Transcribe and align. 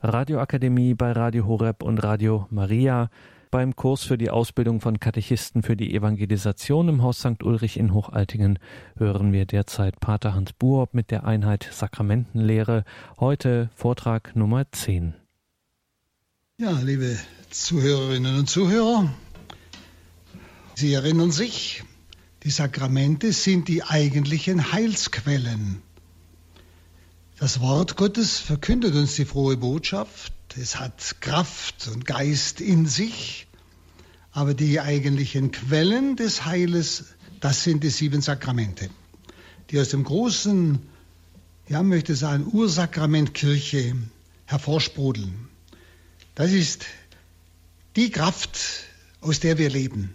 Radioakademie 0.00 0.94
bei 0.94 1.10
Radio 1.10 1.46
Horeb 1.46 1.82
und 1.82 1.98
Radio 1.98 2.46
Maria. 2.50 3.10
Beim 3.50 3.74
Kurs 3.74 4.04
für 4.04 4.16
die 4.16 4.30
Ausbildung 4.30 4.80
von 4.80 5.00
Katechisten 5.00 5.64
für 5.64 5.76
die 5.76 5.92
Evangelisation 5.92 6.88
im 6.88 7.02
Haus 7.02 7.18
St. 7.18 7.42
Ulrich 7.42 7.76
in 7.76 7.92
Hochaltingen 7.92 8.60
hören 8.96 9.32
wir 9.32 9.44
derzeit 9.44 9.98
Pater 9.98 10.34
Hans 10.34 10.52
Buob 10.52 10.94
mit 10.94 11.10
der 11.10 11.24
Einheit 11.24 11.68
Sakramentenlehre. 11.72 12.84
Heute 13.18 13.70
Vortrag 13.74 14.36
Nummer 14.36 14.70
10. 14.70 15.14
Ja, 16.58 16.78
liebe 16.80 17.18
Zuhörerinnen 17.50 18.38
und 18.38 18.48
Zuhörer, 18.48 19.12
Sie 20.76 20.92
erinnern 20.92 21.32
sich, 21.32 21.82
die 22.44 22.50
Sakramente 22.50 23.32
sind 23.32 23.66
die 23.66 23.82
eigentlichen 23.82 24.72
Heilsquellen. 24.72 25.82
Das 27.38 27.60
Wort 27.60 27.94
Gottes 27.94 28.40
verkündet 28.40 28.96
uns 28.96 29.14
die 29.14 29.24
frohe 29.24 29.56
Botschaft. 29.56 30.32
Es 30.56 30.80
hat 30.80 31.20
Kraft 31.20 31.86
und 31.86 32.04
Geist 32.04 32.60
in 32.60 32.86
sich. 32.86 33.46
Aber 34.32 34.54
die 34.54 34.80
eigentlichen 34.80 35.52
Quellen 35.52 36.16
des 36.16 36.46
Heiles, 36.46 37.04
das 37.38 37.62
sind 37.62 37.84
die 37.84 37.90
sieben 37.90 38.22
Sakramente, 38.22 38.90
die 39.70 39.78
aus 39.78 39.90
dem 39.90 40.02
großen, 40.02 40.80
ja, 41.68 41.84
möchte 41.84 42.16
sagen, 42.16 42.48
Ursakrament 42.52 43.34
Kirche 43.34 43.94
hervorsprudeln. 44.46 45.48
Das 46.34 46.50
ist 46.50 46.86
die 47.94 48.10
Kraft, 48.10 48.58
aus 49.20 49.38
der 49.38 49.58
wir 49.58 49.70
leben 49.70 50.12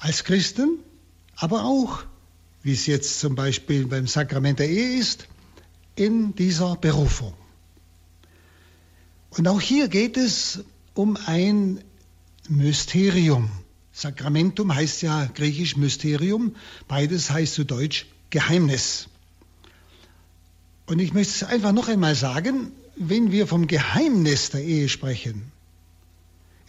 als 0.00 0.24
Christen, 0.24 0.80
aber 1.36 1.62
auch, 1.64 2.02
wie 2.62 2.72
es 2.72 2.86
jetzt 2.86 3.20
zum 3.20 3.34
Beispiel 3.34 3.86
beim 3.86 4.06
Sakrament 4.06 4.58
der 4.58 4.68
Ehe 4.68 4.98
ist, 4.98 5.26
in 5.96 6.34
dieser 6.34 6.76
Berufung. 6.76 7.34
Und 9.30 9.48
auch 9.48 9.60
hier 9.60 9.88
geht 9.88 10.16
es 10.16 10.64
um 10.94 11.16
ein 11.26 11.80
Mysterium. 12.48 13.50
Sakramentum 13.92 14.74
heißt 14.74 15.02
ja 15.02 15.26
griechisch 15.26 15.76
Mysterium, 15.76 16.56
beides 16.88 17.30
heißt 17.30 17.54
zu 17.54 17.64
Deutsch 17.64 18.06
Geheimnis. 18.30 19.08
Und 20.86 20.98
ich 20.98 21.12
möchte 21.12 21.32
es 21.32 21.44
einfach 21.44 21.72
noch 21.72 21.88
einmal 21.88 22.14
sagen, 22.14 22.72
wenn 22.96 23.32
wir 23.32 23.46
vom 23.46 23.66
Geheimnis 23.66 24.50
der 24.50 24.62
Ehe 24.62 24.88
sprechen, 24.88 25.51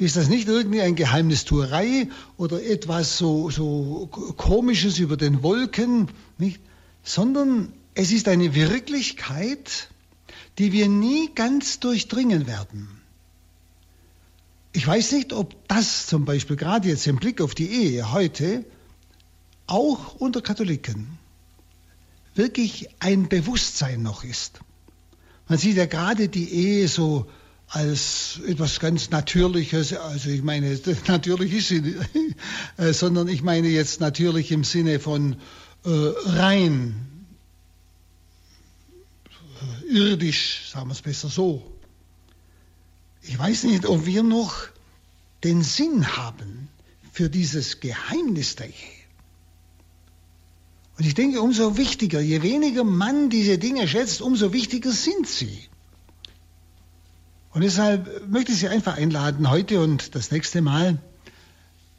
ist 0.04 0.18
das 0.18 0.28
nicht 0.28 0.48
irgendwie 0.48 0.82
ein 0.82 0.96
Geheimnistuerei 0.96 2.10
oder 2.38 2.62
etwas 2.64 3.18
so, 3.18 3.50
so 3.50 4.08
Komisches 4.38 5.00
über 5.00 5.18
den 5.18 5.44
Wolken, 5.44 6.10
nicht? 6.38 6.60
sondern 7.04 7.72
es 7.96 8.12
ist 8.12 8.28
eine 8.28 8.54
Wirklichkeit, 8.54 9.90
die 10.58 10.72
wir 10.72 10.88
nie 10.88 11.30
ganz 11.34 11.80
durchdringen 11.80 12.48
werden. 12.48 12.88
Ich 14.74 14.86
weiß 14.86 15.12
nicht, 15.14 15.34
ob 15.34 15.56
das 15.68 16.08
zum 16.08 16.26
Beispiel 16.26 16.56
gerade 16.56 16.90
jetzt 16.90 17.08
im 17.08 17.18
Blick 17.18 17.42
auf 17.42 17.56
die 17.56 17.68
Ehe 17.68 18.12
heute 18.12 18.66
auch 19.68 20.16
unter 20.16 20.42
Katholiken 20.42 21.18
wirklich 22.36 22.90
ein 23.00 23.30
Bewusstsein 23.30 24.02
noch 24.02 24.24
ist. 24.24 24.60
Man 25.48 25.60
sieht 25.60 25.78
ja 25.78 25.86
gerade 25.86 26.30
die 26.30 26.52
Ehe 26.52 26.88
so 26.88 27.28
als 27.74 28.40
etwas 28.46 28.80
ganz 28.80 29.10
Natürliches, 29.10 29.94
also 29.94 30.30
ich 30.30 30.44
meine, 30.44 30.80
natürlich 31.08 31.54
ist 31.54 31.68
sie, 31.70 31.96
äh, 32.78 32.94
sondern 32.94 33.28
ich 33.28 33.42
meine 33.42 33.68
jetzt 33.68 34.00
natürlich 34.00 34.52
im 34.52 34.64
Sinne 34.64 35.00
von 35.00 35.38
äh, 35.84 35.90
rein, 35.90 37.26
äh, 39.90 39.92
irdisch, 39.92 40.70
sagen 40.72 40.90
wir 40.90 40.94
es 40.94 41.02
besser 41.02 41.30
so. 41.30 41.64
Ich 43.24 43.40
weiß 43.40 43.64
nicht, 43.64 43.88
ob 43.88 44.06
wir 44.06 44.22
noch 44.22 44.54
den 45.44 45.64
Sinn 45.64 46.16
haben 46.16 46.70
für 47.12 47.28
dieses 47.28 47.80
Geheimnis 47.80 48.56
der 48.56 48.68
Ehe. 48.68 49.04
Und 51.00 51.08
ich 51.08 51.16
denke, 51.16 51.42
umso 51.42 51.76
wichtiger, 51.76 52.22
je 52.22 52.44
weniger 52.44 52.84
man 52.84 53.32
diese 53.32 53.58
Dinge 53.58 53.88
schätzt, 53.88 54.22
umso 54.22 54.54
wichtiger 54.54 54.92
sind 54.92 55.28
sie. 55.28 55.70
Und 57.54 57.62
deshalb 57.62 58.28
möchte 58.28 58.52
ich 58.52 58.60
Sie 58.60 58.68
einfach 58.68 58.98
einladen, 58.98 59.50
heute 59.50 59.80
und 59.82 60.16
das 60.16 60.32
nächste 60.32 60.62
Mal, 60.62 60.98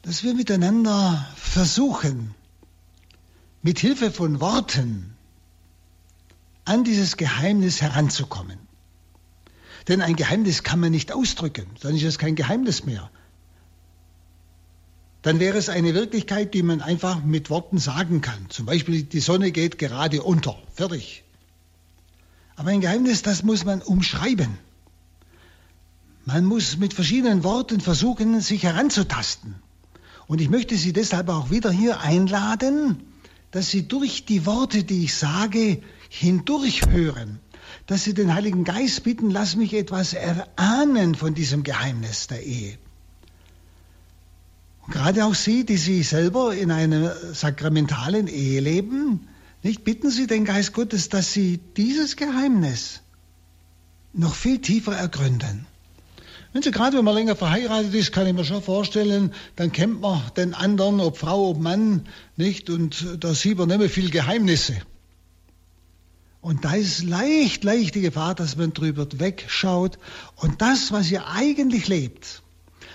dass 0.01 0.23
wir 0.23 0.33
miteinander 0.33 1.25
versuchen, 1.35 2.35
mit 3.61 3.79
Hilfe 3.79 4.11
von 4.11 4.41
Worten 4.41 5.15
an 6.65 6.83
dieses 6.83 7.15
Geheimnis 7.15 7.81
heranzukommen. 7.81 8.59
Denn 9.87 10.01
ein 10.01 10.15
Geheimnis 10.15 10.63
kann 10.63 10.79
man 10.79 10.91
nicht 10.91 11.13
ausdrücken, 11.13 11.67
dann 11.79 11.95
ist 11.95 12.03
es 12.03 12.19
kein 12.19 12.35
Geheimnis 12.35 12.85
mehr. 12.85 13.09
Dann 15.21 15.39
wäre 15.39 15.57
es 15.57 15.69
eine 15.69 15.93
Wirklichkeit, 15.93 16.53
die 16.53 16.63
man 16.63 16.81
einfach 16.81 17.23
mit 17.23 17.49
Worten 17.49 17.77
sagen 17.77 18.21
kann. 18.21 18.49
Zum 18.49 18.65
Beispiel, 18.65 19.03
die 19.03 19.21
Sonne 19.21 19.51
geht 19.51 19.79
gerade 19.79 20.21
unter. 20.21 20.57
Fertig. 20.73 21.23
Aber 22.55 22.69
ein 22.69 22.81
Geheimnis, 22.81 23.23
das 23.23 23.41
muss 23.41 23.65
man 23.65 23.81
umschreiben. 23.81 24.57
Man 26.25 26.45
muss 26.45 26.77
mit 26.77 26.93
verschiedenen 26.93 27.43
Worten 27.43 27.79
versuchen, 27.79 28.41
sich 28.41 28.63
heranzutasten. 28.63 29.55
Und 30.25 30.41
ich 30.41 30.49
möchte 30.49 30.75
Sie 30.75 30.91
deshalb 30.91 31.29
auch 31.29 31.51
wieder 31.51 31.69
hier 31.69 32.01
einladen, 32.01 33.03
dass 33.51 33.69
Sie 33.69 33.87
durch 33.87 34.25
die 34.25 34.47
Worte, 34.47 34.83
die 34.83 35.03
ich 35.03 35.13
sage, 35.13 35.81
hindurchhören. 36.09 37.39
Dass 37.85 38.03
Sie 38.03 38.15
den 38.15 38.33
Heiligen 38.33 38.63
Geist 38.63 39.03
bitten, 39.03 39.29
lass 39.29 39.55
mich 39.55 39.73
etwas 39.73 40.13
erahnen 40.13 41.13
von 41.13 41.35
diesem 41.35 41.61
Geheimnis 41.61 42.25
der 42.25 42.43
Ehe. 42.43 42.79
Und 44.87 44.93
gerade 44.93 45.25
auch 45.25 45.35
Sie, 45.35 45.63
die 45.63 45.77
Sie 45.77 46.01
selber 46.01 46.55
in 46.55 46.71
einer 46.71 47.15
sakramentalen 47.35 48.27
Ehe 48.27 48.61
leben, 48.61 49.27
nicht 49.61 49.83
bitten 49.83 50.09
Sie 50.09 50.25
den 50.25 50.45
Geist 50.45 50.73
Gottes, 50.73 51.09
dass 51.09 51.33
Sie 51.33 51.59
dieses 51.77 52.15
Geheimnis 52.15 53.01
noch 54.13 54.33
viel 54.33 54.59
tiefer 54.59 54.95
ergründen. 54.95 55.67
Wenn 56.55 56.61
Sie 56.61 56.71
gerade, 56.71 56.97
wenn 56.97 57.03
man 57.03 57.15
länger 57.15 57.35
verheiratet 57.35 57.93
ist, 57.93 58.13
kann 58.13 58.27
ich 58.27 58.33
mir 58.33 58.45
schon 58.45 58.63
vorstellen, 58.63 59.33
dann 59.57 59.73
kennt 59.73 59.99
man 59.99 60.21
den 60.37 60.53
anderen, 60.53 61.01
ob 61.01 61.17
Frau, 61.17 61.49
ob 61.49 61.59
Mann, 61.59 62.07
nicht? 62.37 62.69
Und 62.69 63.05
da 63.19 63.33
sieht 63.33 63.57
man 63.57 63.67
nicht 63.67 63.79
mehr 63.79 63.89
viel 63.89 64.09
Geheimnisse. 64.09 64.77
Und 66.39 66.63
da 66.63 66.75
ist 66.75 67.03
leicht, 67.03 67.65
leicht 67.65 67.93
die 67.95 67.99
Gefahr, 67.99 68.35
dass 68.35 68.55
man 68.55 68.71
drüber 68.71 69.05
wegschaut. 69.19 69.99
Und 70.37 70.61
das, 70.61 70.93
was 70.93 71.11
ihr 71.11 71.27
eigentlich 71.27 71.89
lebt, 71.89 72.41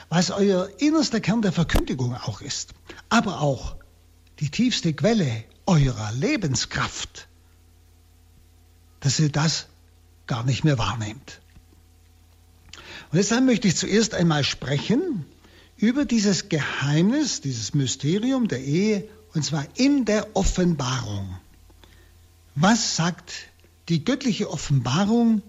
was 0.09 0.31
euer 0.31 0.71
innerster 0.79 1.21
Kern 1.21 1.43
der 1.43 1.53
Verkündigung 1.53 2.15
auch 2.15 2.41
ist, 2.41 2.73
aber 3.11 3.43
auch 3.43 3.77
die 4.39 4.49
tiefste 4.49 4.95
Quelle 4.95 5.45
eurer 5.67 6.13
Lebenskraft, 6.13 7.29
dass 9.01 9.21
ihr 9.21 9.31
das 9.31 9.67
gar 10.27 10.45
nicht 10.45 10.65
mehr 10.65 10.79
wahrnehmt. 10.79 11.43
Und 13.11 13.17
deshalb 13.17 13.45
möchte 13.45 13.67
ich 13.67 13.77
zuerst 13.77 14.15
einmal 14.15 14.45
sprechen 14.45 15.25
über 15.77 16.05
dieses 16.05 16.49
Geheimnis, 16.49 17.41
dieses 17.41 17.75
Mysterium 17.75 18.47
der 18.47 18.63
Ehe, 18.63 19.09
und 19.35 19.45
zwar 19.45 19.67
in 19.75 20.05
der 20.05 20.37
Offenbarung. 20.37 21.37
Was 22.55 22.97
sagt 22.97 23.33
die 23.89 24.05
göttliche 24.05 24.51
Offenbarung 24.51 25.43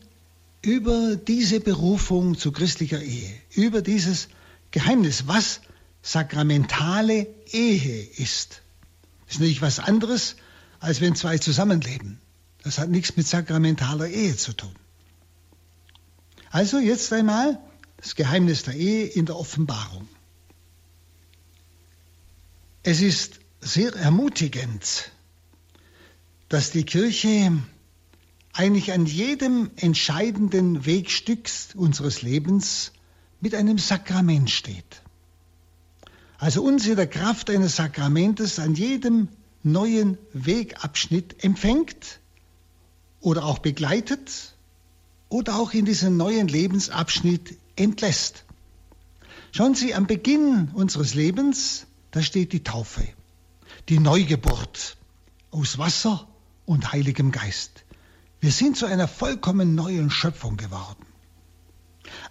über 0.64 1.16
diese 1.16 1.60
Berufung 1.60 2.38
zu 2.38 2.52
christlicher 2.52 3.02
Ehe, 3.02 3.32
über 3.52 3.82
dieses 3.82 4.30
Geheimnis, 4.72 5.28
was 5.28 5.62
sakramentale 6.02 7.28
Ehe 7.52 8.08
ist? 8.18 8.62
Das 9.26 9.36
ist 9.36 9.40
natürlich 9.40 9.62
was 9.62 9.80
anderes, 9.80 10.36
als 10.80 11.00
wenn 11.00 11.16
zwei 11.16 11.38
zusammenleben. 11.38 12.20
Das 12.64 12.80
hat 12.80 12.90
nichts 12.90 13.16
mit 13.18 13.28
sakramentaler 13.28 14.08
Ehe 14.08 14.36
zu 14.36 14.54
tun. 14.54 14.76
Also 16.52 16.80
jetzt 16.80 17.14
einmal 17.14 17.60
das 17.96 18.16
Geheimnis 18.16 18.64
der 18.64 18.76
Ehe 18.76 19.06
in 19.06 19.26
der 19.26 19.38
Offenbarung. 19.38 20.08
Es 22.84 23.02
ist 23.02 23.40
sehr 23.62 23.96
ermutigend, 23.96 25.12
dass 26.50 26.72
die 26.72 26.84
Kirche 26.84 27.58
eigentlich 28.52 28.92
an 28.92 29.06
jedem 29.06 29.72
entscheidenden 29.78 30.86
Wegstück 30.86 31.50
unseres 31.76 32.22
Lebens 32.22 32.92
mit 33.40 33.56
einem 33.56 33.78
Sakrament 33.78 34.50
steht. 34.50 35.04
Also 36.38 36.64
uns 36.64 36.86
in 36.86 36.98
der 36.98 37.08
Kraft 37.08 37.50
eines 37.50 37.78
Sakramentes 37.78 38.60
an 38.60 38.76
jedem 38.76 39.30
neuen 39.64 40.18
Wegabschnitt 40.34 41.46
empfängt 41.46 42.20
oder 43.22 43.46
auch 43.46 43.60
begleitet 43.60 44.51
oder 45.32 45.56
auch 45.56 45.72
in 45.72 45.86
diesen 45.86 46.18
neuen 46.18 46.50
Lebensabschnitt 46.50 47.58
entlässt. 47.78 48.44
Schauen 49.54 49.76
Sie, 49.76 49.96
am 49.96 50.06
Beginn 50.06 50.70
unseres 50.74 51.14
Lebens, 51.14 51.88
da 52.12 52.22
steht 52.22 52.52
die 52.52 52.64
Taufe, 52.64 53.08
die 53.88 54.00
Neugeburt 54.00 54.98
aus 55.50 55.78
Wasser 55.78 56.28
und 56.66 56.92
Heiligem 56.92 57.32
Geist. 57.32 57.86
Wir 58.42 58.52
sind 58.52 58.76
zu 58.76 58.86
einer 58.86 59.08
vollkommen 59.08 59.74
neuen 59.74 60.10
Schöpfung 60.10 60.58
geworden. 60.58 61.06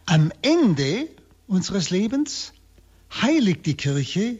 Am 0.04 0.30
Ende 0.42 1.08
unseres 1.46 1.88
Lebens 1.88 2.52
heiligt 3.22 3.64
die 3.64 3.78
Kirche 3.78 4.36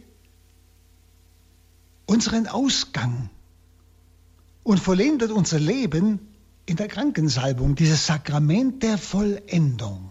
unseren 2.05 2.47
Ausgang 2.47 3.31
und 4.65 4.81
vollendet 4.81 5.31
unser 5.31 5.59
Leben 5.59 6.30
in 6.67 6.77
der 6.77 6.89
Krankensalbung, 6.89 7.75
dieses 7.75 8.07
Sakrament 8.07 8.83
der 8.83 8.99
Vollendung, 8.99 10.11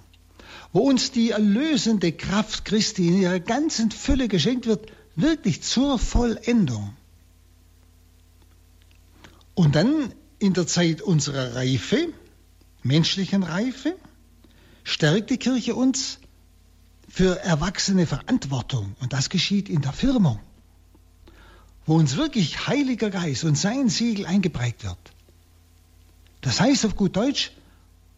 wo 0.73 0.81
uns 0.81 1.11
die 1.11 1.31
erlösende 1.31 2.11
Kraft 2.11 2.65
Christi 2.65 3.07
in 3.07 3.21
ihrer 3.21 3.39
ganzen 3.39 3.91
Fülle 3.91 4.27
geschenkt 4.27 4.65
wird, 4.65 4.91
wirklich 5.15 5.61
zur 5.61 5.99
Vollendung. 5.99 6.95
Und 9.53 9.75
dann 9.75 10.13
in 10.39 10.53
der 10.53 10.67
Zeit 10.67 11.01
unserer 11.01 11.55
Reife, 11.55 12.07
menschlichen 12.83 13.43
Reife, 13.43 13.95
stärkt 14.83 15.29
die 15.29 15.37
Kirche 15.37 15.75
uns 15.75 16.19
für 17.09 17.39
erwachsene 17.39 18.05
Verantwortung. 18.07 18.95
Und 19.01 19.13
das 19.13 19.29
geschieht 19.29 19.67
in 19.67 19.81
der 19.81 19.93
Firmung, 19.93 20.39
wo 21.85 21.95
uns 21.95 22.15
wirklich 22.15 22.67
Heiliger 22.67 23.09
Geist 23.09 23.43
und 23.43 23.55
sein 23.55 23.89
Siegel 23.89 24.25
eingeprägt 24.25 24.83
wird. 24.83 24.97
Das 26.41 26.59
heißt 26.59 26.85
auf 26.85 26.95
gut 26.95 27.15
Deutsch, 27.15 27.51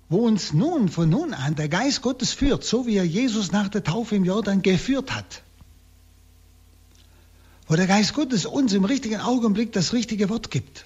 wo 0.10 0.28
uns 0.28 0.54
nun 0.54 0.90
von 0.90 1.10
nun 1.10 1.34
an 1.34 1.56
der 1.56 1.70
Geist 1.70 2.02
Gottes 2.02 2.34
führt, 2.34 2.64
so 2.64 2.86
wie 2.86 2.98
er 2.98 3.06
Jesus 3.06 3.52
nach 3.52 3.70
der 3.70 3.84
Taufe 3.84 4.16
im 4.16 4.26
Jordan 4.26 4.62
geführt 4.62 5.16
hat. 5.16 5.42
Wo 7.68 7.76
der 7.76 7.88
Geist 7.88 8.14
Gottes 8.14 8.46
uns 8.46 8.74
im 8.74 8.84
richtigen 8.84 9.22
Augenblick 9.22 9.72
das 9.72 9.94
richtige 9.94 10.30
Wort 10.30 10.52
gibt 10.52 10.86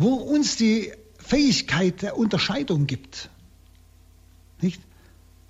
wo 0.00 0.14
uns 0.14 0.56
die 0.56 0.92
Fähigkeit 1.18 2.00
der 2.00 2.16
Unterscheidung 2.16 2.86
gibt. 2.86 3.28
Nicht? 4.62 4.80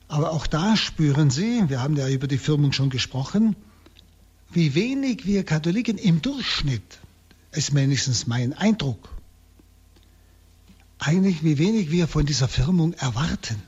Aber 0.09 0.33
auch 0.33 0.49
da 0.49 0.77
spüren 0.77 1.31
Sie, 1.31 1.69
wir 1.69 1.81
haben 1.81 1.97
ja 1.97 2.09
über 2.09 2.27
die 2.27 2.37
Firmen 2.37 2.73
schon 2.73 2.91
gesprochen, 2.91 3.55
wie 4.51 4.75
wenig 4.75 5.25
wir 5.25 5.45
Katholiken 5.45 5.99
im 5.99 6.21
Durchschnitt, 6.21 6.99
ist 7.53 7.73
wenigstens 7.77 8.27
mein 8.27 8.53
Eindruck, 8.53 9.09
eigentlich 11.01 11.43
wie 11.43 11.59
wenig 11.59 11.91
wir 11.91 12.07
von 12.07 12.27
dieser 12.27 12.47
Firmung 12.47 12.93
erwarten. 12.95 13.63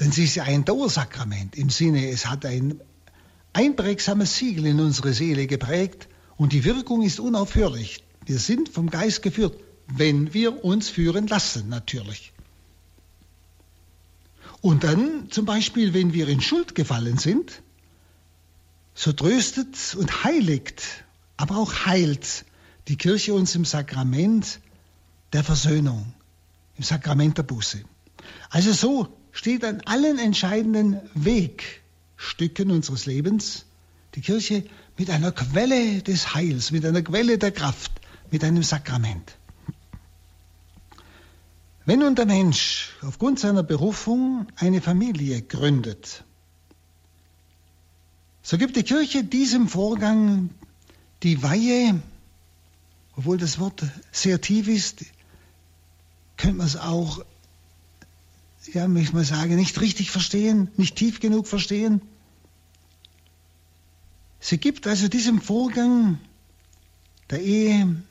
Denn 0.00 0.12
sie 0.12 0.24
ist 0.24 0.34
ja 0.36 0.44
ein 0.44 0.64
Dauersakrament 0.64 1.56
im 1.56 1.70
Sinne, 1.70 2.08
es 2.08 2.26
hat 2.26 2.46
ein 2.46 2.80
einprägsames 3.52 4.36
Siegel 4.36 4.66
in 4.66 4.80
unsere 4.80 5.12
Seele 5.12 5.46
geprägt, 5.46 6.08
und 6.36 6.52
die 6.52 6.64
Wirkung 6.64 7.02
ist 7.02 7.20
unaufhörlich. 7.20 8.02
Wir 8.26 8.40
sind 8.40 8.68
vom 8.68 8.90
Geist 8.90 9.22
geführt, 9.22 9.56
wenn 9.86 10.34
wir 10.34 10.64
uns 10.64 10.88
führen 10.88 11.28
lassen, 11.28 11.68
natürlich. 11.68 12.32
Und 14.60 14.82
dann 14.82 15.30
zum 15.30 15.44
Beispiel, 15.44 15.94
wenn 15.94 16.12
wir 16.12 16.26
in 16.26 16.40
Schuld 16.40 16.74
gefallen 16.74 17.18
sind, 17.18 17.62
so 18.94 19.12
tröstet 19.12 19.94
und 19.96 20.24
heiligt, 20.24 21.04
aber 21.36 21.58
auch 21.58 21.86
heilt 21.86 22.44
die 22.88 22.96
Kirche 22.96 23.34
uns 23.34 23.54
im 23.54 23.64
Sakrament 23.64 24.60
der 25.32 25.44
Versöhnung, 25.44 26.12
im 26.76 26.84
Sakrament 26.84 27.38
der 27.38 27.42
Buße. 27.42 27.82
Also 28.50 28.72
so 28.72 29.08
steht 29.32 29.64
an 29.64 29.80
allen 29.84 30.18
entscheidenden 30.18 31.00
Wegstücken 31.14 32.70
unseres 32.70 33.06
Lebens 33.06 33.66
die 34.14 34.20
Kirche 34.20 34.64
mit 34.96 35.10
einer 35.10 35.32
Quelle 35.32 36.02
des 36.02 36.34
Heils, 36.34 36.70
mit 36.70 36.86
einer 36.86 37.02
Quelle 37.02 37.38
der 37.38 37.50
Kraft, 37.50 37.92
mit 38.30 38.44
einem 38.44 38.62
Sakrament. 38.62 39.36
Wenn 41.86 41.98
nun 41.98 42.14
der 42.14 42.26
Mensch 42.26 42.90
aufgrund 43.02 43.38
seiner 43.38 43.62
Berufung 43.62 44.46
eine 44.56 44.80
Familie 44.80 45.42
gründet, 45.42 46.24
so 48.42 48.56
gibt 48.56 48.76
die 48.76 48.82
Kirche 48.82 49.24
diesem 49.24 49.68
Vorgang 49.68 50.50
die 51.22 51.42
Weihe, 51.42 52.00
obwohl 53.16 53.38
das 53.38 53.58
Wort 53.58 53.84
sehr 54.12 54.40
tief 54.40 54.68
ist, 54.68 55.04
könnte 56.36 56.56
man 56.56 56.66
es 56.66 56.76
auch, 56.76 57.24
ja, 58.72 58.88
möchte 58.88 59.14
man 59.14 59.24
sagen, 59.24 59.56
nicht 59.56 59.80
richtig 59.80 60.10
verstehen, 60.10 60.68
nicht 60.76 60.96
tief 60.96 61.20
genug 61.20 61.46
verstehen. 61.46 62.00
Sie 64.40 64.58
gibt 64.58 64.86
also 64.86 65.08
diesem 65.08 65.40
Vorgang 65.40 66.18
der 67.30 67.40
Ehe 67.40 68.02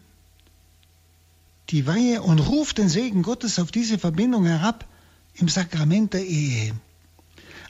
die 1.69 1.87
Weihe 1.87 2.21
und 2.21 2.39
ruft 2.39 2.77
den 2.77 2.89
Segen 2.89 3.23
Gottes 3.23 3.59
auf 3.59 3.71
diese 3.71 3.97
Verbindung 3.97 4.45
herab 4.45 4.87
im 5.35 5.47
Sakrament 5.47 6.13
der 6.13 6.25
Ehe. 6.25 6.73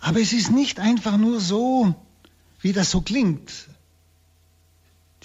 Aber 0.01 0.19
es 0.19 0.33
ist 0.33 0.51
nicht 0.51 0.79
einfach 0.79 1.18
nur 1.18 1.39
so, 1.39 1.95
wie 2.59 2.74
das 2.74 2.91
so 2.91 3.01
klingt. 3.01 3.51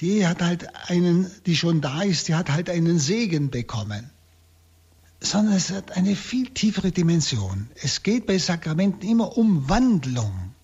Die 0.01 0.27
hat 0.27 0.43
halt 0.43 0.69
einen, 0.89 1.31
die 1.47 1.57
schon 1.57 1.81
da 1.81 2.03
ist, 2.03 2.29
die 2.29 2.35
hat 2.35 2.51
halt 2.51 2.71
einen 2.71 2.99
Segen 2.99 3.51
bekommen. 3.51 4.11
Sondern 5.21 5.55
es 5.55 5.71
hat 5.71 5.93
eine 5.93 6.15
viel 6.15 6.51
tiefere 6.51 6.93
Dimension. 6.93 7.69
Es 7.83 8.05
geht 8.05 8.27
bei 8.27 8.39
Sakramenten 8.39 9.09
immer 9.09 9.37
um 9.37 9.69
Wandlung. 9.69 10.55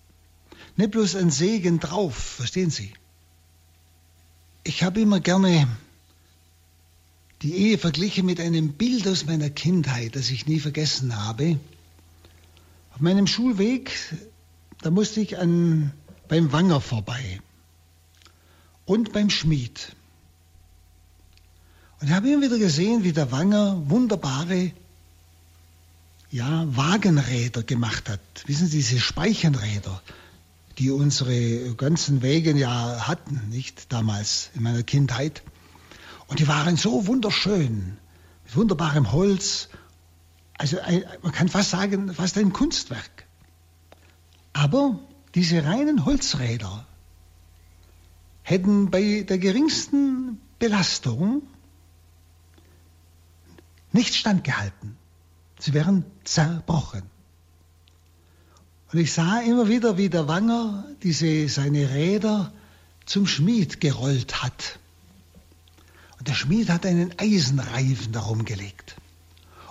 Nicht 0.77 0.91
bloß 0.91 1.15
ein 1.15 1.31
Segen 1.31 1.79
drauf, 1.79 2.15
verstehen 2.15 2.69
Sie? 2.69 2.93
Ich 4.63 4.83
habe 4.83 5.01
immer 5.01 5.19
gerne 5.19 5.67
die 7.41 7.53
Ehe 7.53 7.77
verglichen 7.77 8.25
mit 8.25 8.39
einem 8.39 8.73
Bild 8.73 9.07
aus 9.07 9.25
meiner 9.25 9.49
Kindheit, 9.49 10.15
das 10.15 10.29
ich 10.29 10.47
nie 10.47 10.61
vergessen 10.61 11.15
habe. 11.25 11.59
Auf 12.93 13.01
meinem 13.01 13.27
Schulweg, 13.27 13.91
da 14.81 14.89
musste 14.89 15.19
ich 15.19 15.37
an, 15.37 15.91
beim 16.29 16.53
Wanger 16.53 16.79
vorbei 16.79 17.41
und 18.85 19.13
beim 19.13 19.29
Schmied. 19.29 19.95
Und 21.99 22.07
ich 22.07 22.13
habe 22.13 22.29
immer 22.29 22.43
wieder 22.43 22.57
gesehen, 22.57 23.03
wie 23.03 23.13
der 23.13 23.31
Wanger 23.31 23.81
wunderbare 23.89 24.71
ja, 26.31 26.65
Wagenräder 26.75 27.63
gemacht 27.63 28.09
hat. 28.09 28.19
Wissen 28.45 28.67
Sie, 28.67 28.77
diese 28.77 28.99
Speichenräder 28.99 30.01
die 30.77 30.91
unsere 30.91 31.73
ganzen 31.75 32.21
Wege 32.21 32.55
ja 32.55 33.07
hatten, 33.07 33.49
nicht 33.49 33.91
damals 33.93 34.49
in 34.55 34.63
meiner 34.63 34.83
Kindheit. 34.83 35.43
Und 36.27 36.39
die 36.39 36.47
waren 36.47 36.75
so 36.75 37.07
wunderschön, 37.07 37.97
mit 38.43 38.55
wunderbarem 38.55 39.11
Holz. 39.11 39.69
Also 40.57 40.79
ein, 40.79 41.03
man 41.21 41.31
kann 41.31 41.49
fast 41.49 41.69
sagen, 41.69 42.13
fast 42.13 42.37
ein 42.37 42.51
Kunstwerk. 42.51 43.25
Aber 44.53 44.99
diese 45.33 45.63
reinen 45.63 46.05
Holzräder 46.05 46.85
hätten 48.45 48.91
bei 48.91 49.25
der 49.27 49.39
geringsten 49.39 50.39
Belastung 50.59 51.41
nicht 53.91 54.13
standgehalten. 54.13 54.95
Sie 55.59 55.73
wären 55.73 56.05
zerbrochen. 56.23 57.01
Und 58.93 58.99
ich 58.99 59.13
sah 59.13 59.41
immer 59.41 59.67
wieder, 59.67 59.97
wie 59.97 60.09
der 60.09 60.27
Wanger 60.27 60.85
diese, 61.01 61.49
seine 61.49 61.89
Räder 61.89 62.53
zum 63.05 63.25
Schmied 63.25 63.81
gerollt 63.81 64.43
hat. 64.43 64.77
Und 66.19 66.27
der 66.27 66.35
Schmied 66.35 66.69
hat 66.69 66.85
einen 66.85 67.13
Eisenreifen 67.17 68.11
darum 68.11 68.45
gelegt. 68.45 68.95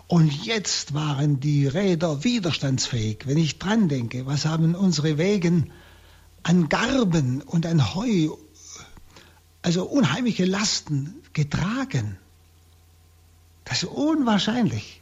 Und 0.08 0.32
jetzt 0.44 0.94
waren 0.94 1.38
die 1.38 1.68
Räder 1.68 2.24
widerstandsfähig. 2.24 3.26
Wenn 3.26 3.38
ich 3.38 3.60
dran 3.60 3.88
denke, 3.88 4.26
was 4.26 4.46
haben 4.46 4.74
unsere 4.74 5.16
Wegen 5.16 5.70
an 6.42 6.68
Garben 6.68 7.40
und 7.40 7.66
an 7.66 7.94
Heu, 7.94 8.30
also 9.64 9.84
unheimliche 9.84 10.44
Lasten 10.44 11.14
getragen. 11.32 12.18
Das 13.64 13.82
ist 13.82 13.88
unwahrscheinlich. 13.88 15.00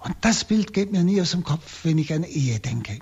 Und 0.00 0.14
das 0.20 0.44
Bild 0.44 0.74
geht 0.74 0.92
mir 0.92 1.02
nie 1.02 1.20
aus 1.22 1.30
dem 1.30 1.44
Kopf, 1.44 1.80
wenn 1.84 1.96
ich 1.96 2.12
an 2.12 2.24
Ehe 2.24 2.60
denke. 2.60 2.98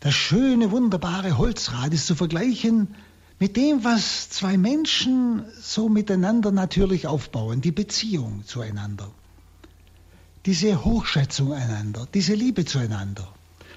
Das 0.00 0.14
schöne, 0.14 0.72
wunderbare 0.72 1.38
Holzrad 1.38 1.94
ist 1.94 2.08
zu 2.08 2.16
vergleichen 2.16 2.96
mit 3.38 3.56
dem, 3.56 3.84
was 3.84 4.28
zwei 4.28 4.58
Menschen 4.58 5.44
so 5.60 5.88
miteinander 5.88 6.50
natürlich 6.50 7.06
aufbauen, 7.06 7.60
die 7.60 7.70
Beziehung 7.70 8.44
zueinander. 8.44 9.08
Diese 10.46 10.84
Hochschätzung 10.84 11.52
einander, 11.52 12.08
diese 12.12 12.34
Liebe 12.34 12.64
zueinander, 12.64 13.32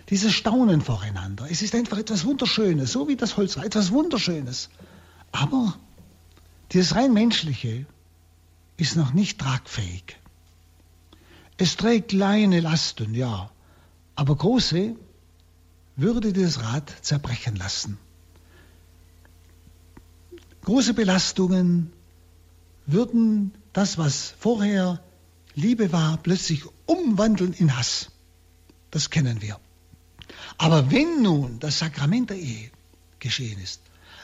dieses 0.09 0.33
Staunen 0.33 0.81
voreinander. 0.81 1.47
Es 1.51 1.61
ist 1.61 1.75
einfach 1.75 1.99
etwas 1.99 2.25
Wunderschönes, 2.25 2.91
so 2.91 3.07
wie 3.07 3.15
das 3.15 3.37
Holzrad, 3.37 3.65
etwas 3.65 3.91
Wunderschönes. 3.91 4.69
Aber 5.31 5.77
dieses 6.71 6.95
rein 6.95 7.13
menschliche 7.13 7.85
ist 8.77 8.95
noch 8.95 9.13
nicht 9.13 9.39
tragfähig. 9.39 10.17
Es 11.57 11.77
trägt 11.77 12.09
kleine 12.09 12.59
Lasten, 12.59 13.13
ja, 13.13 13.51
aber 14.15 14.35
große 14.35 14.95
würde 15.95 16.33
das 16.33 16.63
Rad 16.63 16.91
zerbrechen 17.01 17.55
lassen. 17.55 17.97
Große 20.63 20.93
Belastungen 20.93 21.91
würden 22.85 23.53
das, 23.73 23.97
was 23.97 24.33
vorher 24.39 25.03
Liebe 25.55 25.91
war, 25.91 26.17
plötzlich 26.17 26.63
umwandeln 26.85 27.53
in 27.53 27.77
Hass. 27.77 28.11
Das 28.89 29.09
kennen 29.09 29.41
wir. 29.41 29.59
Aber 30.57 30.91
wenn 30.91 31.21
nun 31.21 31.59
das 31.59 31.79
Sakrament 31.79 32.29
der 32.29 32.37
Ehe 32.37 32.71
geschehen 33.19 33.59
ist, 33.61 33.81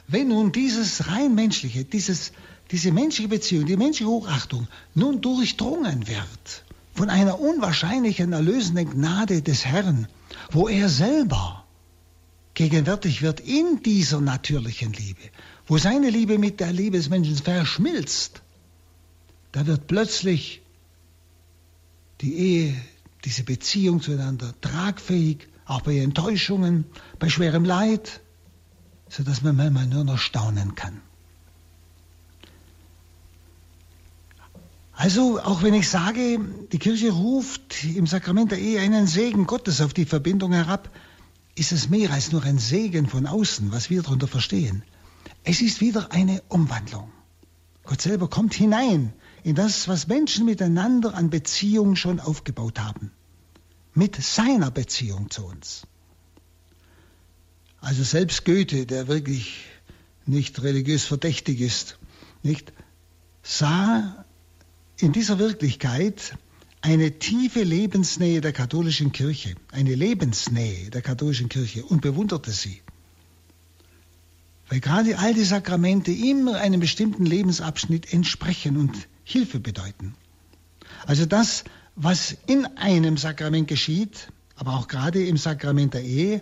wenn 0.07 0.29
nun 0.29 0.51
dieses 0.51 1.07
rein 1.07 1.35
menschliche, 1.35 1.83
dieses, 1.83 2.31
diese 2.71 2.91
menschliche 2.91 3.29
Beziehung, 3.29 3.65
die 3.65 3.77
menschliche 3.77 4.09
Hochachtung 4.09 4.67
nun 4.95 5.21
durchdrungen 5.21 6.07
wird 6.07 6.63
von 6.93 7.09
einer 7.09 7.39
unwahrscheinlichen 7.39 8.33
erlösenden 8.33 8.89
Gnade 8.89 9.41
des 9.41 9.65
Herrn, 9.65 10.07
wo 10.51 10.67
er 10.67 10.89
selber 10.89 11.63
gegenwärtig 12.55 13.21
wird 13.21 13.39
in 13.39 13.83
dieser 13.83 14.19
natürlichen 14.19 14.93
Liebe, 14.93 15.21
wo 15.67 15.77
seine 15.77 16.09
Liebe 16.09 16.39
mit 16.39 16.59
der 16.59 16.73
Liebe 16.73 16.97
des 16.97 17.09
Menschen 17.09 17.35
verschmilzt, 17.35 18.41
da 19.51 19.67
wird 19.67 19.85
plötzlich 19.85 20.61
die 22.21 22.33
Ehe, 22.33 22.75
diese 23.25 23.43
Beziehung 23.43 24.01
zueinander 24.01 24.53
tragfähig, 24.61 25.47
auch 25.65 25.81
bei 25.81 25.99
Enttäuschungen, 25.99 26.85
bei 27.19 27.29
schwerem 27.29 27.63
Leid, 27.63 28.21
sodass 29.09 29.41
man 29.41 29.55
manchmal 29.55 29.87
nur 29.87 30.03
noch 30.03 30.17
staunen 30.17 30.75
kann. 30.75 31.01
Also, 34.93 35.39
auch 35.39 35.61
wenn 35.61 35.75
ich 35.75 35.89
sage, 35.89 36.39
die 36.71 36.79
Kirche 36.79 37.11
ruft 37.11 37.83
im 37.83 38.07
Sakrament 38.07 38.51
der 38.51 38.59
Ehe 38.59 38.79
einen 38.81 39.05
Segen 39.05 39.45
Gottes 39.45 39.79
auf 39.79 39.93
die 39.93 40.05
Verbindung 40.05 40.53
herab, 40.53 40.89
ist 41.53 41.71
es 41.71 41.89
mehr 41.89 42.11
als 42.11 42.31
nur 42.31 42.43
ein 42.43 42.57
Segen 42.57 43.07
von 43.07 43.27
außen, 43.27 43.71
was 43.71 43.91
wir 43.91 44.01
darunter 44.01 44.27
verstehen. 44.27 44.83
Es 45.43 45.61
ist 45.61 45.81
wieder 45.81 46.11
eine 46.11 46.41
Umwandlung. 46.49 47.11
Gott 47.83 48.01
selber 48.01 48.27
kommt 48.27 48.55
hinein 48.55 49.13
in 49.43 49.55
das, 49.55 49.87
was 49.87 50.07
Menschen 50.07 50.45
miteinander 50.45 51.13
an 51.13 51.29
Beziehung 51.29 51.95
schon 51.95 52.19
aufgebaut 52.19 52.79
haben. 52.79 53.11
Mit 53.93 54.15
seiner 54.21 54.71
Beziehung 54.71 55.29
zu 55.29 55.45
uns. 55.45 55.83
Also 57.79 58.03
selbst 58.03 58.45
Goethe, 58.45 58.85
der 58.85 59.07
wirklich 59.07 59.65
nicht 60.25 60.61
religiös 60.61 61.05
verdächtig 61.05 61.61
ist, 61.61 61.97
nicht, 62.43 62.73
sah 63.43 64.25
in 64.97 65.13
dieser 65.13 65.39
Wirklichkeit 65.39 66.37
eine 66.81 67.19
tiefe 67.19 67.63
Lebensnähe 67.63 68.41
der 68.41 68.53
katholischen 68.53 69.11
Kirche, 69.11 69.55
eine 69.71 69.95
Lebensnähe 69.95 70.89
der 70.89 71.01
katholischen 71.01 71.49
Kirche 71.49 71.83
und 71.83 72.01
bewunderte 72.01 72.51
sie. 72.51 72.81
Weil 74.69 74.79
gerade 74.79 75.17
all 75.17 75.33
die 75.33 75.43
Sakramente 75.43 76.11
immer 76.11 76.57
einem 76.57 76.79
bestimmten 76.79 77.25
Lebensabschnitt 77.25 78.11
entsprechen 78.11 78.77
und 78.77 79.07
Hilfe 79.23 79.59
bedeuten. 79.59 80.15
Also 81.05 81.25
das, 81.25 81.63
was 81.95 82.35
in 82.47 82.65
einem 82.77 83.17
Sakrament 83.17 83.67
geschieht, 83.67 84.31
aber 84.55 84.75
auch 84.75 84.87
gerade 84.87 85.25
im 85.25 85.37
Sakrament 85.37 85.93
der 85.93 86.03
Ehe, 86.03 86.41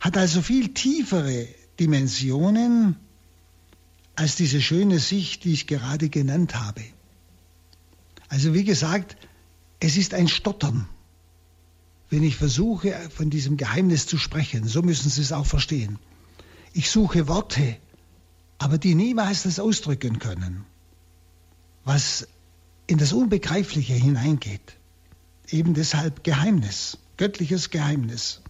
hat 0.00 0.16
also 0.16 0.42
viel 0.42 0.72
tiefere 0.74 1.46
Dimensionen 1.78 2.96
als 4.16 4.36
diese 4.36 4.60
schöne 4.60 4.98
Sicht, 4.98 5.44
die 5.44 5.52
ich 5.52 5.66
gerade 5.66 6.08
genannt 6.08 6.54
habe. 6.54 6.82
Also 8.28 8.54
wie 8.54 8.64
gesagt, 8.64 9.16
es 9.80 9.96
ist 9.96 10.14
ein 10.14 10.28
Stottern, 10.28 10.88
wenn 12.10 12.22
ich 12.22 12.36
versuche, 12.36 12.94
von 13.10 13.30
diesem 13.30 13.56
Geheimnis 13.56 14.06
zu 14.06 14.18
sprechen. 14.18 14.66
So 14.66 14.82
müssen 14.82 15.08
Sie 15.10 15.22
es 15.22 15.32
auch 15.32 15.46
verstehen. 15.46 15.98
Ich 16.72 16.90
suche 16.90 17.28
Worte, 17.28 17.76
aber 18.58 18.78
die 18.78 18.94
niemals 18.94 19.44
das 19.44 19.58
ausdrücken 19.58 20.18
können, 20.18 20.64
was 21.84 22.28
in 22.86 22.98
das 22.98 23.12
Unbegreifliche 23.12 23.94
hineingeht. 23.94 24.76
Eben 25.48 25.74
deshalb 25.74 26.24
Geheimnis, 26.24 26.98
göttliches 27.16 27.70
Geheimnis. 27.70 28.42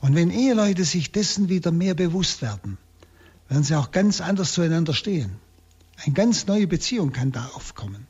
Und 0.00 0.14
wenn 0.14 0.30
Eheleute 0.30 0.84
sich 0.84 1.12
dessen 1.12 1.48
wieder 1.48 1.72
mehr 1.72 1.94
bewusst 1.94 2.42
werden, 2.42 2.78
werden 3.48 3.64
sie 3.64 3.74
auch 3.74 3.90
ganz 3.90 4.20
anders 4.20 4.52
zueinander 4.52 4.94
stehen. 4.94 5.36
Eine 6.04 6.14
ganz 6.14 6.46
neue 6.46 6.66
Beziehung 6.66 7.12
kann 7.12 7.32
da 7.32 7.46
aufkommen. 7.54 8.06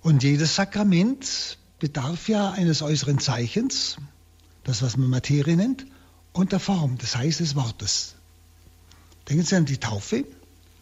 Und 0.00 0.24
jedes 0.24 0.56
Sakrament 0.56 1.58
bedarf 1.78 2.28
ja 2.28 2.50
eines 2.50 2.82
äußeren 2.82 3.18
Zeichens, 3.18 3.96
das 4.64 4.82
was 4.82 4.96
man 4.96 5.10
Materie 5.10 5.56
nennt, 5.56 5.86
und 6.32 6.52
der 6.52 6.60
Form, 6.60 6.98
das 6.98 7.16
heißt 7.16 7.40
des 7.40 7.54
Wortes. 7.54 8.16
Denken 9.28 9.44
Sie 9.44 9.54
an 9.54 9.66
die 9.66 9.78
Taufe, 9.78 10.24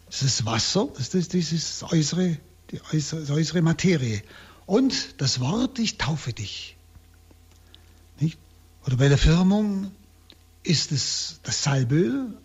das 0.07 0.23
ist 0.23 0.45
Wasser, 0.45 0.89
das 0.97 1.13
ist 1.13 1.33
dieses 1.33 1.83
äußere, 1.83 2.37
die 2.71 2.81
äußere, 2.91 3.25
die 3.25 3.31
äußere 3.31 3.61
Materie. 3.61 4.23
Und 4.65 5.21
das 5.21 5.39
Wort, 5.39 5.77
ich 5.77 5.97
taufe 5.97 6.33
dich. 6.33 6.77
Oder 8.85 8.97
bei 8.97 9.07
der 9.07 9.17
Firmung 9.17 9.91
ist 10.63 10.91
es 10.91 11.39
das 11.43 11.63
Salböl 11.63 12.37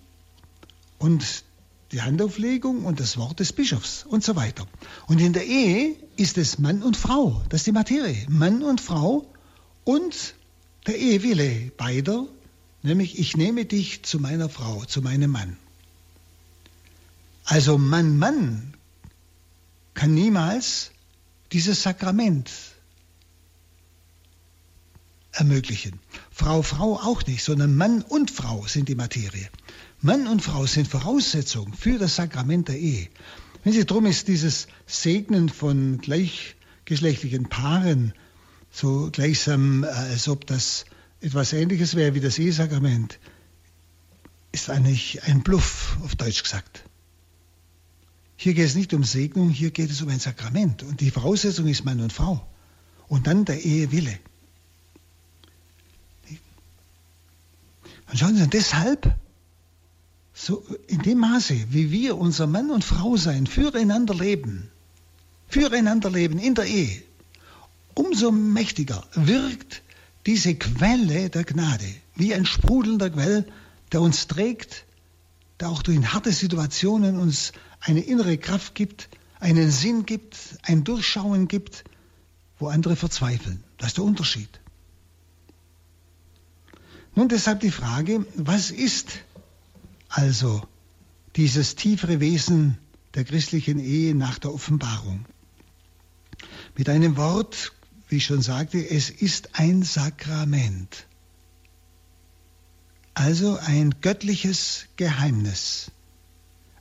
und 0.98 1.44
die 1.92 2.02
Handauflegung 2.02 2.84
und 2.84 3.00
das 3.00 3.16
Wort 3.16 3.40
des 3.40 3.52
Bischofs 3.52 4.04
und 4.04 4.24
so 4.24 4.36
weiter. 4.36 4.66
Und 5.06 5.20
in 5.20 5.32
der 5.32 5.46
Ehe 5.46 5.96
ist 6.16 6.36
es 6.36 6.58
Mann 6.58 6.82
und 6.82 6.96
Frau, 6.96 7.42
das 7.48 7.60
ist 7.60 7.66
die 7.66 7.72
Materie. 7.72 8.26
Mann 8.28 8.62
und 8.62 8.80
Frau 8.80 9.26
und 9.84 10.34
der 10.86 10.98
Ehewille 10.98 11.70
beider, 11.76 12.26
nämlich 12.82 13.18
ich 13.18 13.36
nehme 13.36 13.64
dich 13.64 14.02
zu 14.02 14.18
meiner 14.18 14.48
Frau, 14.48 14.84
zu 14.84 15.00
meinem 15.00 15.30
Mann. 15.30 15.56
Also 17.44 17.78
Mann, 17.78 18.18
Mann 18.18 18.74
kann 19.94 20.12
niemals 20.12 20.90
dieses 21.52 21.82
Sakrament 21.82 22.50
ermöglichen. 25.36 26.00
Frau, 26.30 26.62
Frau 26.62 26.96
auch 26.96 27.24
nicht, 27.26 27.44
sondern 27.44 27.76
Mann 27.76 28.02
und 28.02 28.30
Frau 28.30 28.66
sind 28.66 28.88
die 28.88 28.94
Materie. 28.94 29.48
Mann 30.00 30.26
und 30.26 30.42
Frau 30.42 30.66
sind 30.66 30.88
Voraussetzung 30.88 31.72
für 31.72 31.98
das 31.98 32.16
Sakrament 32.16 32.68
der 32.68 32.78
Ehe. 32.78 33.08
Wenn 33.64 33.72
Sie 33.72 33.84
drum 33.84 34.06
ist 34.06 34.28
dieses 34.28 34.68
Segnen 34.86 35.48
von 35.48 35.98
gleichgeschlechtlichen 35.98 37.48
Paaren 37.48 38.12
so 38.70 39.08
gleichsam, 39.10 39.84
äh, 39.84 39.88
als 39.88 40.28
ob 40.28 40.46
das 40.46 40.84
etwas 41.20 41.52
Ähnliches 41.52 41.94
wäre 41.94 42.14
wie 42.14 42.20
das 42.20 42.38
Ehesakrament, 42.38 43.18
ist 44.52 44.70
eigentlich 44.70 45.22
ein 45.24 45.42
Bluff, 45.42 45.98
auf 46.04 46.14
Deutsch 46.14 46.42
gesagt. 46.42 46.84
Hier 48.36 48.54
geht 48.54 48.66
es 48.66 48.74
nicht 48.74 48.92
um 48.92 49.02
Segnung, 49.02 49.50
hier 49.50 49.70
geht 49.70 49.90
es 49.90 50.02
um 50.02 50.08
ein 50.08 50.20
Sakrament. 50.20 50.82
Und 50.82 51.00
die 51.00 51.10
Voraussetzung 51.10 51.66
ist 51.66 51.84
Mann 51.84 52.00
und 52.00 52.12
Frau. 52.12 52.46
Und 53.08 53.26
dann 53.26 53.44
der 53.46 53.64
Ehewille. 53.64 54.18
Und 58.08 58.18
schauen 58.18 58.36
Sie, 58.36 58.46
deshalb, 58.48 59.14
so 60.32 60.64
in 60.86 61.02
dem 61.02 61.18
Maße, 61.18 61.66
wie 61.70 61.90
wir 61.90 62.16
unser 62.18 62.46
Mann 62.46 62.70
und 62.70 62.84
Frau 62.84 63.16
sein, 63.16 63.46
füreinander 63.46 64.14
leben, 64.14 64.70
füreinander 65.48 66.10
leben 66.10 66.38
in 66.38 66.54
der 66.54 66.66
Ehe, 66.66 67.02
umso 67.94 68.30
mächtiger 68.30 69.04
wirkt 69.14 69.82
diese 70.26 70.54
Quelle 70.54 71.30
der 71.30 71.44
Gnade, 71.44 71.86
wie 72.14 72.34
ein 72.34 72.46
sprudelnder 72.46 73.10
Quell, 73.10 73.46
der 73.92 74.02
uns 74.02 74.26
trägt, 74.26 74.84
der 75.60 75.70
auch 75.70 75.82
durch 75.82 75.98
harte 76.12 76.32
Situationen 76.32 77.18
uns 77.18 77.52
eine 77.80 78.00
innere 78.00 78.36
Kraft 78.36 78.74
gibt, 78.74 79.08
einen 79.38 79.70
Sinn 79.70 80.04
gibt, 80.04 80.36
ein 80.62 80.84
Durchschauen 80.84 81.48
gibt, 81.48 81.84
wo 82.58 82.68
andere 82.68 82.96
verzweifeln. 82.96 83.62
Das 83.78 83.88
ist 83.88 83.98
der 83.98 84.04
Unterschied. 84.04 84.48
Nun 87.16 87.30
deshalb 87.30 87.60
die 87.60 87.70
Frage, 87.70 88.26
was 88.36 88.70
ist 88.70 89.20
also 90.10 90.62
dieses 91.34 91.74
tiefere 91.74 92.20
Wesen 92.20 92.76
der 93.14 93.24
christlichen 93.24 93.78
Ehe 93.78 94.14
nach 94.14 94.38
der 94.38 94.52
Offenbarung? 94.52 95.24
Mit 96.76 96.90
einem 96.90 97.16
Wort, 97.16 97.72
wie 98.08 98.18
ich 98.18 98.26
schon 98.26 98.42
sagte, 98.42 98.78
es 98.78 99.08
ist 99.08 99.58
ein 99.58 99.82
Sakrament. 99.82 101.06
Also 103.14 103.56
ein 103.56 103.94
göttliches 104.02 104.84
Geheimnis. 104.96 105.90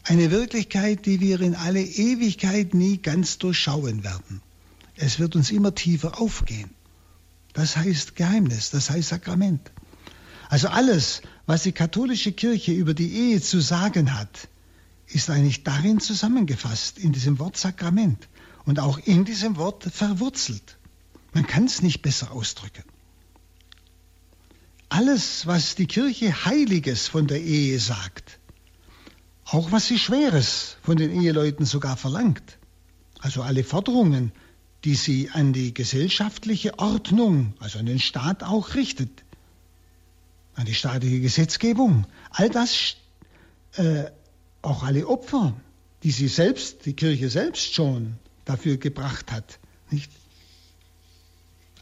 Eine 0.03 0.31
Wirklichkeit, 0.31 1.05
die 1.05 1.21
wir 1.21 1.39
in 1.39 1.55
alle 1.55 1.81
Ewigkeit 1.81 2.73
nie 2.73 2.97
ganz 2.97 3.37
durchschauen 3.37 4.03
werden. 4.03 4.41
Es 4.97 5.17
wird 5.17 5.37
uns 5.37 5.49
immer 5.49 5.73
tiefer 5.73 6.19
aufgehen. 6.19 6.71
Das 7.53 7.77
heißt 7.77 8.17
Geheimnis, 8.17 8.69
das 8.69 8.89
heißt 8.89 9.07
Sakrament. 9.07 9.71
Also 10.49 10.67
alles, 10.67 11.21
was 11.45 11.63
die 11.63 11.71
katholische 11.71 12.31
Kirche 12.31 12.71
über 12.71 12.93
die 12.93 13.11
Ehe 13.11 13.41
zu 13.41 13.59
sagen 13.59 14.17
hat, 14.17 14.47
ist 15.07 15.29
eigentlich 15.29 15.63
darin 15.63 15.99
zusammengefasst, 15.99 16.97
in 16.97 17.11
diesem 17.11 17.39
Wort 17.39 17.57
Sakrament 17.57 18.27
und 18.65 18.79
auch 18.79 18.97
in 18.97 19.25
diesem 19.25 19.57
Wort 19.57 19.83
verwurzelt. 19.83 20.77
Man 21.33 21.45
kann 21.45 21.65
es 21.65 21.81
nicht 21.81 22.01
besser 22.01 22.31
ausdrücken. 22.31 22.83
Alles, 24.89 25.45
was 25.45 25.75
die 25.75 25.87
Kirche 25.87 26.45
Heiliges 26.45 27.07
von 27.07 27.27
der 27.27 27.41
Ehe 27.41 27.79
sagt 27.79 28.39
auch 29.45 29.71
was 29.71 29.87
sie 29.87 29.99
Schweres 29.99 30.77
von 30.81 30.97
den 30.97 31.21
Eheleuten 31.21 31.65
sogar 31.65 31.97
verlangt. 31.97 32.57
Also 33.19 33.43
alle 33.43 33.63
Forderungen, 33.63 34.31
die 34.83 34.95
sie 34.95 35.29
an 35.31 35.53
die 35.53 35.73
gesellschaftliche 35.73 36.79
Ordnung, 36.79 37.53
also 37.59 37.79
an 37.79 37.85
den 37.85 37.99
Staat 37.99 38.43
auch 38.43 38.73
richtet, 38.73 39.23
an 40.55 40.65
die 40.65 40.73
staatliche 40.73 41.19
Gesetzgebung, 41.19 42.05
all 42.31 42.49
das, 42.49 42.95
äh, 43.75 44.05
auch 44.61 44.83
alle 44.83 45.07
Opfer, 45.07 45.53
die 46.03 46.11
sie 46.11 46.27
selbst, 46.27 46.85
die 46.85 46.93
Kirche 46.93 47.29
selbst 47.29 47.73
schon 47.73 48.15
dafür 48.45 48.77
gebracht 48.77 49.31
hat, 49.31 49.59
nicht? 49.91 50.11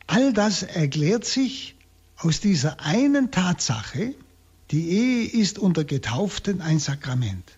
All 0.07 0.33
das 0.33 0.63
erklärt 0.63 1.25
sich 1.25 1.75
aus 2.17 2.39
dieser 2.39 2.79
einen 2.81 3.31
Tatsache, 3.31 4.15
die 4.71 4.89
Ehe 4.89 5.27
ist 5.27 5.59
unter 5.59 5.83
Getauften 5.83 6.61
ein 6.61 6.79
Sakrament. 6.79 7.57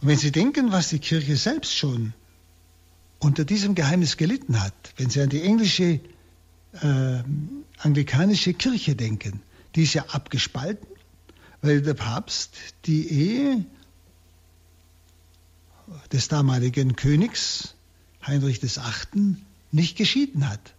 Und 0.00 0.08
wenn 0.08 0.16
Sie 0.16 0.32
denken, 0.32 0.72
was 0.72 0.88
die 0.88 0.98
Kirche 0.98 1.36
selbst 1.36 1.76
schon 1.76 2.14
unter 3.18 3.44
diesem 3.44 3.74
Geheimnis 3.74 4.16
gelitten 4.16 4.62
hat, 4.62 4.74
wenn 4.96 5.10
Sie 5.10 5.20
an 5.20 5.28
die 5.28 5.42
englische 5.42 6.00
äh, 6.72 7.22
anglikanische 7.78 8.54
Kirche 8.54 8.94
denken, 8.94 9.42
die 9.74 9.82
ist 9.82 9.94
ja 9.94 10.04
abgespalten, 10.08 10.86
weil 11.62 11.82
der 11.82 11.94
Papst 11.94 12.56
die 12.86 13.08
Ehe 13.08 13.64
des 16.12 16.28
damaligen 16.28 16.96
Königs 16.96 17.74
Heinrich 18.26 18.62
VIII. 18.62 19.36
nicht 19.72 19.96
geschieden 19.96 20.48
hat. 20.48 20.74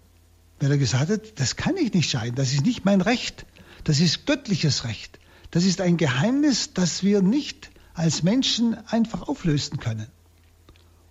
Weil 0.60 0.72
er 0.72 0.78
gesagt 0.78 1.10
hat, 1.10 1.40
das 1.40 1.56
kann 1.56 1.76
ich 1.78 1.94
nicht 1.94 2.10
scheiden, 2.10 2.36
das 2.36 2.54
ist 2.54 2.66
nicht 2.66 2.86
mein 2.86 3.02
Recht, 3.02 3.46
das 3.84 4.00
ist 4.00 4.28
göttliches 4.28 4.84
Recht. 4.84 5.20
Das 5.50 5.66
ist 5.66 5.82
ein 5.82 5.98
Geheimnis, 5.98 6.74
das 6.74 7.04
wir 7.04 7.22
nicht 7.22 7.72
als 7.94 8.24
Menschen 8.24 8.76
einfach 8.88 9.28
auflösen 9.28 9.80
können. 9.80 10.08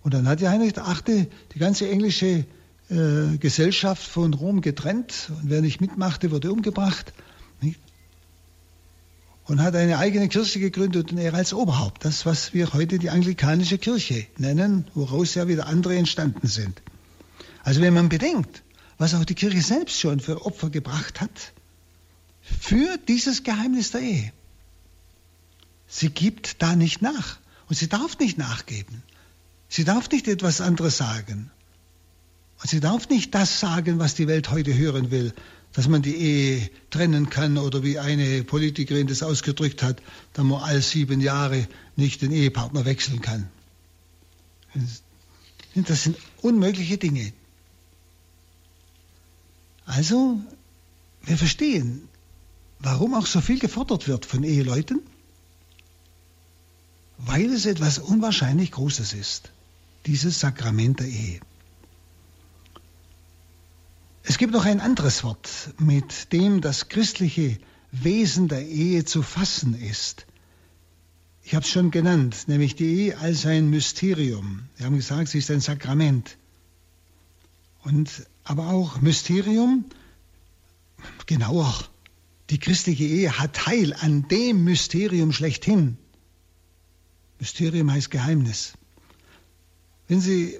Und 0.03 0.15
dann 0.15 0.27
hat 0.29 0.41
ja 0.41 0.51
Heinrich 0.51 0.77
VIII. 0.77 1.29
die 1.55 1.59
ganze 1.59 1.91
englische 1.91 2.47
äh, 2.89 3.37
Gesellschaft 3.39 4.03
von 4.03 4.33
Rom 4.33 4.63
getrennt 4.63 5.31
und 5.31 5.51
wer 5.51 5.61
nicht 5.61 5.81
mitmachte, 5.81 6.31
wurde 6.31 6.53
umgebracht. 6.53 7.13
Und 9.51 9.61
hat 9.61 9.75
eine 9.75 9.99
eigene 9.99 10.29
Kirche 10.29 10.61
gegründet 10.61 11.11
und 11.11 11.19
er 11.19 11.35
als 11.35 11.53
Oberhaupt, 11.53 12.05
das, 12.05 12.25
was 12.25 12.55
wir 12.55 12.73
heute 12.73 13.01
die 13.01 13.11
anglikanische 13.11 13.79
Kirche 13.79 14.25
nennen, 14.39 14.87
woraus 14.95 15.35
ja 15.35 15.49
wieder 15.49 15.67
andere 15.67 15.97
entstanden 15.97 16.47
sind. 16.47 16.81
Also 17.65 17.81
wenn 17.81 17.93
man 17.93 18.09
bedenkt, 18.09 18.63
was 18.97 19.13
auch 19.13 19.25
die 19.25 19.35
Kirche 19.35 19.61
selbst 19.61 19.99
schon 19.99 20.21
für 20.21 20.47
Opfer 20.47 20.71
gebracht 20.71 21.21
hat, 21.21 21.53
für 22.41 22.97
dieses 23.09 23.43
Geheimnis 23.43 23.91
der 23.91 24.03
Ehe. 24.03 24.33
Sie 25.89 26.11
gibt 26.11 26.63
da 26.63 26.77
nicht 26.77 27.03
nach 27.03 27.41
und 27.69 27.75
sie 27.75 27.89
darf 27.89 28.21
nicht 28.21 28.39
nachgeben. 28.39 29.03
Sie 29.69 29.83
darf 29.83 30.09
nicht 30.11 30.29
etwas 30.29 30.61
anderes 30.61 30.97
sagen. 30.97 31.51
Und 32.63 32.71
sie 32.71 32.79
darf 32.79 33.09
nicht 33.09 33.35
das 33.35 33.59
sagen, 33.59 33.99
was 33.99 34.15
die 34.15 34.29
Welt 34.29 34.53
heute 34.53 34.79
hören 34.79 35.11
will, 35.11 35.35
dass 35.73 35.89
man 35.89 36.03
die 36.03 36.17
Ehe 36.17 36.71
trennen 36.91 37.31
kann 37.31 37.57
oder 37.59 37.83
wie 37.83 37.99
eine 37.99 38.43
Politikerin 38.43 39.07
das 39.07 39.23
ausgedrückt 39.23 39.83
hat, 39.83 40.03
dass 40.33 40.45
man 40.45 40.63
alle 40.63 40.83
sieben 40.83 41.21
Jahre 41.21 41.69
nicht 41.97 42.23
den 42.23 42.33
Ehepartner 42.33 42.85
wechseln 42.85 43.21
kann. 43.21 43.49
Das 45.75 46.03
sind 46.03 46.17
unmögliche 46.43 46.99
Dinge. 46.99 47.33
Also, 49.87 50.41
wir 51.23 51.37
verstehen, 51.37 52.09
warum 52.79 53.15
auch 53.15 53.27
so 53.27 53.41
viel 53.41 53.59
gefordert 53.59 54.09
wird 54.09 54.27
von 54.27 54.43
Eheleuten, 54.45 55.01
weil 57.19 57.53
es 57.53 57.67
etwas 57.67 57.99
unwahrscheinlich 57.99 58.73
Großes 58.73 59.13
ist, 59.13 59.51
dieses 60.07 60.41
Sakrament 60.41 61.01
der 61.01 61.09
Ehe. 61.09 61.41
Es 64.23 64.39
gibt 64.39 64.53
noch 64.53 64.65
ein 64.65 64.81
anderes 64.81 65.25
Wort, 65.25 65.75
mit 65.79 66.33
dem 66.33 66.61
das 66.61 66.89
christliche 66.89 67.59
Wesen 67.91 68.49
der 68.49 68.67
Ehe 68.67 69.05
zu 69.05 69.23
fassen 69.23 69.75
ist. 69.75 70.27
Ich 71.43 71.55
habe 71.55 71.65
es 71.65 71.71
schon 71.71 71.91
genannt, 71.91 72.47
nämlich 72.47 72.77
die 72.77 72.85
Ehe 72.85 73.19
als 73.19 73.47
ein 73.47 73.71
Mysterium. 73.71 74.69
Wir 74.77 74.87
haben 74.87 74.97
gesagt, 74.97 75.29
sie 75.29 75.39
ist 75.39 75.51
ein 75.51 75.61
Sakrament. 75.61 76.37
Und 77.83 78.11
aber 78.45 78.69
auch 78.69 79.01
Mysterium, 79.01 79.87
genauer, 81.27 81.73
die 82.51 82.59
christliche 82.59 83.05
Ehe 83.05 83.39
hat 83.39 83.55
Teil 83.55 83.95
an 83.95 84.29
dem 84.29 84.65
Mysterium 84.65 85.33
schlechthin. 85.33 85.97
Mysterium 87.39 87.91
heißt 87.91 88.11
Geheimnis. 88.11 88.75
Wenn 90.09 90.21
Sie, 90.21 90.59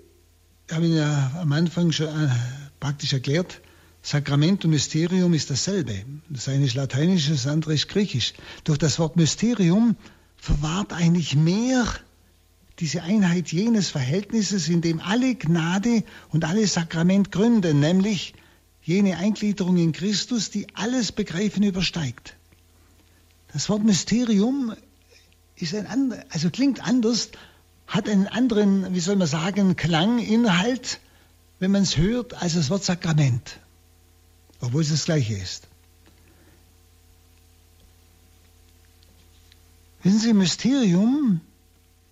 ich 0.67 0.75
habe 0.75 0.87
Ihnen 0.87 0.97
ja 0.97 1.33
am 1.41 1.53
Anfang 1.53 1.93
schon 1.93 2.09
äh, 2.09 2.31
praktisch 2.81 3.13
erklärt, 3.13 3.61
Sakrament 4.03 4.65
und 4.65 4.71
Mysterium 4.71 5.35
ist 5.35 5.51
dasselbe. 5.51 6.05
Das 6.31 6.49
eine 6.49 6.65
ist 6.65 6.75
lateinisch, 6.75 7.29
das 7.29 7.47
andere 7.47 7.75
ist 7.75 7.89
griechisch. 7.89 8.33
Durch 8.65 8.79
das 8.79 8.99
Wort 8.99 9.17
Mysterium 9.17 9.97
verwahrt 10.37 10.93
eigentlich 10.93 11.37
mehr 11.37 11.87
diese 12.79 13.03
Einheit 13.03 13.53
jenes 13.53 13.91
Verhältnisses, 13.91 14.69
in 14.69 14.81
dem 14.81 15.01
alle 15.01 15.35
Gnade 15.35 16.03
und 16.31 16.47
alle 16.47 16.67
Sakrament 16.67 17.31
gründen, 17.31 17.79
nämlich 17.81 18.33
jene 18.83 19.19
Eingliederung 19.19 19.77
in 19.77 19.93
Christus, 19.93 20.51
die 20.51 20.67
alles 20.75 21.13
Begreifen 21.13 21.63
übersteigt. 21.63 22.37
Das 23.53 23.69
Wort 23.69 23.85
Mysterium 23.85 24.73
ist 25.57 25.75
ein 25.75 25.87
anderes, 25.87 26.25
also 26.31 26.49
klingt 26.49 26.83
anders, 26.83 27.31
hat 27.87 28.09
einen 28.09 28.29
anderen, 28.29 28.95
wie 28.95 29.01
soll 29.01 29.17
man 29.17 29.29
sagen, 29.29 29.77
Klang, 29.77 30.19
Inhalt, 30.19 31.01
wenn 31.61 31.71
man 31.71 31.83
es 31.83 31.97
hört, 31.97 32.35
als 32.35 32.55
das 32.55 32.71
Wort 32.71 32.83
Sakrament, 32.83 33.61
obwohl 34.61 34.83
es 34.83 34.89
das 34.89 35.05
gleiche 35.05 35.35
ist. 35.35 35.69
Wissen 40.03 40.19
Sie, 40.19 40.33
Mysterium 40.33 41.43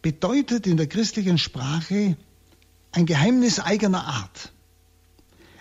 bedeutet 0.03 0.67
in 0.67 0.77
der 0.77 0.87
christlichen 0.87 1.39
Sprache 1.39 2.17
ein 2.93 3.07
Geheimnis 3.07 3.59
eigener 3.59 4.05
Art. 4.05 4.53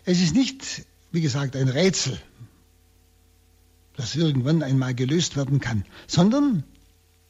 Es 0.04 0.22
ist 0.22 0.36
nicht, 0.36 0.86
wie 1.12 1.22
gesagt, 1.22 1.56
ein 1.56 1.70
Rätsel, 1.70 2.22
das 3.96 4.16
irgendwann 4.16 4.64
einmal 4.64 4.94
gelöst 4.94 5.38
werden 5.38 5.62
kann, 5.62 5.86
sondern 6.08 6.64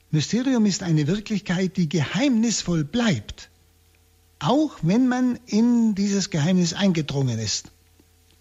Mysterium 0.09 0.65
ist 0.65 0.81
eine 0.81 1.05
Wirklichkeit, 1.05 1.77
die 1.77 1.87
geheimnisvoll 1.87 2.83
bleibt, 2.83 3.49
auch 4.39 4.77
wenn 4.81 5.07
man 5.07 5.39
in 5.45 5.95
dieses 5.95 6.29
Geheimnis 6.29 6.73
eingedrungen 6.73 7.39
ist, 7.39 7.71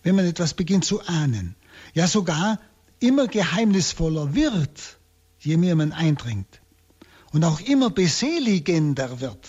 wenn 0.03 0.15
man 0.15 0.27
etwas 0.27 0.55
beginnt 0.55 0.85
zu 0.85 1.01
ahnen, 1.03 1.55
ja 1.95 2.07
sogar 2.07 2.61
immer 3.01 3.27
geheimnisvoller 3.27 4.35
wird, 4.35 4.99
je 5.41 5.57
mehr 5.57 5.77
man 5.77 5.93
eindringt 5.93 6.61
und 7.33 7.45
auch 7.45 7.61
immer 7.61 7.91
beseligender 7.91 9.21
wird. 9.21 9.47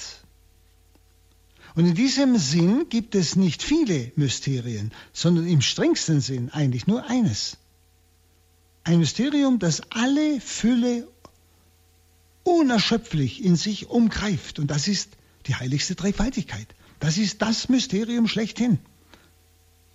Und 1.76 1.86
in 1.86 1.94
diesem 1.94 2.38
Sinn 2.38 2.90
gibt 2.90 3.14
es 3.14 3.36
nicht 3.36 3.62
viele 3.62 4.12
Mysterien, 4.16 4.92
sondern 5.14 5.48
im 5.48 5.62
strengsten 5.62 6.22
Sinn 6.22 6.50
eigentlich 6.50 6.88
nur 6.88 7.08
eines. 7.08 7.58
Ein 8.84 9.00
Mysterium, 9.00 9.60
das 9.60 9.82
alle 9.92 10.42
Fülle 10.42 11.08
unerschöpflich 12.44 13.44
in 13.44 13.56
sich 13.56 13.90
umgreift. 13.90 14.58
Und 14.58 14.72
das 14.72 14.88
ist 14.88 15.16
die 15.48 15.56
heiligste 15.56 15.96
Dreifaltigkeit. 15.96 16.68
Das 17.00 17.18
ist 17.18 17.42
das 17.42 17.70
Mysterium 17.70 18.28
schlechthin. 18.28 18.80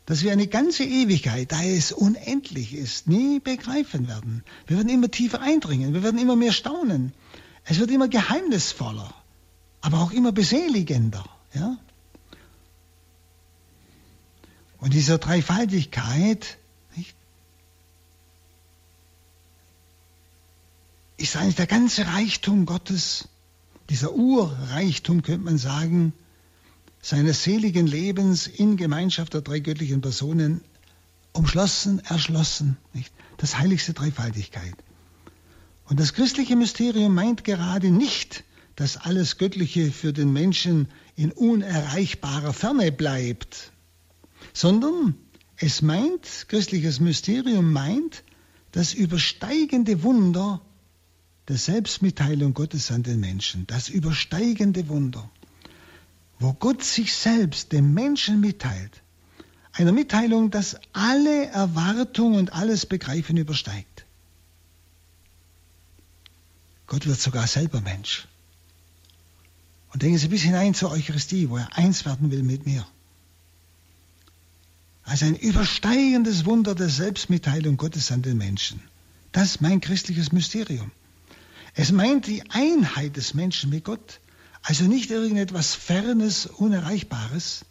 Dass 0.06 0.22
wir 0.22 0.32
eine 0.32 0.48
ganze 0.48 0.84
Ewigkeit, 0.84 1.52
da 1.52 1.62
es 1.62 1.92
unendlich 1.92 2.74
ist, 2.74 3.06
nie 3.06 3.38
begreifen 3.38 4.08
werden. 4.08 4.42
Wir 4.66 4.78
werden 4.78 4.88
immer 4.88 5.10
tiefer 5.10 5.40
eindringen, 5.40 5.94
wir 5.94 6.02
werden 6.02 6.18
immer 6.20 6.36
mehr 6.36 6.52
staunen. 6.52 7.12
Es 7.64 7.78
wird 7.78 7.90
immer 7.90 8.08
geheimnisvoller, 8.08 9.14
aber 9.80 10.00
auch 10.00 10.10
immer 10.10 10.32
beseligender. 10.32 11.24
Ja? 11.54 11.78
Und 14.78 14.92
dieser 14.92 15.18
Dreifaltigkeit 15.18 16.58
nicht, 16.96 17.14
ist 21.16 21.36
eigentlich 21.36 21.54
der 21.54 21.68
ganze 21.68 22.04
Reichtum 22.08 22.66
Gottes, 22.66 23.28
dieser 23.90 24.14
Urreichtum, 24.14 25.22
könnte 25.22 25.44
man 25.44 25.58
sagen, 25.58 26.12
seines 27.00 27.42
seligen 27.42 27.86
Lebens 27.86 28.46
in 28.46 28.76
Gemeinschaft 28.76 29.34
der 29.34 29.40
drei 29.40 29.58
göttlichen 29.58 30.00
Personen 30.00 30.62
umschlossen, 31.32 32.00
erschlossen. 32.00 32.76
Nicht? 32.94 33.12
Das 33.38 33.58
heiligste 33.58 33.92
Dreifaltigkeit. 33.92 34.74
Und 35.86 35.98
das 35.98 36.14
christliche 36.14 36.56
Mysterium 36.56 37.14
meint 37.14 37.44
gerade 37.44 37.90
nicht, 37.90 38.44
dass 38.76 38.96
alles 38.96 39.36
Göttliche 39.36 39.90
für 39.90 40.12
den 40.12 40.32
Menschen 40.32 40.88
in 41.16 41.32
unerreichbarer 41.32 42.52
Ferne 42.52 42.92
bleibt, 42.92 43.72
sondern 44.52 45.14
es 45.56 45.82
meint, 45.82 46.46
christliches 46.48 47.00
Mysterium 47.00 47.72
meint, 47.72 48.24
das 48.70 48.94
übersteigende 48.94 50.02
Wunder 50.02 50.62
der 51.52 51.58
Selbstmitteilung 51.58 52.54
Gottes 52.54 52.90
an 52.90 53.02
den 53.02 53.20
Menschen, 53.20 53.66
das 53.66 53.90
übersteigende 53.90 54.88
Wunder, 54.88 55.30
wo 56.38 56.54
Gott 56.54 56.82
sich 56.82 57.12
selbst 57.12 57.72
dem 57.72 57.92
Menschen 57.92 58.40
mitteilt, 58.40 59.02
einer 59.72 59.92
Mitteilung, 59.92 60.50
das 60.50 60.78
alle 60.94 61.48
Erwartung 61.48 62.36
und 62.36 62.54
alles 62.54 62.86
Begreifen 62.86 63.36
übersteigt. 63.36 64.06
Gott 66.86 67.04
wird 67.04 67.20
sogar 67.20 67.46
selber 67.46 67.82
Mensch. 67.82 68.26
Und 69.92 70.00
denken 70.00 70.16
Sie 70.16 70.28
bis 70.28 70.40
hinein 70.40 70.72
zur 70.72 70.90
Eucharistie, 70.90 71.50
wo 71.50 71.58
er 71.58 71.76
eins 71.76 72.06
werden 72.06 72.30
will 72.30 72.44
mit 72.44 72.64
mir. 72.64 72.86
Also 75.02 75.26
ein 75.26 75.36
übersteigendes 75.36 76.46
Wunder 76.46 76.74
der 76.74 76.88
Selbstmitteilung 76.88 77.76
Gottes 77.76 78.10
an 78.10 78.22
den 78.22 78.38
Menschen. 78.38 78.80
Das 79.32 79.48
ist 79.50 79.60
mein 79.60 79.82
christliches 79.82 80.32
Mysterium. 80.32 80.90
Es 81.74 81.90
meint 81.90 82.26
die 82.26 82.42
Einheit 82.50 83.16
des 83.16 83.34
Menschen 83.34 83.70
mit 83.70 83.84
Gott. 83.84 84.20
Also 84.62 84.84
nicht 84.84 85.10
irgendetwas 85.10 85.74
Fernes, 85.74 86.46
Unerreichbares. 86.46 87.64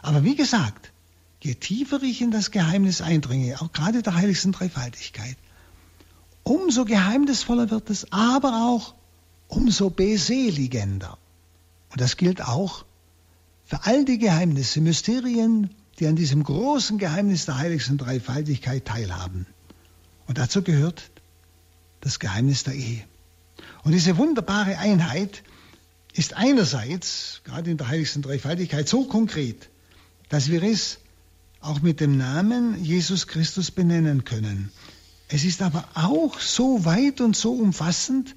Aber 0.00 0.24
wie 0.24 0.34
gesagt, 0.34 0.92
je 1.40 1.54
tiefer 1.54 2.02
ich 2.02 2.20
in 2.20 2.30
das 2.30 2.50
Geheimnis 2.50 3.00
eindringe, 3.00 3.60
auch 3.60 3.72
gerade 3.72 4.02
der 4.02 4.14
heiligsten 4.14 4.52
Dreifaltigkeit, 4.52 5.36
umso 6.42 6.84
geheimnisvoller 6.84 7.70
wird 7.70 7.90
es, 7.90 8.10
aber 8.10 8.66
auch 8.68 8.94
umso 9.46 9.90
beseligender. 9.90 11.18
Und 11.90 12.00
das 12.00 12.16
gilt 12.16 12.42
auch 12.42 12.84
für 13.64 13.84
all 13.84 14.04
die 14.04 14.18
Geheimnisse, 14.18 14.80
Mysterien, 14.80 15.70
die 15.98 16.06
an 16.06 16.16
diesem 16.16 16.42
großen 16.42 16.98
Geheimnis 16.98 17.44
der 17.44 17.58
heiligsten 17.58 17.98
Dreifaltigkeit 17.98 18.84
teilhaben. 18.84 19.46
Und 20.26 20.38
dazu 20.38 20.62
gehört 20.62 21.10
das 22.00 22.18
Geheimnis 22.18 22.64
der 22.64 22.74
Ehe. 22.74 23.04
Und 23.84 23.92
diese 23.92 24.16
wunderbare 24.16 24.78
Einheit 24.78 25.42
ist 26.12 26.34
einerseits, 26.34 27.40
gerade 27.44 27.70
in 27.70 27.78
der 27.78 27.88
heiligsten 27.88 28.22
Dreifaltigkeit, 28.22 28.88
so 28.88 29.04
konkret, 29.04 29.70
dass 30.28 30.50
wir 30.50 30.62
es 30.62 30.98
auch 31.60 31.80
mit 31.80 32.00
dem 32.00 32.16
Namen 32.16 32.82
Jesus 32.84 33.26
Christus 33.26 33.70
benennen 33.70 34.24
können. 34.24 34.70
Es 35.28 35.44
ist 35.44 35.62
aber 35.62 35.88
auch 35.94 36.38
so 36.38 36.84
weit 36.84 37.20
und 37.20 37.36
so 37.36 37.54
umfassend, 37.54 38.36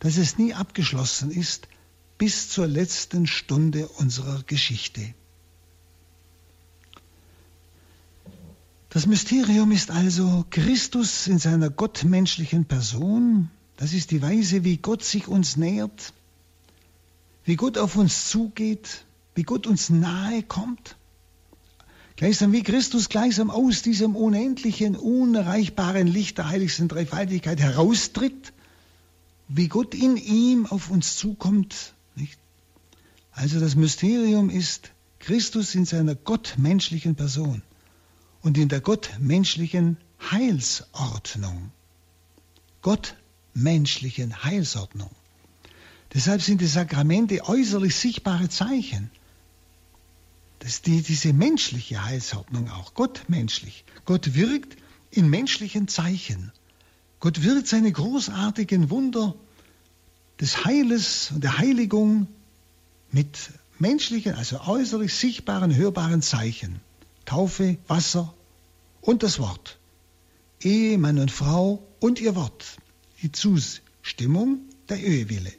dass 0.00 0.16
es 0.16 0.38
nie 0.38 0.52
abgeschlossen 0.52 1.30
ist 1.30 1.68
bis 2.18 2.48
zur 2.48 2.66
letzten 2.66 3.26
Stunde 3.26 3.88
unserer 3.88 4.42
Geschichte. 4.46 5.14
Das 8.90 9.06
Mysterium 9.06 9.72
ist 9.72 9.90
also 9.90 10.44
Christus 10.50 11.26
in 11.26 11.38
seiner 11.38 11.70
gottmenschlichen 11.70 12.64
Person. 12.64 13.50
Das 13.76 13.92
ist 13.92 14.10
die 14.10 14.22
Weise, 14.22 14.64
wie 14.64 14.76
Gott 14.76 15.04
sich 15.04 15.26
uns 15.28 15.56
nähert, 15.56 16.12
wie 17.44 17.56
Gott 17.56 17.76
auf 17.76 17.96
uns 17.96 18.28
zugeht, 18.28 19.04
wie 19.34 19.42
Gott 19.42 19.66
uns 19.66 19.90
nahe 19.90 20.42
kommt. 20.42 20.96
Gleichsam 22.16 22.52
wie 22.52 22.62
Christus 22.62 23.08
gleichsam 23.08 23.50
aus 23.50 23.82
diesem 23.82 24.14
unendlichen, 24.14 24.96
unerreichbaren 24.96 26.06
Licht 26.06 26.38
der 26.38 26.48
heiligsten 26.48 26.86
Dreifaltigkeit 26.86 27.60
heraustritt, 27.60 28.52
wie 29.48 29.66
Gott 29.66 29.94
in 29.94 30.16
ihm 30.16 30.66
auf 30.66 30.90
uns 30.90 31.16
zukommt. 31.16 31.94
Nicht? 32.14 32.38
Also 33.32 33.58
das 33.58 33.74
Mysterium 33.74 34.48
ist 34.48 34.92
Christus 35.18 35.74
in 35.74 35.84
seiner 35.84 36.14
gottmenschlichen 36.14 37.16
Person 37.16 37.62
und 38.42 38.56
in 38.56 38.68
der 38.68 38.80
gottmenschlichen 38.80 39.96
Heilsordnung. 40.30 41.72
Gottmenschlichen 43.54 44.42
Heilsordnung. 44.42 45.10
Deshalb 46.12 46.42
sind 46.42 46.60
die 46.60 46.66
Sakramente 46.66 47.48
äußerlich 47.48 47.94
sichtbare 47.94 48.48
Zeichen. 48.48 49.12
Das 50.58 50.82
die, 50.82 51.02
diese 51.02 51.32
menschliche 51.32 52.04
Heilsordnung 52.04 52.68
auch, 52.70 52.94
gottmenschlich. 52.94 53.84
Gott 54.06 54.34
wirkt 54.34 54.76
in 55.12 55.30
menschlichen 55.30 55.86
Zeichen. 55.86 56.50
Gott 57.20 57.44
wirkt 57.44 57.68
seine 57.68 57.92
großartigen 57.92 58.90
Wunder 58.90 59.36
des 60.40 60.64
Heiles 60.64 61.30
und 61.32 61.44
der 61.44 61.58
Heiligung 61.58 62.26
mit 63.12 63.50
menschlichen, 63.78 64.34
also 64.34 64.62
äußerlich 64.62 65.14
sichtbaren, 65.14 65.74
hörbaren 65.76 66.22
Zeichen. 66.22 66.80
Taufe, 67.24 67.78
Wasser 67.86 68.34
und 69.00 69.22
das 69.22 69.38
Wort. 69.38 69.78
Ehe, 70.60 70.98
Mann 70.98 71.20
und 71.20 71.30
Frau 71.30 71.86
und 72.00 72.20
ihr 72.20 72.34
Wort. 72.34 72.78
Die 73.24 73.32
Zustimmung, 73.32 74.60
der 74.90 75.00
Ehewille. 75.00 75.52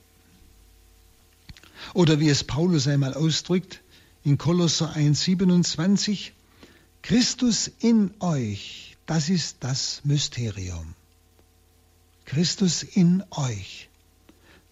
Oder 1.95 2.19
wie 2.19 2.29
es 2.29 2.43
Paulus 2.43 2.87
einmal 2.87 3.15
ausdrückt, 3.15 3.81
in 4.23 4.37
Kolosser 4.37 4.95
1,27, 4.95 6.29
Christus 7.01 7.71
in 7.79 8.13
euch, 8.19 8.97
das 9.07 9.29
ist 9.29 9.57
das 9.61 10.01
Mysterium. 10.03 10.93
Christus 12.25 12.83
in 12.83 13.23
euch. 13.31 13.89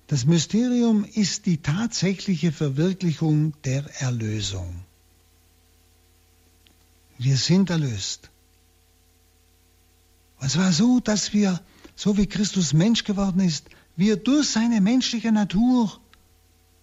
Das 0.05 0.25
Mysterium 0.25 1.03
ist 1.03 1.47
die 1.47 1.57
tatsächliche 1.57 2.51
Verwirklichung 2.51 3.53
der 3.63 3.85
Erlösung. 4.01 4.85
Wir 7.17 7.37
sind 7.37 7.71
erlöst. 7.71 8.29
Und 10.39 10.51
zwar 10.51 10.71
so, 10.71 10.99
dass 10.99 11.33
wir, 11.33 11.59
so 11.95 12.17
wie 12.17 12.27
Christus 12.27 12.73
Mensch 12.73 13.03
geworden 13.03 13.39
ist, 13.39 13.69
wir 13.95 14.17
durch 14.17 14.49
seine 14.49 14.81
menschliche 14.81 15.31
Natur 15.31 15.99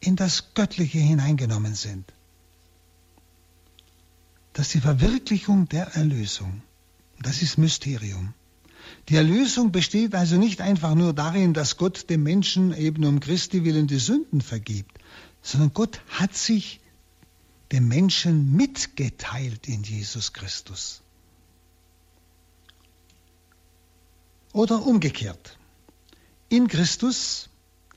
in 0.00 0.16
das 0.16 0.54
Göttliche 0.54 0.98
hineingenommen 0.98 1.74
sind. 1.74 2.12
Das 4.52 4.66
ist 4.66 4.74
die 4.74 4.80
Verwirklichung 4.80 5.68
der 5.68 5.94
Erlösung. 5.94 6.62
Das 7.20 7.42
ist 7.42 7.58
Mysterium. 7.58 8.34
Die 9.08 9.16
Erlösung 9.16 9.72
besteht 9.72 10.14
also 10.14 10.36
nicht 10.36 10.60
einfach 10.60 10.94
nur 10.94 11.12
darin, 11.12 11.54
dass 11.54 11.76
Gott 11.76 12.08
dem 12.10 12.22
Menschen 12.22 12.76
eben 12.76 13.04
um 13.04 13.20
Christi 13.20 13.64
willen 13.64 13.86
die 13.86 13.98
Sünden 13.98 14.40
vergibt, 14.40 14.98
sondern 15.42 15.72
Gott 15.72 16.00
hat 16.08 16.34
sich 16.34 16.80
dem 17.72 17.88
Menschen 17.88 18.52
mitgeteilt 18.56 19.68
in 19.68 19.82
Jesus 19.82 20.32
Christus. 20.32 21.02
Oder 24.52 24.84
umgekehrt. 24.84 25.58
In 26.48 26.68
Christus 26.68 27.48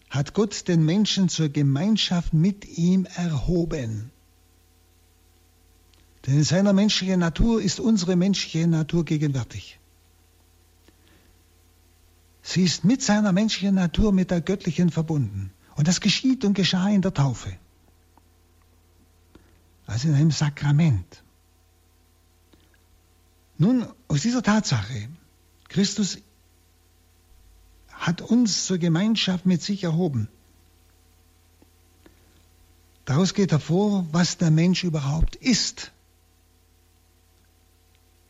hat 0.10 0.34
Gott 0.34 0.68
den 0.68 0.86
Menschen 0.86 1.30
zur 1.30 1.50
Gemeinschaft 1.50 2.34
mit 2.34 2.78
ihm 2.78 3.06
erhoben. 3.06 4.12
Denn 6.26 6.36
in 6.36 6.44
seiner 6.44 6.74
menschlichen 6.74 7.20
Natur 7.20 7.62
ist 7.62 7.80
unsere 7.80 8.16
menschliche 8.16 8.68
Natur 8.68 9.04
gegenwärtig. 9.04 9.80
Sie 12.44 12.64
ist 12.64 12.84
mit 12.84 13.02
seiner 13.02 13.32
menschlichen 13.32 13.76
Natur, 13.76 14.12
mit 14.12 14.30
der 14.30 14.42
göttlichen 14.42 14.90
verbunden. 14.90 15.52
Und 15.76 15.88
das 15.88 16.02
geschieht 16.02 16.46
und 16.46 16.54
geschah 16.54 16.90
in 16.90 17.02
der 17.02 17.14
Taufe 17.14 17.58
also 19.86 20.08
in 20.08 20.16
einem 20.16 20.32
Sakrament. 20.32 21.24
Nun, 23.58 23.86
aus 24.08 24.22
dieser 24.22 24.42
Tatsache, 24.42 25.10
Christus 25.70 26.18
hat 28.04 28.20
uns 28.20 28.66
zur 28.66 28.80
Gemeinschaft 28.80 29.46
mit 29.46 29.62
sich 29.62 29.86
erhoben. 29.86 30.28
Daraus 33.06 33.34
geht 33.34 33.52
hervor, 33.52 34.06
was 34.12 34.38
der 34.38 34.52
Mensch 34.52 34.84
überhaupt 34.84 35.38
ist. 35.38 35.94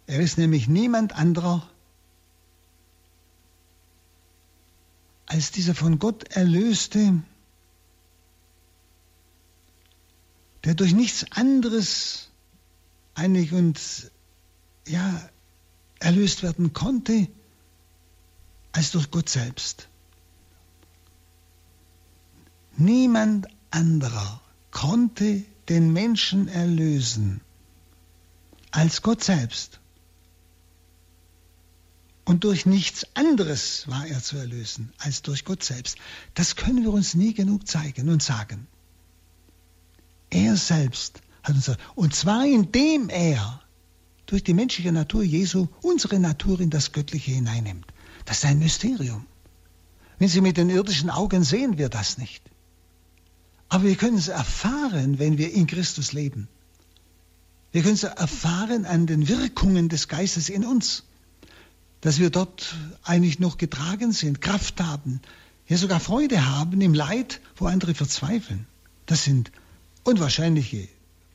Er 0.06 0.20
ist 0.20 0.38
nämlich 0.38 0.68
niemand 0.68 1.14
anderer 1.14 1.68
als 5.26 5.50
dieser 5.50 5.74
von 5.74 5.98
Gott 5.98 6.36
erlöste, 6.36 7.24
der 10.66 10.76
durch 10.76 10.94
nichts 10.94 11.26
anderes 11.32 12.30
einig 13.16 13.54
und 13.54 13.80
ja, 14.88 15.30
erlöst 16.00 16.44
werden 16.44 16.74
konnte, 16.74 17.28
als 18.74 18.92
durch 18.92 19.10
Gott 19.10 19.30
selbst. 19.30 19.88
Niemand 22.76 23.48
anderer 23.72 24.42
konnte 24.72 25.44
den 25.70 25.94
Menschen 25.94 26.48
erlösen 26.48 27.42
als 28.72 29.02
Gott 29.02 29.24
selbst. 29.24 29.80
Und 32.26 32.44
durch 32.46 32.66
nichts 32.66 33.06
anderes 33.16 33.88
war 33.88 34.08
er 34.08 34.22
zu 34.22 34.38
erlösen 34.38 34.92
als 34.98 35.22
durch 35.22 35.46
Gott 35.46 35.64
selbst. 35.64 35.98
Das 36.34 36.56
können 36.56 36.84
wir 36.84 36.92
uns 36.92 37.14
nie 37.14 37.34
genug 37.34 37.68
zeigen 37.68 38.10
und 38.10 38.24
sagen. 38.24 38.68
Er 40.30 40.56
selbst 40.58 41.22
hat 41.44 41.56
uns, 41.56 41.72
und 41.96 42.16
zwar 42.16 42.46
indem 42.46 43.10
er 43.10 43.62
durch 44.26 44.44
die 44.44 44.54
menschliche 44.54 44.92
Natur 44.92 45.22
Jesu 45.22 45.68
unsere 45.82 46.18
Natur 46.18 46.60
in 46.60 46.70
das 46.70 46.92
Göttliche 46.92 47.32
hineinnimmt. 47.32 47.93
Das 48.26 48.38
ist 48.38 48.46
ein 48.46 48.60
Mysterium. 48.60 49.26
Wenn 50.20 50.30
Sie 50.30 50.42
mit 50.42 50.58
den 50.58 50.70
irdischen 50.70 51.10
Augen 51.10 51.44
sehen 51.44 51.78
wir 51.78 51.90
das 51.90 52.18
nicht. 52.18 52.44
Aber 53.70 53.84
wir 53.84 53.96
können 53.96 54.18
es 54.18 54.28
erfahren, 54.28 55.20
wenn 55.20 55.38
wir 55.38 55.52
in 55.52 55.68
Christus 55.68 56.14
leben. 56.14 56.48
Wir 57.72 57.82
können 57.82 57.96
es 57.96 58.04
erfahren 58.04 58.86
an 58.86 59.08
den 59.08 59.28
Wirkungen 59.28 59.90
des 59.90 60.08
Geistes 60.08 60.50
in 60.50 60.64
uns, 60.64 61.04
dass 62.02 62.20
wir 62.20 62.30
dort 62.30 62.76
eigentlich 63.04 63.40
noch 63.40 63.58
getragen 63.58 64.12
sind, 64.12 64.42
Kraft 64.42 64.80
haben, 64.80 65.22
ja 65.68 65.78
sogar 65.78 66.00
Freude 66.00 66.46
haben 66.46 66.82
im 66.82 66.94
Leid, 66.94 67.42
wo 67.56 67.66
andere 67.66 67.96
verzweifeln. 67.96 68.68
Das 69.08 69.24
sind 69.24 69.52
unwahrscheinliche, 70.04 70.88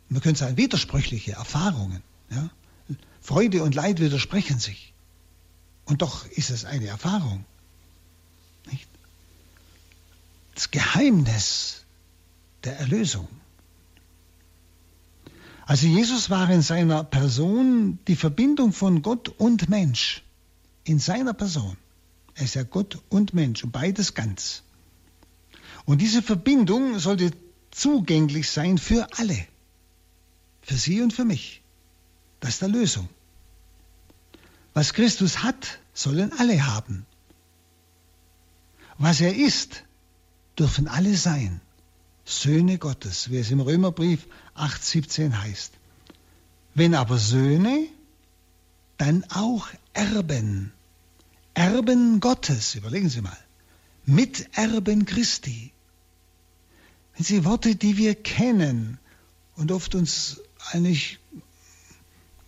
man 0.09 0.23
könnte 0.23 0.41
sagen 0.41 0.57
widersprüchliche 0.57 1.33
Erfahrungen. 1.33 2.03
Ja? 2.31 2.51
Freude 3.21 3.65
und 3.65 3.75
Leid 3.75 3.99
widersprechen 4.01 4.59
sich. 4.59 4.95
Und 5.89 6.03
doch 6.03 6.27
ist 6.27 6.51
es 6.51 6.67
eine 6.67 6.87
Erfahrung. 6.87 7.47
Nicht? 8.71 8.87
Das 10.55 10.71
Geheimnis 10.71 11.87
der 12.63 12.79
Erlösung. 12.79 13.27
Also 15.65 15.87
Jesus 15.87 16.29
war 16.29 16.51
in 16.51 16.61
seiner 16.61 17.05
Person 17.05 17.99
die 18.07 18.17
Verbindung 18.17 18.75
von 18.75 19.01
Gott 19.01 19.31
und 19.31 19.71
Mensch. 19.71 20.23
In 20.85 20.99
seiner 20.99 21.33
Person. 21.33 21.79
Er 22.35 22.45
ist 22.45 22.55
ja 22.55 22.65
Gott 22.65 22.99
und 23.09 23.33
Mensch 23.33 23.65
und 23.65 23.73
beides 23.73 24.13
ganz. 24.13 24.65
Und 25.87 26.03
diese 26.03 26.21
Verbindung 26.21 26.99
sollte 26.99 27.31
zugänglich 27.71 28.51
sein 28.51 28.77
für 28.77 29.09
alle. 29.17 29.47
Für 30.61 30.75
Sie 30.75 31.01
und 31.01 31.15
für 31.15 31.25
mich. 31.25 31.63
Das 32.41 32.51
ist 32.51 32.63
der 32.63 32.69
Lösung. 32.69 33.09
Was 34.79 34.93
Christus 34.93 35.43
hat, 35.43 35.81
sollen 35.93 36.33
alle 36.39 36.65
haben. 36.65 37.05
Was 38.97 39.21
er 39.21 39.35
ist, 39.35 39.83
dürfen 40.57 40.87
alle 40.87 41.17
sein. 41.17 41.61
Söhne 42.25 42.79
Gottes, 42.79 43.29
wie 43.29 43.39
es 43.39 43.51
im 43.51 43.59
Römerbrief 43.59 44.29
8,17 44.55 45.33
heißt. 45.37 45.73
Wenn 46.77 46.95
aber 46.95 47.19
Söhne, 47.19 47.89
dann 48.99 49.25
auch 49.31 49.67
Erben. 49.95 50.71
Erben 51.55 52.21
Gottes, 52.21 52.77
überlegen 52.77 53.09
Sie 53.09 53.21
mal. 53.21 53.37
Miterben 54.07 55.07
Christi. 55.07 55.73
Wenn 57.17 57.25
Sie 57.25 57.45
Worte, 57.45 57.75
die 57.75 57.97
wir 57.97 58.15
kennen 58.15 59.01
und 59.57 59.73
oft 59.73 59.97
uns 59.97 60.41
eigentlich 60.71 61.19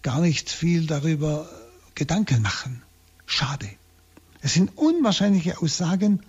gar 0.02 0.20
nicht 0.20 0.48
viel 0.48 0.86
darüber 0.86 1.59
Gedanken 2.00 2.40
machen. 2.40 2.82
Schade. 3.26 3.68
Es 4.40 4.54
sind 4.54 4.70
unwahrscheinliche 4.78 5.60
Aussagen, 5.60 6.20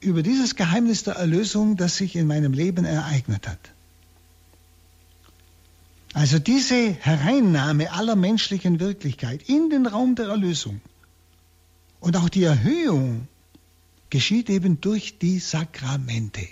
über 0.00 0.22
dieses 0.22 0.56
Geheimnis 0.56 1.04
der 1.04 1.14
Erlösung, 1.14 1.78
das 1.78 1.96
sich 1.96 2.16
in 2.16 2.26
meinem 2.26 2.52
Leben 2.52 2.84
ereignet 2.84 3.48
hat. 3.48 3.72
Also 6.12 6.38
diese 6.38 6.92
Hereinnahme 6.92 7.92
aller 7.92 8.14
menschlichen 8.14 8.78
Wirklichkeit 8.78 9.48
in 9.48 9.70
den 9.70 9.86
Raum 9.86 10.16
der 10.16 10.26
Erlösung 10.26 10.82
und 12.00 12.14
auch 12.18 12.28
die 12.28 12.44
Erhöhung 12.44 13.26
geschieht 14.10 14.50
eben 14.50 14.82
durch 14.82 15.18
die 15.18 15.38
Sakramente. 15.38 16.46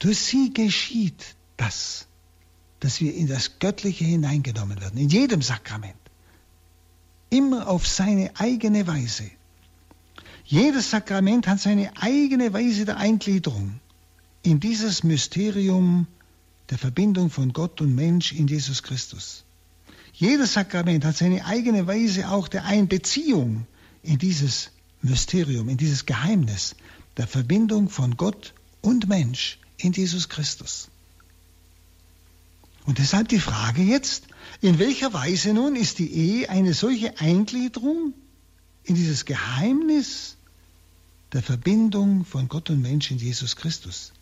Durch 0.00 0.18
sie 0.18 0.52
geschieht 0.52 1.34
das, 1.56 2.06
dass 2.80 3.00
wir 3.00 3.14
in 3.14 3.26
das 3.26 3.58
Göttliche 3.58 4.04
hineingenommen 4.04 4.78
werden, 4.82 5.00
in 5.00 5.08
jedem 5.08 5.40
Sakrament. 5.40 6.07
Immer 7.30 7.68
auf 7.68 7.86
seine 7.86 8.30
eigene 8.38 8.86
Weise. 8.86 9.30
Jedes 10.44 10.90
Sakrament 10.90 11.46
hat 11.46 11.60
seine 11.60 11.96
eigene 12.00 12.52
Weise 12.52 12.86
der 12.86 12.96
Eingliederung 12.96 13.80
in 14.42 14.60
dieses 14.60 15.04
Mysterium 15.04 16.06
der 16.70 16.78
Verbindung 16.78 17.28
von 17.28 17.52
Gott 17.52 17.80
und 17.80 17.94
Mensch 17.94 18.32
in 18.32 18.46
Jesus 18.46 18.82
Christus. 18.82 19.44
Jedes 20.14 20.54
Sakrament 20.54 21.04
hat 21.04 21.16
seine 21.16 21.44
eigene 21.44 21.86
Weise 21.86 22.30
auch 22.30 22.48
der 22.48 22.64
Einbeziehung 22.64 23.66
in 24.02 24.18
dieses 24.18 24.70
Mysterium, 25.02 25.68
in 25.68 25.76
dieses 25.76 26.06
Geheimnis 26.06 26.74
der 27.16 27.26
Verbindung 27.26 27.88
von 27.88 28.16
Gott 28.16 28.54
und 28.80 29.08
Mensch 29.08 29.58
in 29.76 29.92
Jesus 29.92 30.28
Christus. 30.28 30.88
Und 32.88 32.96
deshalb 32.96 33.28
die 33.28 33.38
Frage 33.38 33.82
jetzt, 33.82 34.28
in 34.62 34.78
welcher 34.78 35.12
Weise 35.12 35.52
nun 35.52 35.76
ist 35.76 35.98
die 35.98 36.10
Ehe 36.10 36.48
eine 36.48 36.72
solche 36.72 37.20
Eingliederung 37.20 38.14
in 38.82 38.94
dieses 38.94 39.26
Geheimnis 39.26 40.38
der 41.34 41.42
Verbindung 41.42 42.24
von 42.24 42.48
Gott 42.48 42.70
und 42.70 42.80
Mensch 42.80 43.10
in 43.10 43.18
Jesus 43.18 43.56
Christus. 43.56 44.14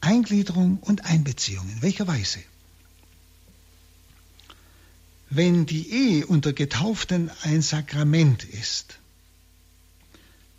Eingliederung 0.00 0.78
und 0.78 1.04
Einbeziehung. 1.04 1.68
In 1.68 1.82
welcher 1.82 2.06
Weise? 2.06 2.38
Wenn 5.28 5.66
die 5.66 5.90
Ehe 5.90 6.26
unter 6.26 6.54
Getauften 6.54 7.30
ein 7.42 7.60
Sakrament 7.60 8.42
ist, 8.42 8.98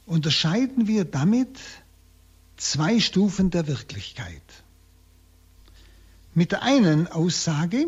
unterscheiden 0.06 0.86
wir 0.86 1.06
damit 1.06 1.58
zwei 2.58 3.00
Stufen 3.00 3.50
der 3.50 3.66
Wirklichkeit. 3.66 4.44
Mit 6.34 6.52
der 6.52 6.64
einen 6.64 7.08
Aussage, 7.08 7.88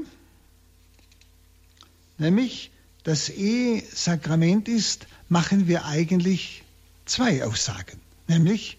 nämlich 2.17 2.71
dass 3.03 3.29
Ehe 3.29 3.83
Sakrament 3.93 4.67
ist, 4.67 5.07
machen 5.27 5.67
wir 5.67 5.85
eigentlich 5.85 6.63
zwei 7.05 7.45
Aussagen. 7.45 7.99
Nämlich, 8.27 8.77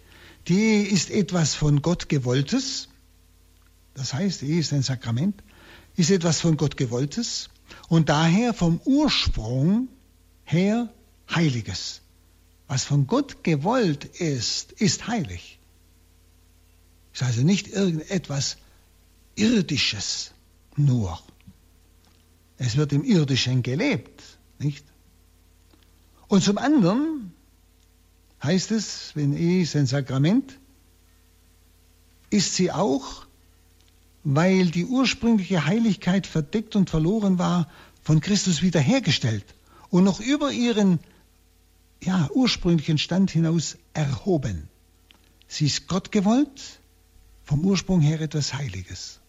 die 0.49 0.59
Ehe 0.59 0.87
ist 0.87 1.11
etwas 1.11 1.55
von 1.55 1.83
Gott 1.83 2.09
gewolltes, 2.09 2.89
das 3.95 4.15
heißt, 4.15 4.43
Ehe 4.43 4.61
ist 4.61 4.73
ein 4.73 4.83
Sakrament, 4.83 5.43
ist 5.97 6.11
etwas 6.11 6.41
von 6.41 6.57
Gott 6.57 6.77
gewolltes 6.77 7.51
und 7.89 8.09
daher 8.09 8.55
vom 8.55 8.81
Ursprung 8.85 9.89
her 10.45 10.93
heiliges. 11.33 12.01
Was 12.67 12.85
von 12.85 13.07
Gott 13.07 13.45
gewollt 13.45 14.05
ist, 14.05 14.73
ist 14.73 15.07
heilig. 15.07 15.59
Ist 17.13 17.23
also 17.23 17.43
nicht 17.43 17.69
irgendetwas 17.69 18.57
Irdisches 19.37 20.33
nur. 20.77 21.21
Es 22.57 22.77
wird 22.77 22.93
im 22.93 23.05
Irdischen 23.05 23.63
gelebt, 23.63 24.23
nicht? 24.59 24.85
Und 26.29 26.43
zum 26.43 26.59
anderen 26.59 27.33
heißt 28.43 28.71
es, 28.71 29.13
wenn 29.15 29.37
Ehe 29.37 29.63
ist 29.63 29.77
ein 29.77 29.87
Sakrament, 29.87 30.59
ist 32.31 32.55
sie 32.55 32.71
auch, 32.71 33.27
weil 34.23 34.71
die 34.71 34.85
ursprüngliche 34.85 35.67
Heiligkeit 35.67 36.27
verdeckt 36.27 36.77
und 36.77 36.91
verloren 36.91 37.39
war, 37.39 37.69
von 38.03 38.21
Christus 38.21 38.63
wiederhergestellt 38.63 39.45
und 39.91 40.05
noch 40.05 40.21
über 40.21 40.53
ihren 40.53 40.99
ja, 42.03 42.29
ursprünglichen 42.35 42.99
Stand 42.99 43.31
hinaus 43.31 43.77
erhoben. 43.93 44.69
Sie 45.47 45.67
ist 45.67 45.87
Gott 45.89 46.13
gewollt, 46.13 46.81
vom 47.45 47.65
Ursprung 47.65 48.01
her 48.01 48.21
etwas 48.21 48.55
Heiliges. 48.55 49.21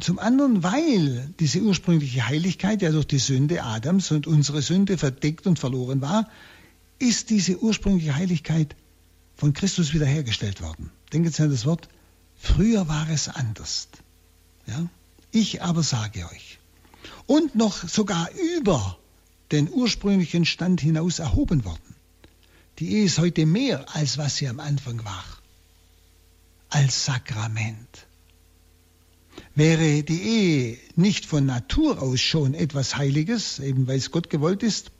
Zum 0.00 0.18
anderen, 0.18 0.62
weil 0.62 1.32
diese 1.38 1.60
ursprüngliche 1.60 2.26
Heiligkeit 2.26 2.82
ja 2.82 2.90
durch 2.90 3.06
die 3.06 3.18
Sünde 3.18 3.62
Adams 3.62 4.10
und 4.10 4.26
unsere 4.26 4.62
Sünde 4.62 4.98
verdeckt 4.98 5.46
und 5.46 5.58
verloren 5.58 6.00
war, 6.00 6.28
ist 6.98 7.30
diese 7.30 7.60
ursprüngliche 7.60 8.14
Heiligkeit 8.14 8.74
von 9.36 9.52
Christus 9.52 9.92
wiederhergestellt 9.92 10.62
worden. 10.62 10.90
Denken 11.12 11.30
Sie 11.30 11.42
an 11.42 11.50
das 11.50 11.66
Wort, 11.66 11.88
früher 12.36 12.88
war 12.88 13.08
es 13.10 13.28
anders. 13.28 13.88
Ja? 14.66 14.88
Ich 15.30 15.62
aber 15.62 15.82
sage 15.82 16.26
euch. 16.30 16.58
Und 17.26 17.54
noch 17.54 17.86
sogar 17.88 18.28
über 18.56 18.98
den 19.52 19.70
ursprünglichen 19.70 20.44
Stand 20.44 20.80
hinaus 20.80 21.18
erhoben 21.18 21.64
worden. 21.64 21.94
Die 22.78 22.92
Ehe 22.92 23.04
ist 23.04 23.18
heute 23.18 23.46
mehr, 23.46 23.86
als 23.94 24.18
was 24.18 24.36
sie 24.36 24.48
am 24.48 24.60
Anfang 24.60 25.04
war. 25.04 25.24
Als 26.68 27.04
Sakrament. 27.04 28.05
Wäre 29.56 30.02
die 30.02 30.22
Ehe 30.22 30.78
nicht 30.94 31.26
von 31.26 31.46
Natur 31.46 32.00
aus 32.00 32.20
schon 32.20 32.54
etwas 32.54 32.96
Heiliges, 32.96 33.58
eben 33.58 33.88
weil 33.88 33.96
es 33.96 34.10
Gott 34.10 34.30
gewollt 34.30 34.62
ist, 34.62 34.92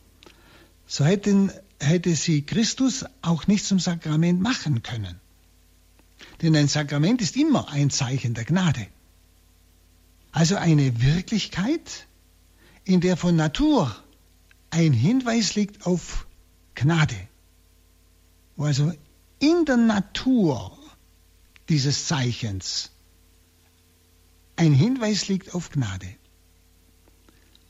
so 0.86 1.04
hätten 1.04 1.52
hätte 1.78 2.14
sie 2.14 2.42
Christus 2.42 3.04
auch 3.22 3.46
nicht 3.46 3.64
zum 3.66 3.78
Sakrament 3.78 4.40
machen 4.40 4.82
können. 4.82 5.20
Denn 6.40 6.56
ein 6.56 6.68
Sakrament 6.68 7.20
ist 7.20 7.36
immer 7.36 7.68
ein 7.68 7.90
Zeichen 7.90 8.34
der 8.34 8.44
Gnade. 8.44 8.86
Also 10.32 10.56
eine 10.56 11.02
Wirklichkeit, 11.02 12.06
in 12.84 13.00
der 13.00 13.16
von 13.16 13.36
Natur 13.36 13.94
ein 14.70 14.92
Hinweis 14.92 15.54
liegt 15.54 15.86
auf 15.86 16.26
Gnade. 16.74 17.28
Wo 18.56 18.64
also 18.64 18.92
in 19.38 19.64
der 19.66 19.76
Natur 19.76 20.76
dieses 21.68 22.06
Zeichens 22.06 22.90
ein 24.56 24.72
Hinweis 24.72 25.28
liegt 25.28 25.54
auf 25.54 25.70
Gnade. 25.70 26.08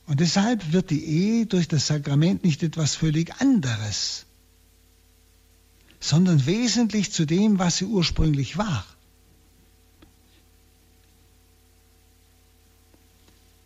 Und 0.06 0.20
deshalb 0.20 0.72
wird 0.72 0.90
die 0.90 1.04
Ehe 1.04 1.46
durch 1.46 1.66
das 1.66 1.88
Sakrament 1.88 2.44
nicht 2.44 2.62
etwas 2.62 2.94
völlig 2.94 3.40
anderes, 3.40 4.24
sondern 5.98 6.46
wesentlich 6.46 7.12
zu 7.12 7.26
dem, 7.26 7.58
was 7.58 7.78
sie 7.78 7.86
ursprünglich 7.86 8.56
war. 8.56 8.86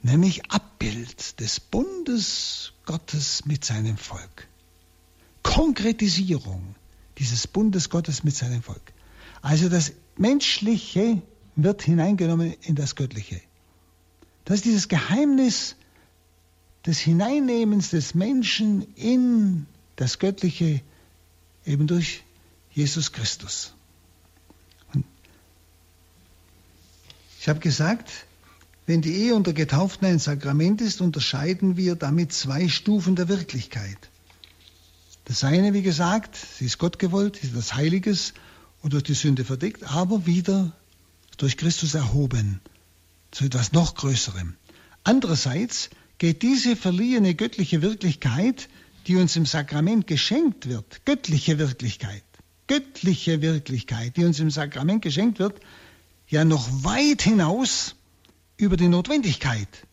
Nämlich 0.02 0.50
Abbild 0.50 1.40
des 1.40 1.60
Bundes 1.60 2.72
Gottes 2.86 3.44
mit 3.44 3.66
seinem 3.66 3.98
Volk. 3.98 4.48
Konkretisierung 5.42 6.74
dieses 7.18 7.46
Bundes 7.46 7.90
Gottes 7.90 8.24
mit 8.24 8.34
seinem 8.34 8.62
Volk. 8.62 8.94
Also 9.42 9.68
das 9.68 9.92
Menschliche 10.16 11.20
wird 11.56 11.82
hineingenommen 11.82 12.54
in 12.62 12.74
das 12.74 12.94
Göttliche. 12.94 13.40
Das 14.44 14.56
ist 14.56 14.64
dieses 14.64 14.88
Geheimnis 14.88 15.76
des 16.86 16.98
Hineinnehmens 16.98 17.90
des 17.90 18.14
Menschen 18.14 18.86
in 18.94 19.66
das 19.96 20.18
Göttliche 20.18 20.80
eben 21.66 21.86
durch 21.86 22.24
Jesus 22.72 23.12
Christus. 23.12 23.74
Und 24.94 25.04
ich 27.38 27.48
habe 27.48 27.60
gesagt, 27.60 28.10
wenn 28.86 29.02
die 29.02 29.12
Ehe 29.12 29.34
unter 29.34 29.52
Getauften 29.52 30.06
ein 30.08 30.18
Sakrament 30.18 30.80
ist, 30.80 31.00
unterscheiden 31.00 31.76
wir 31.76 31.94
damit 31.94 32.32
zwei 32.32 32.68
Stufen 32.68 33.14
der 33.14 33.28
Wirklichkeit. 33.28 33.98
Das 35.26 35.44
eine, 35.44 35.74
wie 35.74 35.82
gesagt, 35.82 36.34
sie 36.34 36.64
ist 36.64 36.78
Gott 36.78 36.98
gewollt, 36.98 37.36
sie 37.36 37.46
ist 37.46 37.52
etwas 37.52 37.74
Heiliges 37.74 38.34
und 38.82 38.94
durch 38.94 39.04
die 39.04 39.14
Sünde 39.14 39.44
verdeckt, 39.44 39.84
aber 39.84 40.26
wieder 40.26 40.72
durch 41.40 41.56
Christus 41.56 41.94
erhoben 41.94 42.60
zu 43.30 43.46
etwas 43.46 43.72
noch 43.72 43.94
Größerem. 43.94 44.56
Andererseits 45.04 45.88
geht 46.18 46.42
diese 46.42 46.76
verliehene 46.76 47.34
göttliche 47.34 47.80
Wirklichkeit, 47.80 48.68
die 49.06 49.16
uns 49.16 49.36
im 49.36 49.46
Sakrament 49.46 50.06
geschenkt 50.06 50.68
wird, 50.68 51.06
göttliche 51.06 51.58
Wirklichkeit, 51.58 52.22
göttliche 52.66 53.40
Wirklichkeit, 53.40 54.18
die 54.18 54.24
uns 54.24 54.38
im 54.38 54.50
Sakrament 54.50 55.00
geschenkt 55.00 55.38
wird, 55.38 55.60
ja 56.28 56.44
noch 56.44 56.68
weit 56.84 57.22
hinaus 57.22 57.96
über 58.58 58.76
die 58.76 58.88
Notwendigkeit. 58.88 59.86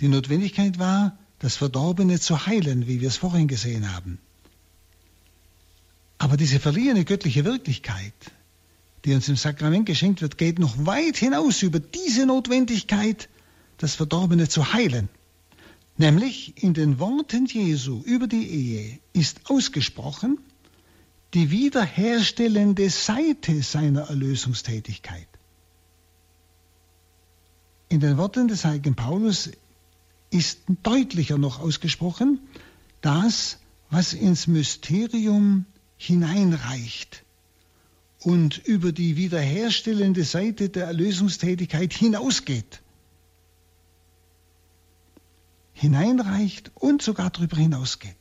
Die 0.00 0.08
Notwendigkeit 0.08 0.80
war, 0.80 1.16
das 1.38 1.54
Verdorbene 1.54 2.18
zu 2.18 2.46
heilen, 2.46 2.88
wie 2.88 3.00
wir 3.00 3.08
es 3.08 3.16
vorhin 3.16 3.46
gesehen 3.46 3.94
haben. 3.94 4.18
Aber 6.18 6.36
diese 6.36 6.58
verliehene 6.58 7.04
göttliche 7.04 7.44
Wirklichkeit, 7.44 8.14
die 9.06 9.14
uns 9.14 9.28
im 9.28 9.36
Sakrament 9.36 9.86
geschenkt 9.86 10.20
wird, 10.20 10.36
geht 10.36 10.58
noch 10.58 10.84
weit 10.84 11.16
hinaus 11.16 11.62
über 11.62 11.78
diese 11.78 12.26
Notwendigkeit, 12.26 13.28
das 13.78 13.94
Verdorbene 13.94 14.48
zu 14.48 14.72
heilen. 14.72 15.08
Nämlich 15.96 16.60
in 16.62 16.74
den 16.74 16.98
Worten 16.98 17.46
Jesu 17.46 18.02
über 18.02 18.26
die 18.26 18.46
Ehe 18.48 18.98
ist 19.12 19.48
ausgesprochen 19.48 20.38
die 21.34 21.52
wiederherstellende 21.52 22.90
Seite 22.90 23.62
seiner 23.62 24.08
Erlösungstätigkeit. 24.08 25.28
In 27.88 28.00
den 28.00 28.16
Worten 28.16 28.48
des 28.48 28.64
heiligen 28.64 28.96
Paulus 28.96 29.50
ist 30.30 30.62
deutlicher 30.82 31.38
noch 31.38 31.60
ausgesprochen, 31.60 32.40
das, 33.02 33.58
was 33.88 34.14
ins 34.14 34.48
Mysterium 34.48 35.64
hineinreicht 35.96 37.24
und 38.26 38.58
über 38.58 38.90
die 38.90 39.16
wiederherstellende 39.16 40.24
Seite 40.24 40.68
der 40.68 40.86
Erlösungstätigkeit 40.86 41.92
hinausgeht. 41.92 42.82
Hineinreicht 45.74 46.72
und 46.74 47.02
sogar 47.02 47.30
darüber 47.30 47.56
hinausgeht. 47.56 48.16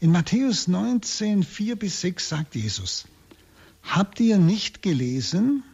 In 0.00 0.10
Matthäus 0.10 0.68
19, 0.68 1.42
4 1.42 1.76
bis 1.76 2.00
6 2.00 2.30
sagt 2.30 2.54
Jesus, 2.54 3.04
Habt 3.82 4.20
ihr 4.20 4.38
nicht 4.38 4.80
gelesen, 4.80 5.64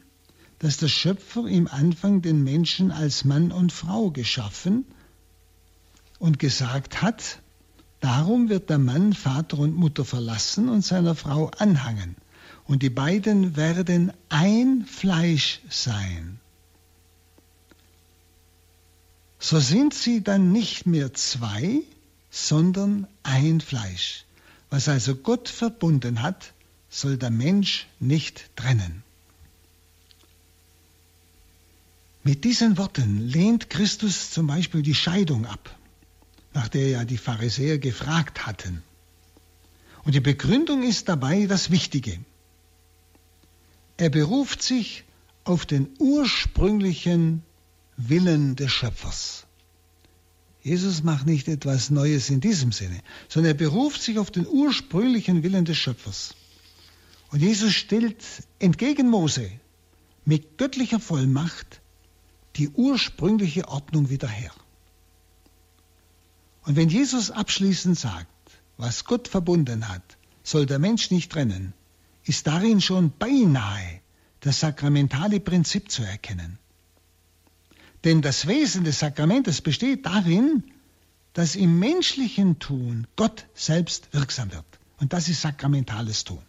dass 0.58 0.78
der 0.78 0.88
Schöpfer 0.88 1.46
im 1.46 1.68
Anfang 1.68 2.22
den 2.22 2.42
Menschen 2.42 2.90
als 2.90 3.24
Mann 3.24 3.52
und 3.52 3.72
Frau 3.72 4.10
geschaffen 4.10 4.84
und 6.18 6.40
gesagt 6.40 7.00
hat, 7.00 7.40
darum 8.00 8.48
wird 8.48 8.70
der 8.70 8.78
Mann 8.78 9.12
Vater 9.12 9.60
und 9.60 9.76
Mutter 9.76 10.04
verlassen 10.04 10.68
und 10.68 10.84
seiner 10.84 11.14
Frau 11.14 11.52
anhangen, 11.58 12.16
und 12.66 12.82
die 12.82 12.90
beiden 12.90 13.56
werden 13.56 14.12
ein 14.28 14.84
Fleisch 14.86 15.60
sein. 15.68 16.40
So 19.38 19.60
sind 19.60 19.94
sie 19.94 20.22
dann 20.22 20.52
nicht 20.52 20.86
mehr 20.86 21.14
zwei, 21.14 21.82
sondern 22.30 23.06
ein 23.22 23.60
Fleisch. 23.60 24.24
Was 24.70 24.88
also 24.88 25.14
Gott 25.14 25.48
verbunden 25.48 26.22
hat, 26.22 26.52
soll 26.88 27.16
der 27.16 27.30
Mensch 27.30 27.86
nicht 28.00 28.50
trennen. 28.56 29.04
Mit 32.24 32.42
diesen 32.42 32.76
Worten 32.76 33.20
lehnt 33.28 33.70
Christus 33.70 34.32
zum 34.32 34.48
Beispiel 34.48 34.82
die 34.82 34.96
Scheidung 34.96 35.46
ab, 35.46 35.76
nach 36.54 36.66
der 36.66 36.88
ja 36.88 37.04
die 37.04 37.18
Pharisäer 37.18 37.78
gefragt 37.78 38.46
hatten. 38.46 38.82
Und 40.02 40.16
die 40.16 40.20
Begründung 40.20 40.82
ist 40.82 41.08
dabei 41.08 41.46
das 41.46 41.70
Wichtige. 41.70 42.18
Er 43.96 44.10
beruft 44.10 44.62
sich 44.62 45.04
auf 45.44 45.64
den 45.64 45.88
ursprünglichen 45.98 47.42
Willen 47.96 48.56
des 48.56 48.70
Schöpfers. 48.72 49.46
Jesus 50.62 51.02
macht 51.02 51.26
nicht 51.26 51.46
etwas 51.48 51.90
Neues 51.90 52.28
in 52.28 52.40
diesem 52.40 52.72
Sinne, 52.72 53.00
sondern 53.28 53.52
er 53.52 53.56
beruft 53.56 54.02
sich 54.02 54.18
auf 54.18 54.30
den 54.30 54.46
ursprünglichen 54.46 55.42
Willen 55.42 55.64
des 55.64 55.78
Schöpfers. 55.78 56.34
Und 57.30 57.40
Jesus 57.40 57.72
stellt 57.72 58.22
entgegen 58.58 59.08
Mose 59.08 59.50
mit 60.24 60.58
göttlicher 60.58 61.00
Vollmacht 61.00 61.80
die 62.56 62.68
ursprüngliche 62.70 63.68
Ordnung 63.68 64.10
wieder 64.10 64.28
her. 64.28 64.52
Und 66.64 66.74
wenn 66.76 66.88
Jesus 66.88 67.30
abschließend 67.30 67.98
sagt, 67.98 68.26
was 68.76 69.04
Gott 69.04 69.28
verbunden 69.28 69.88
hat, 69.88 70.16
soll 70.42 70.66
der 70.66 70.80
Mensch 70.80 71.10
nicht 71.10 71.30
trennen, 71.30 71.74
ist 72.26 72.46
darin 72.46 72.80
schon 72.80 73.12
beinahe 73.18 74.00
das 74.40 74.60
sakramentale 74.60 75.40
Prinzip 75.40 75.90
zu 75.90 76.02
erkennen. 76.02 76.58
Denn 78.04 78.22
das 78.22 78.46
Wesen 78.46 78.84
des 78.84 78.98
Sakramentes 78.98 79.60
besteht 79.60 80.06
darin, 80.06 80.64
dass 81.32 81.56
im 81.56 81.78
menschlichen 81.78 82.58
Tun 82.58 83.06
Gott 83.16 83.46
selbst 83.54 84.12
wirksam 84.12 84.52
wird. 84.52 84.64
Und 84.98 85.12
das 85.12 85.28
ist 85.28 85.42
sakramentales 85.42 86.24
Tun. 86.24 86.42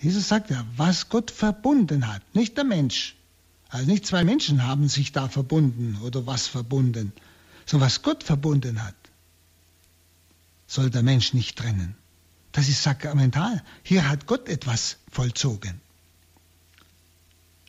Jesus 0.00 0.28
sagt 0.28 0.50
ja, 0.50 0.66
was 0.76 1.08
Gott 1.08 1.30
verbunden 1.30 2.06
hat, 2.12 2.22
nicht 2.34 2.58
der 2.58 2.64
Mensch. 2.64 3.16
Also 3.70 3.90
nicht 3.90 4.04
zwei 4.04 4.22
Menschen 4.22 4.66
haben 4.66 4.88
sich 4.88 5.12
da 5.12 5.28
verbunden 5.28 5.98
oder 6.02 6.26
was 6.26 6.46
verbunden, 6.46 7.12
sondern 7.64 7.86
was 7.86 8.02
Gott 8.02 8.22
verbunden 8.22 8.84
hat, 8.84 8.94
soll 10.66 10.90
der 10.90 11.02
Mensch 11.02 11.32
nicht 11.32 11.56
trennen. 11.56 11.96
Das 12.54 12.68
ist 12.68 12.84
sakramental. 12.84 13.64
Hier 13.82 14.08
hat 14.08 14.26
Gott 14.28 14.48
etwas 14.48 14.98
vollzogen. 15.10 15.80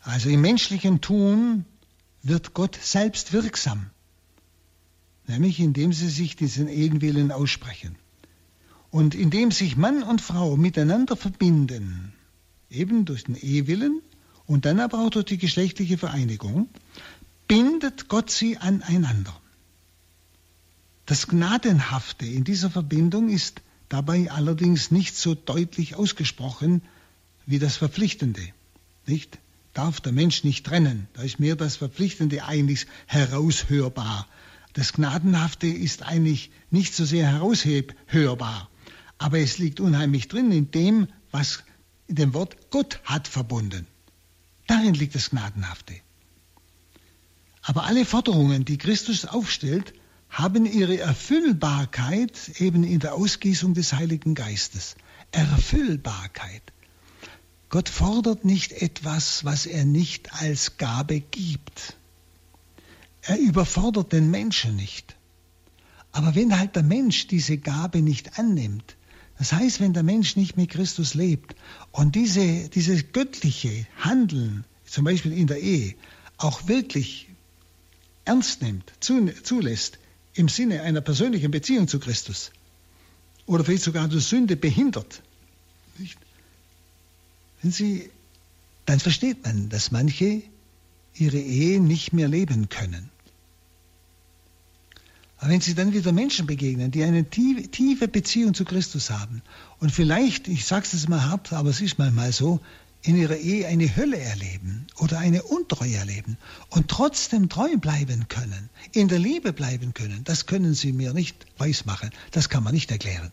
Also 0.02 0.30
im 0.30 0.42
menschlichen 0.42 1.02
Tun 1.02 1.66
wird 2.22 2.54
Gott 2.54 2.78
selbst 2.80 3.34
wirksam, 3.34 3.90
nämlich 5.26 5.60
indem 5.60 5.92
sie 5.92 6.08
sich 6.08 6.36
diesen 6.36 6.68
Ehenwillen 6.68 7.32
aussprechen. 7.32 7.96
Und 8.92 9.16
indem 9.16 9.50
sich 9.50 9.76
Mann 9.76 10.04
und 10.04 10.22
Frau 10.22 10.56
miteinander 10.56 11.18
verbinden, 11.18 12.14
eben 12.70 13.06
durch 13.06 13.24
den 13.24 13.36
Ehewillen 13.36 14.04
und 14.46 14.66
dann 14.66 14.80
aber 14.80 15.00
auch 15.00 15.10
durch 15.10 15.26
die 15.26 15.40
geschlechtliche 15.40 15.98
Vereinigung, 15.98 16.70
bindet 17.48 18.08
Gott 18.08 18.30
sie 18.30 18.60
aneinander. 18.60 19.36
Das 21.08 21.26
Gnadenhafte 21.26 22.28
in 22.28 22.44
dieser 22.44 22.70
Verbindung 22.70 23.30
ist 23.30 23.64
dabei 23.90 24.32
allerdings 24.32 24.92
nicht 24.92 25.16
so 25.16 25.36
deutlich 25.36 25.96
ausgesprochen 25.96 26.82
wie 27.46 27.60
das 27.60 27.78
Verpflichtende. 27.78 28.42
Nicht? 29.06 29.40
Darf 29.74 30.00
der 30.00 30.14
Mensch 30.14 30.44
nicht 30.44 30.66
trennen. 30.66 31.08
Da 31.14 31.22
ist 31.22 31.40
mehr 31.40 31.56
das 31.56 31.76
Verpflichtende 31.76 32.46
eigentlich 32.46 32.88
heraushörbar. 33.08 34.28
Das 34.74 34.94
Gnadenhafte 34.94 35.68
ist 35.68 36.04
eigentlich 36.04 36.52
nicht 36.72 36.94
so 36.94 37.06
sehr 37.06 37.28
heraushörbar. 37.28 38.70
Aber 39.18 39.40
es 39.40 39.58
liegt 39.58 39.80
unheimlich 39.80 40.28
drin 40.28 40.52
in 40.52 40.72
dem, 40.72 41.08
was 41.32 41.64
in 42.08 42.16
dem 42.16 42.34
Wort 42.34 42.72
Gott 42.72 43.02
hat 43.04 43.28
verbunden. 43.28 43.88
Darin 44.68 44.94
liegt 44.94 45.16
das 45.16 45.30
Gnadenhafte. 45.30 45.96
Aber 47.62 47.84
alle 47.84 48.06
Forderungen, 48.06 48.64
die 48.66 48.78
Christus 48.78 49.26
aufstellt, 49.26 49.94
haben 50.36 50.66
ihre 50.66 51.00
Erfüllbarkeit 51.00 52.60
eben 52.60 52.84
in 52.84 53.00
der 53.00 53.14
Ausgießung 53.14 53.74
des 53.74 53.94
Heiligen 53.94 54.36
Geistes. 54.36 54.96
Erfüllbarkeit. 55.32 56.62
Gott 57.70 57.88
fordert 57.88 58.44
nicht 58.44 58.74
etwas, 58.74 59.46
was 59.46 59.66
er 59.66 59.86
nicht 59.86 60.34
als 60.34 60.76
Gabe 60.78 61.22
gibt. 61.22 61.96
Er 63.22 63.40
überfordert 63.40 64.12
den 64.12 64.30
Menschen 64.30 64.76
nicht. 64.76 65.16
Aber 66.12 66.36
wenn 66.36 66.60
halt 66.60 66.76
der 66.76 66.84
Mensch 66.84 67.28
diese 67.28 67.58
Gabe 67.58 68.02
nicht 68.02 68.38
annimmt, 68.38 68.98
das 69.38 69.54
heißt, 69.54 69.80
wenn 69.80 69.94
der 69.94 70.04
Mensch 70.04 70.36
nicht 70.36 70.58
mit 70.58 70.70
Christus 70.70 71.14
lebt 71.14 71.56
und 71.94 72.14
diese, 72.16 72.68
dieses 72.68 73.14
göttliche 73.14 73.88
Handeln, 74.00 74.66
zum 74.86 75.06
Beispiel 75.06 75.32
in 75.32 75.48
der 75.48 75.62
Ehe, 75.62 75.96
auch 76.36 76.68
wirklich 76.68 77.30
ernst 78.26 78.62
nimmt, 78.62 78.92
zulässt, 79.00 79.98
im 80.36 80.50
Sinne 80.50 80.82
einer 80.82 81.02
persönlichen 81.02 81.52
Beziehung 81.52 81.88
zu 81.88 82.00
Christus, 82.00 82.52
oder 83.46 83.64
vielleicht 83.64 83.84
sogar 83.84 84.08
durch 84.08 84.26
Sünde 84.26 84.56
behindert, 84.56 85.22
nicht? 85.98 86.18
Wenn 87.62 87.72
Sie, 87.72 88.10
dann 88.86 89.00
versteht 89.00 89.44
man, 89.44 89.70
dass 89.70 89.92
manche 89.92 90.44
ihre 91.16 91.40
Ehe 91.40 91.80
nicht 91.80 92.14
mehr 92.14 92.28
leben 92.28 92.70
können. 92.70 93.10
Aber 95.38 95.50
wenn 95.50 95.62
Sie 95.62 95.74
dann 95.74 95.94
wieder 95.94 96.12
Menschen 96.12 96.48
begegnen, 96.48 96.92
die 96.92 97.04
eine 97.04 97.30
tiefe 97.30 98.08
Beziehung 98.08 98.54
zu 98.54 98.66
Christus 98.66 99.10
haben 99.10 99.42
und 99.80 99.92
vielleicht, 99.92 100.48
ich 100.48 100.66
sage 100.66 100.88
es 100.92 101.08
mal 101.08 101.24
hart, 101.24 101.54
aber 101.54 101.70
es 101.70 101.82
ist 101.82 101.98
manchmal 101.98 102.32
so, 102.32 102.60
in 103.06 103.16
ihrer 103.16 103.38
Ehe 103.38 103.68
eine 103.68 103.96
Hölle 103.96 104.18
erleben 104.18 104.88
oder 104.98 105.20
eine 105.20 105.44
Untreue 105.44 105.96
erleben 105.96 106.38
und 106.70 106.88
trotzdem 106.88 107.50
treu 107.50 107.78
bleiben 107.78 108.28
können, 108.28 108.70
in 108.94 109.08
der 109.08 109.20
Liebe 109.20 109.54
bleiben 109.54 109.94
können, 109.94 110.24
das 110.24 110.48
können 110.48 110.74
Sie 110.74 110.92
mir 110.92 111.14
nicht 111.14 111.46
weismachen, 111.58 112.10
das 112.32 112.50
kann 112.50 112.64
man 112.64 112.74
nicht 112.74 112.90
erklären. 112.92 113.32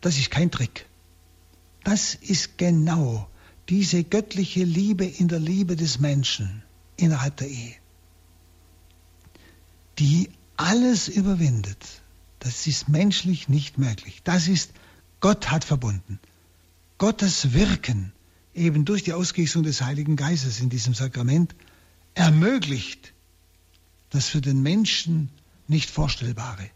Das 0.00 0.18
ist 0.18 0.30
kein 0.30 0.50
Trick. 0.50 0.86
Das 1.82 2.14
ist 2.14 2.58
genau 2.58 3.28
diese 3.68 4.04
göttliche 4.04 4.62
Liebe 4.62 5.04
in 5.04 5.26
der 5.28 5.40
Liebe 5.40 5.74
des 5.74 5.98
Menschen 5.98 6.62
innerhalb 6.96 7.36
der 7.38 7.48
Ehe, 7.48 7.74
die 9.98 10.30
alles 10.56 11.08
überwindet. 11.08 12.02
Das 12.38 12.66
ist 12.66 12.88
menschlich 12.88 13.48
nicht 13.48 13.78
möglich. 13.78 14.20
Das 14.24 14.46
ist, 14.46 14.72
Gott 15.20 15.50
hat 15.50 15.64
verbunden. 15.64 16.20
Gottes 16.98 17.52
Wirken, 17.52 18.12
eben 18.54 18.84
durch 18.84 19.02
die 19.02 19.12
Ausgießung 19.12 19.62
des 19.62 19.82
Heiligen 19.82 20.16
Geistes 20.16 20.60
in 20.60 20.68
diesem 20.68 20.94
Sakrament, 20.94 21.54
ermöglicht 22.14 23.12
das 24.10 24.28
für 24.28 24.40
den 24.40 24.62
Menschen 24.62 25.30
nicht 25.68 25.90
Vorstellbare. 25.90 26.68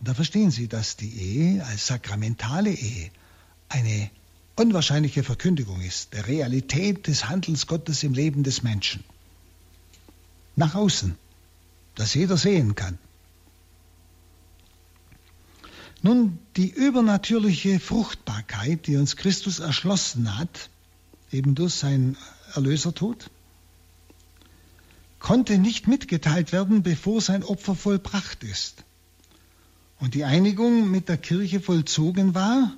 Und 0.00 0.08
da 0.08 0.14
verstehen 0.14 0.50
Sie, 0.50 0.66
dass 0.66 0.96
die 0.96 1.12
Ehe 1.12 1.64
als 1.64 1.86
sakramentale 1.86 2.70
Ehe 2.70 3.10
eine 3.68 4.10
unwahrscheinliche 4.56 5.22
Verkündigung 5.22 5.80
ist, 5.80 6.12
der 6.12 6.26
Realität 6.26 7.06
des 7.06 7.28
Handelns 7.28 7.66
Gottes 7.66 8.02
im 8.02 8.12
Leben 8.12 8.42
des 8.42 8.62
Menschen. 8.62 9.04
Nach 10.56 10.74
außen, 10.74 11.16
dass 11.94 12.14
jeder 12.14 12.36
sehen 12.36 12.74
kann. 12.74 12.98
Nun, 16.02 16.38
die 16.56 16.68
übernatürliche 16.68 17.78
Fruchtbarkeit, 17.78 18.86
die 18.86 18.96
uns 18.96 19.16
Christus 19.16 19.60
erschlossen 19.60 20.36
hat, 20.36 20.68
eben 21.30 21.54
durch 21.54 21.74
sein 21.74 22.16
Erlösertod, 22.54 23.30
konnte 25.20 25.58
nicht 25.58 25.86
mitgeteilt 25.86 26.50
werden, 26.52 26.82
bevor 26.82 27.20
sein 27.20 27.44
Opfer 27.44 27.76
vollbracht 27.76 28.42
ist 28.42 28.84
und 30.00 30.14
die 30.14 30.24
Einigung 30.24 30.90
mit 30.90 31.08
der 31.08 31.16
Kirche 31.16 31.60
vollzogen 31.60 32.34
war, 32.34 32.72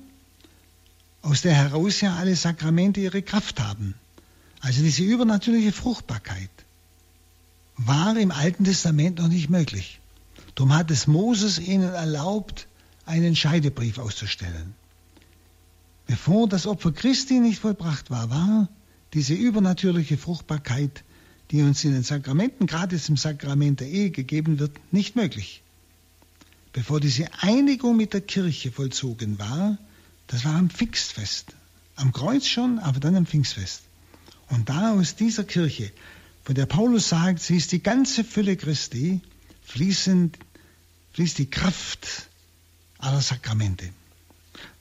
aus 1.23 1.41
der 1.41 1.55
heraus 1.55 2.01
ja 2.01 2.15
alle 2.15 2.35
Sakramente 2.35 3.01
ihre 3.01 3.23
Kraft 3.23 3.59
haben. 3.59 3.95
Also 4.59 4.83
diese 4.83 5.01
übernatürliche 5.01 5.71
Fruchtbarkeit 5.71 6.51
war 7.77 8.15
im 8.15 8.29
Alten 8.29 8.63
Testament 8.63 9.17
noch 9.17 9.27
nicht 9.27 9.49
möglich. 9.49 9.99
Darum 10.53 10.75
hat 10.75 10.91
es 10.91 11.07
Moses 11.07 11.57
ihnen 11.57 11.91
erlaubt, 11.91 12.67
einen 13.05 13.35
Scheidebrief 13.35 13.97
auszustellen. 13.97 14.73
Bevor 16.07 16.47
das 16.47 16.67
Opfer 16.67 16.91
Christi 16.91 17.39
nicht 17.39 17.59
vollbracht 17.59 18.09
war, 18.11 18.29
war 18.29 18.69
diese 19.13 19.33
übernatürliche 19.33 20.17
Fruchtbarkeit, 20.17 21.03
die 21.51 21.61
uns 21.61 21.83
in 21.83 21.93
den 21.93 22.03
Sakramenten, 22.03 22.67
gerade 22.67 22.99
im 23.07 23.17
Sakrament 23.17 23.79
der 23.79 23.87
Ehe 23.87 24.11
gegeben 24.11 24.59
wird, 24.59 24.71
nicht 24.91 25.15
möglich. 25.15 25.61
Bevor 26.73 26.99
diese 26.99 27.27
Einigung 27.41 27.95
mit 27.95 28.13
der 28.13 28.21
Kirche 28.21 28.71
vollzogen 28.71 29.39
war, 29.39 29.77
das 30.27 30.43
war 30.43 30.55
am 30.55 30.69
Pfingstfest. 30.69 31.55
Am 31.95 32.11
Kreuz 32.11 32.47
schon, 32.47 32.79
aber 32.79 32.99
dann 32.99 33.15
am 33.15 33.25
Pfingstfest. 33.25 33.83
Und 34.49 34.69
da 34.69 34.93
aus 34.93 35.15
dieser 35.15 35.43
Kirche, 35.43 35.91
von 36.43 36.55
der 36.55 36.65
Paulus 36.65 37.09
sagt, 37.09 37.39
sie 37.39 37.55
ist 37.55 37.71
die 37.71 37.81
ganze 37.81 38.23
Fülle 38.23 38.57
Christi, 38.57 39.21
fließen, 39.63 40.33
fließt 41.13 41.37
die 41.37 41.49
Kraft 41.49 42.27
aller 43.05 43.21
Sakramente. 43.21 43.89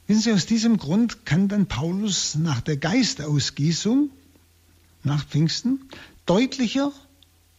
Wissen 0.06 0.22
Sie, 0.22 0.32
aus 0.32 0.46
diesem 0.46 0.76
Grund 0.76 1.24
kann 1.24 1.48
dann 1.48 1.66
Paulus 1.66 2.34
nach 2.34 2.60
der 2.60 2.76
Geistausgießung, 2.76 4.10
nach 5.02 5.24
Pfingsten, 5.26 5.88
deutlicher 6.26 6.92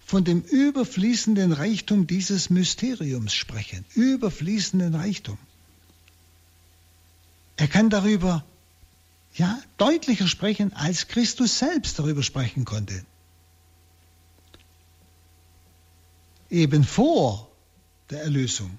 von 0.05 0.23
dem 0.23 0.41
überfließenden 0.41 1.51
Reichtum 1.51 2.05
dieses 2.05 2.49
Mysteriums 2.49 3.33
sprechen. 3.33 3.85
Überfließenden 3.95 4.93
Reichtum. 4.93 5.37
Er 7.57 7.67
kann 7.67 7.89
darüber 7.89 8.45
ja, 9.35 9.59
deutlicher 9.77 10.27
sprechen, 10.27 10.73
als 10.73 11.07
Christus 11.07 11.57
selbst 11.57 11.99
darüber 11.99 12.23
sprechen 12.23 12.63
konnte. 12.65 13.05
Eben 16.49 16.83
vor 16.83 17.49
der 18.11 18.21
Erlösung, 18.21 18.77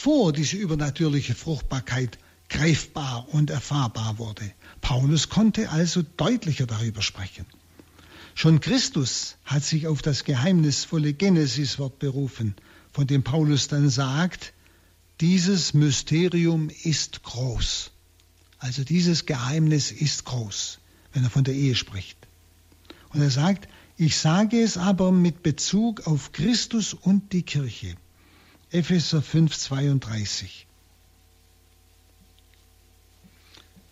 vor 0.00 0.32
diese 0.32 0.56
übernatürliche 0.56 1.34
Fruchtbarkeit 1.34 2.18
greifbar 2.48 3.28
und 3.34 3.50
erfahrbar 3.50 4.16
wurde. 4.16 4.50
Paulus 4.80 5.28
konnte 5.28 5.68
also 5.68 6.00
deutlicher 6.16 6.64
darüber 6.64 7.02
sprechen. 7.02 7.44
Schon 8.34 8.60
Christus 8.60 9.36
hat 9.44 9.62
sich 9.62 9.86
auf 9.88 10.00
das 10.00 10.24
geheimnisvolle 10.24 11.12
Genesis-Wort 11.12 11.98
berufen, 11.98 12.54
von 12.94 13.06
dem 13.06 13.22
Paulus 13.22 13.68
dann 13.68 13.90
sagt, 13.90 14.54
dieses 15.20 15.74
Mysterium 15.74 16.70
ist 16.82 17.22
groß. 17.22 17.90
Also 18.58 18.84
dieses 18.84 19.26
Geheimnis 19.26 19.92
ist 19.92 20.24
groß, 20.24 20.78
wenn 21.12 21.24
er 21.24 21.30
von 21.30 21.44
der 21.44 21.52
Ehe 21.54 21.74
spricht. 21.74 22.16
Und 23.10 23.20
er 23.20 23.30
sagt, 23.30 23.68
ich 23.98 24.16
sage 24.16 24.62
es 24.62 24.78
aber 24.78 25.12
mit 25.12 25.42
Bezug 25.42 26.06
auf 26.06 26.32
Christus 26.32 26.94
und 26.94 27.34
die 27.34 27.42
Kirche. 27.42 27.96
Epheser 28.72 29.20
5, 29.20 29.56
32. 29.56 30.66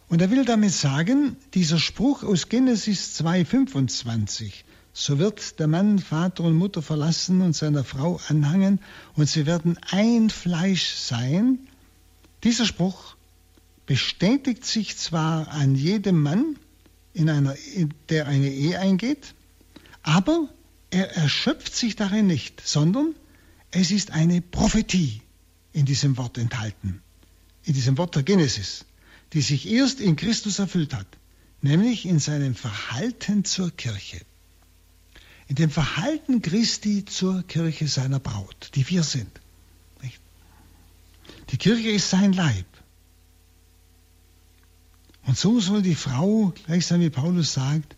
Und 0.09 0.23
er 0.23 0.31
will 0.31 0.45
damit 0.45 0.73
sagen, 0.73 1.37
dieser 1.55 1.79
Spruch 1.79 2.23
aus 2.23 2.49
Genesis 2.49 3.15
2, 3.15 3.45
25, 3.45 4.65
so 4.93 5.19
wird 5.19 5.59
der 5.59 5.67
Mann 5.67 5.99
Vater 5.99 6.45
und 6.45 6.55
Mutter 6.55 6.81
verlassen 6.81 7.43
und 7.43 7.55
seiner 7.55 7.85
Frau 7.85 8.21
anhangen 8.29 8.81
und 9.17 9.29
sie 9.29 9.47
werden 9.47 9.79
ein 9.91 10.31
Fleisch 10.31 10.95
sein. 10.95 11.59
Dieser 12.45 12.65
Spruch 12.65 13.17
bestätigt 13.85 14.65
sich 14.65 14.97
zwar 14.97 15.49
an 15.49 15.75
jedem 15.75 16.23
Mann, 16.23 16.57
in 17.15 17.29
einer, 17.29 17.57
in 17.75 17.93
der 18.11 18.29
eine 18.29 18.49
Ehe 18.49 18.79
eingeht, 18.79 19.35
aber 20.03 20.49
er 20.91 21.17
erschöpft 21.17 21.75
sich 21.75 21.97
darin 21.97 22.29
nicht, 22.29 22.67
sondern 22.67 23.15
es 23.71 23.91
ist 23.91 24.11
eine 24.11 24.41
Prophetie 24.41 25.23
in 25.73 25.85
diesem 25.85 26.17
Wort 26.17 26.39
enthalten, 26.39 27.03
in 27.65 27.75
diesem 27.75 27.99
Wort 27.99 28.15
der 28.15 28.23
Genesis, 28.23 28.85
die 29.33 29.43
sich 29.43 29.69
erst 29.69 30.01
in 30.01 30.17
Christus 30.17 30.59
erfüllt 30.59 30.95
hat, 30.95 31.07
nämlich 31.61 32.07
in 32.07 32.19
seinem 32.19 32.55
Verhalten 32.55 33.45
zur 33.45 33.71
Kirche 33.71 34.21
in 35.49 35.57
dem 35.57 35.71
Verhalten 35.71 36.43
Christi 36.43 37.05
zur 37.07 37.43
Kirche 37.43 37.89
seiner 37.89 38.21
Braut, 38.21 38.71
die 38.75 38.89
wir 38.89 39.03
sind. 39.03 39.41
Die 41.51 41.57
Kirche 41.57 41.89
ist 41.89 42.11
sein 42.11 42.35
Leib. 42.35 42.67
Und 45.25 45.39
so 45.39 45.61
soll 45.61 45.81
die 45.81 45.95
Frau, 45.95 46.53
gleichsam 46.67 47.01
wie 47.01 47.09
Paulus 47.09 47.55
sagt, 47.55 47.97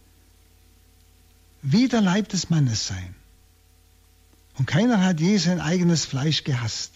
wie 1.63 1.89
der 1.89 2.01
Leib 2.01 2.29
des 2.29 2.51
Mannes 2.51 2.87
sein. 2.87 3.17
Und 4.59 4.67
keiner 4.67 5.03
hat 5.03 5.21
je 5.21 5.37
sein 5.39 5.61
eigenes 5.61 6.05
Fleisch 6.05 6.45
gehasst, 6.45 6.93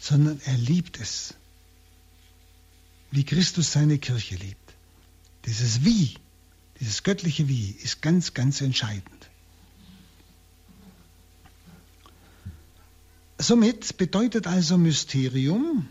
sondern 0.00 0.40
er 0.44 0.56
liebt 0.56 1.00
es, 1.00 1.34
wie 3.10 3.24
Christus 3.24 3.72
seine 3.72 3.98
Kirche 3.98 4.36
liebt. 4.36 4.74
Dieses 5.46 5.84
Wie, 5.84 6.14
dieses 6.80 7.02
göttliche 7.02 7.48
Wie 7.48 7.70
ist 7.70 8.02
ganz, 8.02 8.34
ganz 8.34 8.60
entscheidend. 8.60 9.30
Somit 13.38 13.96
bedeutet 13.96 14.46
also 14.46 14.76
Mysterium 14.76 15.88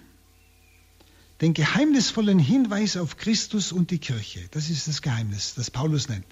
den 1.42 1.54
geheimnisvollen 1.54 2.40
Hinweis 2.40 2.98
auf 2.98 3.18
Christus 3.18 3.72
und 3.72 3.92
die 3.92 4.00
Kirche. 4.00 4.48
Das 4.52 4.70
ist 4.70 4.88
das 4.88 5.02
Geheimnis, 5.02 5.54
das 5.56 5.72
Paulus 5.72 6.10
nennt. 6.10 6.26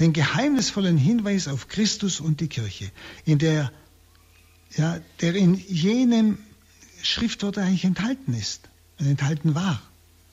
Den 0.00 0.12
geheimnisvollen 0.12 0.98
Hinweis 0.98 1.48
auf 1.48 1.68
Christus 1.68 2.20
und 2.20 2.40
die 2.40 2.48
Kirche, 2.48 2.90
in 3.24 3.38
der 3.38 3.72
ja, 4.76 5.00
der 5.20 5.34
in 5.34 5.54
jenem 5.54 6.38
Schriftwort 7.02 7.58
eigentlich 7.58 7.84
enthalten 7.84 8.34
ist, 8.34 8.68
enthalten 8.98 9.54
war, 9.54 9.80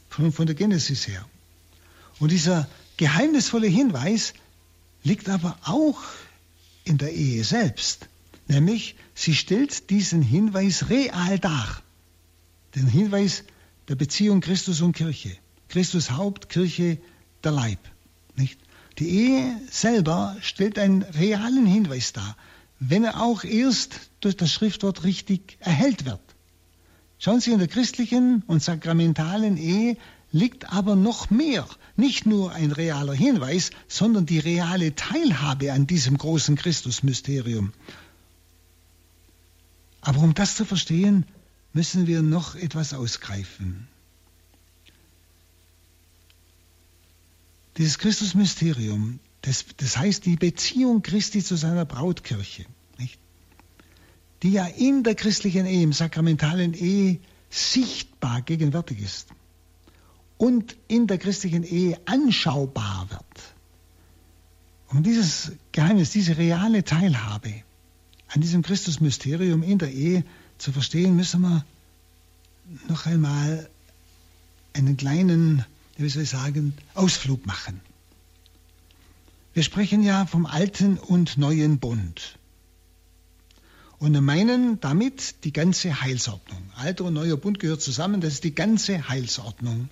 von, 0.09 0.31
von 0.31 0.45
der 0.45 0.55
Genesis 0.55 1.07
her. 1.07 1.25
Und 2.19 2.31
dieser 2.31 2.67
geheimnisvolle 2.97 3.67
Hinweis 3.67 4.33
liegt 5.03 5.29
aber 5.29 5.57
auch 5.63 6.01
in 6.83 6.97
der 6.97 7.13
Ehe 7.13 7.43
selbst, 7.43 8.07
nämlich 8.47 8.95
sie 9.13 9.35
stellt 9.35 9.89
diesen 9.89 10.21
Hinweis 10.21 10.89
real 10.89 11.39
dar, 11.39 11.81
den 12.75 12.87
Hinweis 12.87 13.43
der 13.87 13.95
Beziehung 13.95 14.41
Christus 14.41 14.81
und 14.81 14.93
Kirche. 14.93 15.35
Christus 15.69 16.11
Haupt, 16.11 16.49
Kirche 16.49 16.97
der 17.43 17.51
Leib. 17.51 17.79
Nicht? 18.35 18.59
Die 18.99 19.09
Ehe 19.09 19.61
selber 19.71 20.37
stellt 20.41 20.77
einen 20.77 21.01
realen 21.03 21.65
Hinweis 21.65 22.13
dar, 22.13 22.37
wenn 22.79 23.03
er 23.03 23.21
auch 23.21 23.43
erst 23.43 23.99
durch 24.19 24.37
das 24.37 24.51
Schriftwort 24.51 25.03
richtig 25.03 25.57
erhellt 25.59 26.05
wird. 26.05 26.21
Schauen 27.17 27.39
Sie, 27.39 27.51
in 27.51 27.59
der 27.59 27.67
christlichen 27.67 28.43
und 28.47 28.61
sakramentalen 28.61 29.57
Ehe 29.57 29.97
liegt 30.31 30.73
aber 30.73 30.95
noch 30.95 31.29
mehr, 31.29 31.65
nicht 31.95 32.25
nur 32.25 32.51
ein 32.51 32.71
realer 32.71 33.13
Hinweis, 33.13 33.71
sondern 33.87 34.25
die 34.25 34.39
reale 34.39 34.93
Teilhabe 34.95 35.71
an 35.71 35.87
diesem 35.87 36.17
großen 36.17 36.55
Christusmysterium. 36.55 37.71
Aber 40.01 40.19
um 40.19 40.33
das 40.33 40.55
zu 40.55 40.65
verstehen, 40.65 41.25
müssen 41.71 42.07
wir 42.07 42.21
noch 42.21 42.55
etwas 42.55 42.93
ausgreifen. 42.93 43.87
Dieses 47.77 47.97
Christusmysterium, 47.97 49.19
das, 49.41 49.65
das 49.77 49.97
heißt 49.97 50.25
die 50.25 50.35
Beziehung 50.35 51.01
Christi 51.01 51.43
zu 51.43 51.55
seiner 51.55 51.85
Brautkirche, 51.85 52.65
nicht? 52.97 53.19
die 54.43 54.51
ja 54.51 54.65
in 54.65 55.03
der 55.03 55.15
christlichen 55.15 55.65
Ehe, 55.65 55.83
im 55.83 55.93
sakramentalen 55.93 56.73
Ehe 56.73 57.19
sichtbar 57.49 58.41
gegenwärtig 58.41 59.01
ist 59.01 59.29
und 60.37 60.75
in 60.87 61.07
der 61.07 61.17
christlichen 61.17 61.63
Ehe 61.63 61.99
anschaubar 62.05 63.07
wird. 63.09 63.53
Um 64.89 65.01
dieses 65.01 65.53
Geheimnis, 65.71 66.11
diese 66.11 66.37
reale 66.37 66.83
Teilhabe 66.83 67.63
an 68.27 68.41
diesem 68.41 68.61
Christusmysterium 68.61 69.63
in 69.63 69.77
der 69.77 69.91
Ehe 69.91 70.23
zu 70.57 70.71
verstehen, 70.71 71.15
müssen 71.15 71.41
wir 71.41 71.65
noch 72.87 73.05
einmal 73.05 73.69
einen 74.73 74.97
kleinen 74.97 75.65
wie 75.97 76.09
soll 76.09 76.23
ich 76.23 76.29
sagen, 76.29 76.73
Ausflug 76.93 77.45
machen. 77.45 77.81
Wir 79.53 79.63
sprechen 79.63 80.01
ja 80.01 80.25
vom 80.25 80.45
alten 80.45 80.97
und 80.97 81.37
neuen 81.37 81.79
Bund. 81.79 82.39
Und 83.99 84.19
meinen 84.21 84.79
damit 84.81 85.45
die 85.45 85.53
ganze 85.53 86.01
Heilsordnung. 86.01 86.61
Alter 86.75 87.05
und 87.05 87.13
neuer 87.13 87.37
Bund 87.37 87.59
gehört 87.59 87.81
zusammen, 87.81 88.19
das 88.19 88.33
ist 88.33 88.43
die 88.43 88.55
ganze 88.55 89.07
Heilsordnung, 89.07 89.89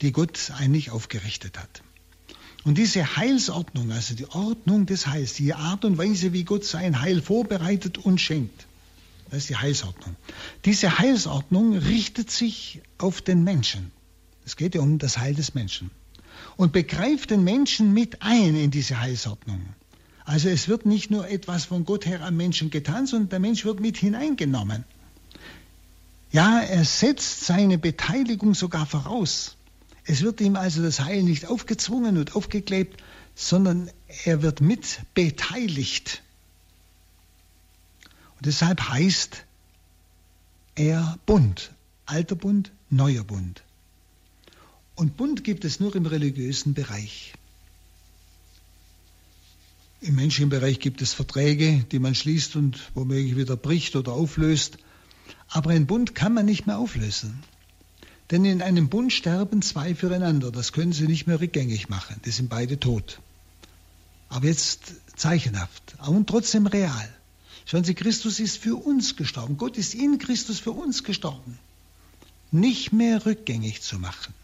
die 0.00 0.10
Gott 0.10 0.50
eigentlich 0.56 0.90
aufgerichtet 0.90 1.58
hat. 1.58 1.82
Und 2.64 2.78
diese 2.78 3.16
Heilsordnung, 3.16 3.92
also 3.92 4.14
die 4.14 4.26
Ordnung 4.26 4.86
des 4.86 5.06
Heils, 5.06 5.34
die 5.34 5.52
Art 5.52 5.84
und 5.84 5.98
Weise, 5.98 6.32
wie 6.32 6.44
Gott 6.44 6.64
sein 6.64 7.00
Heil 7.00 7.20
vorbereitet 7.20 7.98
und 7.98 8.20
schenkt, 8.20 8.66
das 9.30 9.40
ist 9.40 9.50
die 9.50 9.56
Heilsordnung. 9.56 10.16
Diese 10.64 10.98
Heilsordnung 10.98 11.76
richtet 11.76 12.30
sich 12.30 12.80
auf 12.96 13.20
den 13.20 13.44
Menschen. 13.44 13.92
Es 14.44 14.56
geht 14.56 14.74
ja 14.74 14.80
um 14.80 14.98
das 14.98 15.18
Heil 15.18 15.34
des 15.34 15.54
Menschen. 15.54 15.90
Und 16.56 16.72
begreift 16.72 17.30
den 17.30 17.44
Menschen 17.44 17.92
mit 17.92 18.22
ein 18.22 18.56
in 18.56 18.70
diese 18.70 19.00
Heilsordnung. 19.00 19.60
Also 20.24 20.48
es 20.48 20.68
wird 20.68 20.86
nicht 20.86 21.10
nur 21.10 21.28
etwas 21.28 21.66
von 21.66 21.84
Gott 21.84 22.06
her 22.06 22.22
am 22.22 22.36
Menschen 22.36 22.70
getan, 22.70 23.06
sondern 23.06 23.28
der 23.28 23.40
Mensch 23.40 23.64
wird 23.64 23.80
mit 23.80 23.96
hineingenommen. 23.96 24.84
Ja, 26.30 26.60
er 26.60 26.84
setzt 26.84 27.44
seine 27.44 27.78
Beteiligung 27.78 28.54
sogar 28.54 28.86
voraus. 28.86 29.56
Es 30.04 30.22
wird 30.22 30.40
ihm 30.40 30.56
also 30.56 30.82
das 30.82 31.00
Heil 31.00 31.22
nicht 31.22 31.46
aufgezwungen 31.46 32.16
und 32.18 32.36
aufgeklebt, 32.36 33.02
sondern 33.34 33.90
er 34.24 34.42
wird 34.42 34.60
mit 34.60 35.00
beteiligt. 35.14 36.22
Und 38.36 38.46
deshalb 38.46 38.88
heißt 38.88 39.44
er 40.74 41.18
Bund, 41.26 41.72
alter 42.06 42.34
Bund, 42.34 42.72
neuer 42.90 43.24
Bund. 43.24 43.63
Und 44.96 45.16
Bund 45.16 45.44
gibt 45.44 45.64
es 45.64 45.80
nur 45.80 45.94
im 45.96 46.06
religiösen 46.06 46.74
Bereich. 46.74 47.34
Im 50.00 50.16
menschlichen 50.16 50.50
Bereich 50.50 50.80
gibt 50.80 51.00
es 51.02 51.14
Verträge, 51.14 51.84
die 51.90 51.98
man 51.98 52.14
schließt 52.14 52.56
und 52.56 52.78
womöglich 52.94 53.36
wieder 53.36 53.56
bricht 53.56 53.96
oder 53.96 54.12
auflöst. 54.12 54.78
Aber 55.48 55.70
ein 55.70 55.86
Bund 55.86 56.14
kann 56.14 56.34
man 56.34 56.44
nicht 56.44 56.66
mehr 56.66 56.78
auflösen. 56.78 57.42
Denn 58.30 58.44
in 58.44 58.62
einem 58.62 58.88
Bund 58.88 59.12
sterben 59.12 59.62
zwei 59.62 59.94
füreinander. 59.94 60.50
Das 60.50 60.72
können 60.72 60.92
Sie 60.92 61.06
nicht 61.06 61.26
mehr 61.26 61.40
rückgängig 61.40 61.88
machen. 61.88 62.20
Die 62.24 62.30
sind 62.30 62.48
beide 62.48 62.78
tot. 62.78 63.20
Aber 64.28 64.46
jetzt 64.46 64.94
zeichenhaft 65.16 65.96
und 66.06 66.28
trotzdem 66.28 66.66
real. 66.66 67.08
Schauen 67.66 67.84
Sie, 67.84 67.94
Christus 67.94 68.40
ist 68.40 68.58
für 68.58 68.76
uns 68.76 69.16
gestorben. 69.16 69.56
Gott 69.56 69.78
ist 69.78 69.94
in 69.94 70.18
Christus 70.18 70.58
für 70.58 70.72
uns 70.72 71.02
gestorben. 71.02 71.58
Nicht 72.50 72.92
mehr 72.92 73.24
rückgängig 73.24 73.80
zu 73.82 73.98
machen. 73.98 74.34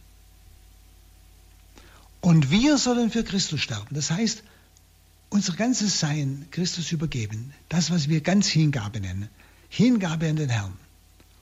Und 2.21 2.51
wir 2.51 2.77
sollen 2.79 3.11
für 3.11 3.25
Christus 3.25 3.61
sterben. 3.61 3.95
Das 3.95 4.11
heißt, 4.11 4.43
unser 5.31 5.55
ganzes 5.55 6.01
Sein 6.01 6.47
Christus 6.51 6.93
übergeben. 6.93 7.53
Das, 7.69 7.91
was 7.91 8.09
wir 8.09 8.21
ganz 8.21 8.49
Hingabe 8.49 9.01
nennen. 9.01 9.29
Hingabe 9.69 10.29
an 10.29 10.37
den 10.37 10.51
Herrn. 10.51 10.73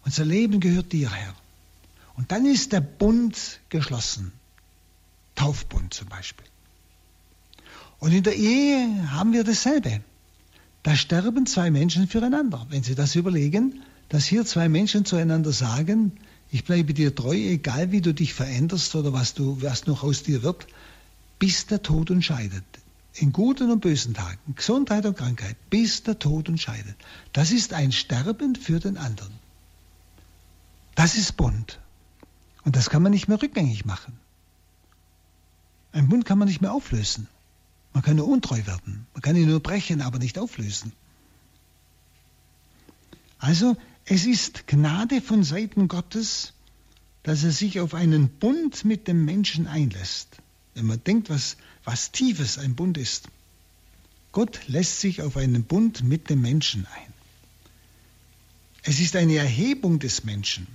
Unser 0.05 0.25
Leben 0.25 0.61
gehört 0.61 0.93
dir, 0.93 1.11
Herr. 1.11 1.35
Und 2.17 2.31
dann 2.33 2.47
ist 2.47 2.73
der 2.73 2.81
Bund 2.81 3.61
geschlossen. 3.69 4.33
Taufbund 5.35 5.95
zum 5.95 6.09
Beispiel. 6.09 6.47
Und 7.99 8.13
in 8.13 8.23
der 8.23 8.37
Ehe 8.37 9.11
haben 9.11 9.33
wir 9.33 9.45
dasselbe. 9.45 10.01
Da 10.83 10.95
sterben 10.97 11.47
zwei 11.47 11.71
Menschen 11.71 12.07
füreinander. 12.09 12.67
Wenn 12.71 12.83
Sie 12.83 12.95
das 12.95 13.15
überlegen, 13.15 13.83
dass 14.09 14.27
hier 14.27 14.45
zwei 14.45 14.69
Menschen 14.69 15.05
zueinander 15.05 15.53
sagen, 15.53 16.13
ich 16.51 16.65
bleibe 16.65 16.95
dir 16.95 17.15
treu, 17.15 17.37
egal 17.37 17.93
wie 17.93 18.01
du 18.01 18.15
dich 18.15 18.35
veränderst 18.35 18.95
oder 18.95 19.13
was, 19.13 19.35
du, 19.35 19.61
was 19.63 19.87
noch 19.87 20.03
aus 20.03 20.23
dir 20.23 20.43
wird, 20.43 20.67
bis 21.39 21.67
der 21.67 21.83
Tod 21.83 22.11
uns 22.11 22.25
scheidet. 22.25 22.65
In 23.15 23.33
guten 23.33 23.71
und 23.71 23.81
bösen 23.81 24.15
Tagen, 24.15 24.55
Gesundheit 24.55 25.05
und 25.05 25.17
Krankheit, 25.17 25.57
bis 25.71 26.05
der 26.05 26.19
Tod 26.19 26.49
uns 26.49 26.63
scheidet. 26.63 26.97
Das 27.33 27.51
ist 27.51 27.73
ein 27.73 27.93
Sterben 27.93 28.55
für 28.55 28.81
den 28.81 28.97
anderen. 28.97 29.33
Das 30.95 31.17
ist 31.17 31.37
Bund. 31.37 31.81
Und 32.65 32.77
das 32.77 32.91
kann 32.91 33.03
man 33.03 33.13
nicht 33.13 33.29
mehr 33.29 33.41
rückgängig 33.41 33.85
machen. 33.85 34.19
Ein 35.93 36.09
Bund 36.09 36.25
kann 36.25 36.39
man 36.39 36.49
nicht 36.49 36.61
mehr 36.61 36.73
auflösen. 36.73 37.29
Man 37.93 38.03
kann 38.03 38.17
nur 38.17 38.29
untreu 38.29 38.65
werden. 38.67 39.07
Man 39.15 39.23
kann 39.23 39.37
ihn 39.37 39.49
nur 39.49 39.61
brechen, 39.61 40.01
aber 40.01 40.19
nicht 40.19 40.39
auflösen. 40.39 40.93
Also 43.39 43.77
es 44.11 44.25
ist 44.25 44.67
Gnade 44.67 45.21
von 45.21 45.45
Seiten 45.45 45.87
Gottes, 45.87 46.55
dass 47.23 47.45
er 47.45 47.51
sich 47.51 47.81
auf 47.81 47.95
einen 47.95 48.29
Bund 48.29 48.85
mit 48.85 49.07
dem 49.07 49.25
Menschen 49.25 49.67
einlässt. 49.67 50.39
Wenn 50.75 50.87
man 50.87 51.03
denkt, 51.05 51.29
was, 51.29 51.57
was 51.85 52.11
tiefes 52.11 52.59
ein 52.59 52.75
Bund 52.75 52.97
ist. 52.97 53.29
Gott 54.33 54.61
lässt 54.67 55.01
sich 55.01 55.21
auf 55.23 55.37
einen 55.37 55.65
Bund 55.65 56.03
mit 56.03 56.31
dem 56.31 56.41
Menschen 56.41 56.87
ein. 56.87 57.13
Es 58.83 59.01
ist 59.01 59.17
eine 59.17 59.37
Erhebung 59.37 59.99
des 59.99 60.25
Menschen, 60.25 60.67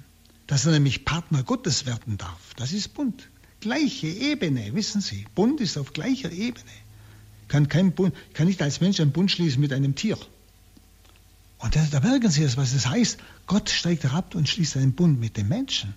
dass 0.45 0.65
er 0.65 0.73
nämlich 0.73 1.05
Partner 1.05 1.41
Gottes 1.41 1.85
werden 1.87 2.17
darf. 2.17 2.53
Das 2.55 2.71
ist 2.71 2.93
Bund. 2.93 3.29
Gleiche 3.61 4.07
Ebene, 4.07 4.75
wissen 4.75 5.01
Sie. 5.01 5.25
Bund 5.33 5.61
ist 5.61 5.77
auf 5.77 5.93
gleicher 5.93 6.31
Ebene. 6.31 6.65
Kann, 7.47 7.67
kein 7.67 7.93
Bund, 7.93 8.13
kann 8.33 8.47
nicht 8.47 8.61
als 8.61 8.81
Mensch 8.81 8.99
einen 8.99 9.11
Bund 9.11 9.31
schließen 9.31 9.61
mit 9.61 9.73
einem 9.73 9.95
Tier. 9.95 10.17
Und 11.63 11.77
da, 11.77 11.87
da 11.89 12.01
merken 12.01 12.29
Sie 12.29 12.43
es, 12.43 12.57
was 12.57 12.73
es 12.73 12.87
heißt. 12.87 13.19
Gott 13.47 13.69
steigt 13.69 14.03
herab 14.03 14.35
und 14.35 14.49
schließt 14.49 14.75
einen 14.75 14.93
Bund 14.93 15.19
mit 15.19 15.37
dem 15.37 15.47
Menschen. 15.47 15.93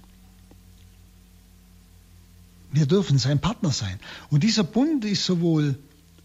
Wir 2.71 2.87
dürfen 2.87 3.19
sein 3.19 3.41
Partner 3.41 3.73
sein. 3.73 3.99
Und 4.31 4.45
dieser 4.45 4.63
Bund 4.63 5.05
ist 5.05 5.25
sowohl 5.25 5.77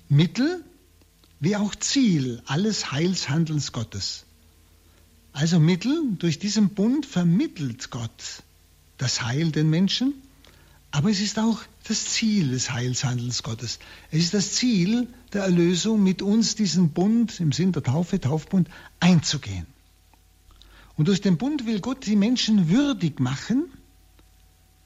Mittel 0.10 0.64
wie 1.40 1.56
auch 1.56 1.74
Ziel 1.74 2.44
alles 2.46 2.92
Heilshandelns 2.92 3.72
Gottes. 3.72 4.26
Also 5.34 5.60
Mittel, 5.60 6.04
durch 6.20 6.38
diesen 6.38 6.70
Bund 6.76 7.08
vermittelt 7.08 7.90
Gott 7.90 8.44
das 9.00 9.24
Heil 9.24 9.52
den 9.52 9.72
Menschen 9.72 10.14
aber 10.92 11.10
es 11.10 11.22
ist 11.22 11.40
auch 11.40 11.62
das 11.90 12.06
Ziel 12.06 12.50
des 12.50 12.72
Heilshandels 12.72 13.44
Gottes. 13.44 13.80
Es 14.12 14.20
ist 14.20 14.34
das 14.34 14.54
Ziel 14.54 15.08
der 15.34 15.44
Erlösung, 15.44 16.04
mit 16.04 16.22
uns 16.22 16.56
diesen 16.56 16.90
Bund 16.90 17.40
im 17.40 17.52
Sinn 17.52 17.72
der 17.72 17.84
Taufe, 17.84 18.20
Taufbund, 18.20 18.70
einzugehen. 19.00 19.66
Und 20.98 21.08
durch 21.08 21.22
den 21.22 21.38
Bund 21.38 21.66
will 21.66 21.80
Gott 21.80 22.06
die 22.06 22.16
Menschen 22.16 22.70
würdig 22.70 23.20
machen, 23.20 23.66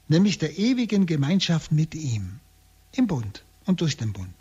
nämlich 0.08 0.38
der 0.38 0.58
ewigen 0.58 1.06
Gemeinschaft 1.06 1.72
mit 1.72 1.94
ihm. 1.94 2.40
Im 2.92 3.06
Bund 3.06 3.44
und 3.66 3.80
durch 3.80 3.96
den 3.96 4.12
Bund. 4.12 4.32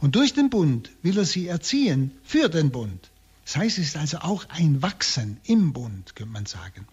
Und 0.00 0.14
durch 0.14 0.34
den 0.34 0.50
Bund 0.50 0.90
will 1.02 1.18
er 1.18 1.24
sie 1.24 1.48
erziehen 1.48 2.12
für 2.22 2.48
den 2.48 2.70
Bund. 2.70 3.10
Das 3.44 3.56
heißt, 3.56 3.78
es 3.78 3.88
ist 3.88 3.96
also 3.96 4.18
auch 4.18 4.48
ein 4.48 4.82
Wachsen 4.82 5.38
im 5.44 5.72
Bund, 5.72 6.14
könnte 6.14 6.32
man 6.32 6.46
sagen. 6.46 6.86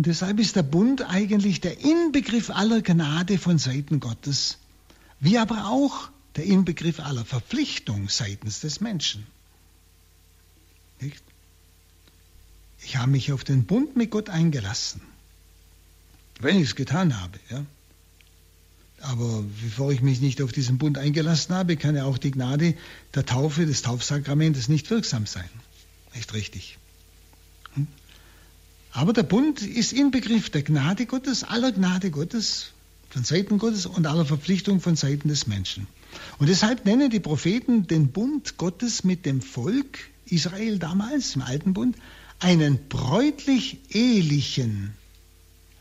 Und 0.00 0.06
deshalb 0.06 0.40
ist 0.40 0.56
der 0.56 0.62
Bund 0.62 1.02
eigentlich 1.02 1.60
der 1.60 1.78
Inbegriff 1.78 2.48
aller 2.48 2.80
Gnade 2.80 3.36
von 3.36 3.58
Seiten 3.58 4.00
Gottes, 4.00 4.56
wie 5.20 5.36
aber 5.36 5.66
auch 5.66 6.08
der 6.36 6.44
Inbegriff 6.44 7.00
aller 7.00 7.26
Verpflichtung 7.26 8.08
seitens 8.08 8.60
des 8.60 8.80
Menschen. 8.80 9.26
Nicht? 11.02 11.22
Ich 12.82 12.96
habe 12.96 13.10
mich 13.10 13.30
auf 13.30 13.44
den 13.44 13.66
Bund 13.66 13.94
mit 13.94 14.10
Gott 14.10 14.30
eingelassen, 14.30 15.02
wenn 16.40 16.56
ich 16.56 16.70
es 16.70 16.76
getan 16.76 17.20
habe. 17.20 17.38
Ja? 17.50 17.66
Aber 19.02 19.44
bevor 19.62 19.92
ich 19.92 20.00
mich 20.00 20.22
nicht 20.22 20.40
auf 20.40 20.50
diesen 20.50 20.78
Bund 20.78 20.96
eingelassen 20.96 21.54
habe, 21.54 21.76
kann 21.76 21.94
ja 21.94 22.06
auch 22.06 22.16
die 22.16 22.30
Gnade 22.30 22.74
der 23.14 23.26
Taufe, 23.26 23.66
des 23.66 23.82
Taufsakramentes 23.82 24.68
nicht 24.68 24.88
wirksam 24.88 25.26
sein. 25.26 25.50
Nicht 26.14 26.32
richtig. 26.32 26.78
Aber 28.92 29.12
der 29.12 29.22
Bund 29.22 29.62
ist 29.62 29.92
Inbegriff 29.92 30.50
der 30.50 30.62
Gnade 30.62 31.06
Gottes, 31.06 31.44
aller 31.44 31.72
Gnade 31.72 32.10
Gottes, 32.10 32.72
von 33.08 33.24
Seiten 33.24 33.58
Gottes 33.58 33.86
und 33.86 34.06
aller 34.06 34.24
Verpflichtung 34.24 34.80
von 34.80 34.96
Seiten 34.96 35.28
des 35.28 35.46
Menschen. 35.46 35.86
Und 36.38 36.48
deshalb 36.48 36.84
nennen 36.84 37.10
die 37.10 37.20
Propheten 37.20 37.86
den 37.86 38.08
Bund 38.08 38.56
Gottes 38.56 39.04
mit 39.04 39.26
dem 39.26 39.40
Volk 39.40 39.98
Israel 40.26 40.78
damals, 40.78 41.36
im 41.36 41.42
Alten 41.42 41.72
Bund, 41.72 41.96
einen 42.38 42.88
bräutlich 42.88 43.78
ehelichen, 43.90 44.94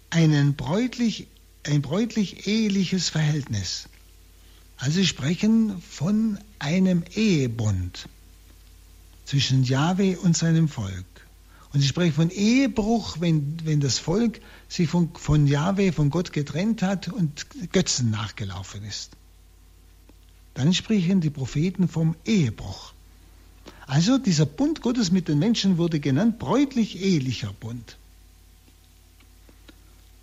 einen 0.09 0.55
bräutlich 0.55 1.27
ein 1.63 1.81
bräutlich-eheliches 1.81 3.09
Verhältnis. 3.09 3.89
Also 4.77 4.93
sie 4.93 5.07
sprechen 5.07 5.81
von 5.81 6.39
einem 6.57 7.03
Ehebund 7.15 8.07
zwischen 9.25 9.63
Jahwe 9.63 10.17
und 10.19 10.37
seinem 10.37 10.67
Volk. 10.67 11.05
Und 11.71 11.81
sie 11.81 11.87
sprechen 11.87 12.13
von 12.13 12.29
Ehebruch, 12.31 13.17
wenn, 13.19 13.57
wenn 13.63 13.79
das 13.79 13.99
Volk 13.99 14.41
sich 14.67 14.89
von, 14.89 15.11
von 15.13 15.45
Jahwe, 15.45 15.93
von 15.93 16.09
Gott 16.09 16.33
getrennt 16.33 16.81
hat 16.81 17.07
und 17.09 17.45
Götzen 17.71 18.09
nachgelaufen 18.09 18.83
ist. 18.83 19.11
Dann 20.55 20.73
sprechen 20.73 21.21
die 21.21 21.29
Propheten 21.29 21.87
vom 21.87 22.15
Ehebruch. 22.25 22.93
Also 23.85 24.17
dieser 24.17 24.45
Bund 24.45 24.81
Gottes 24.81 25.11
mit 25.11 25.27
den 25.27 25.39
Menschen 25.39 25.77
wurde 25.77 25.99
genannt 25.99 26.39
bräutlich-ehelicher 26.39 27.53
Bund. 27.59 27.97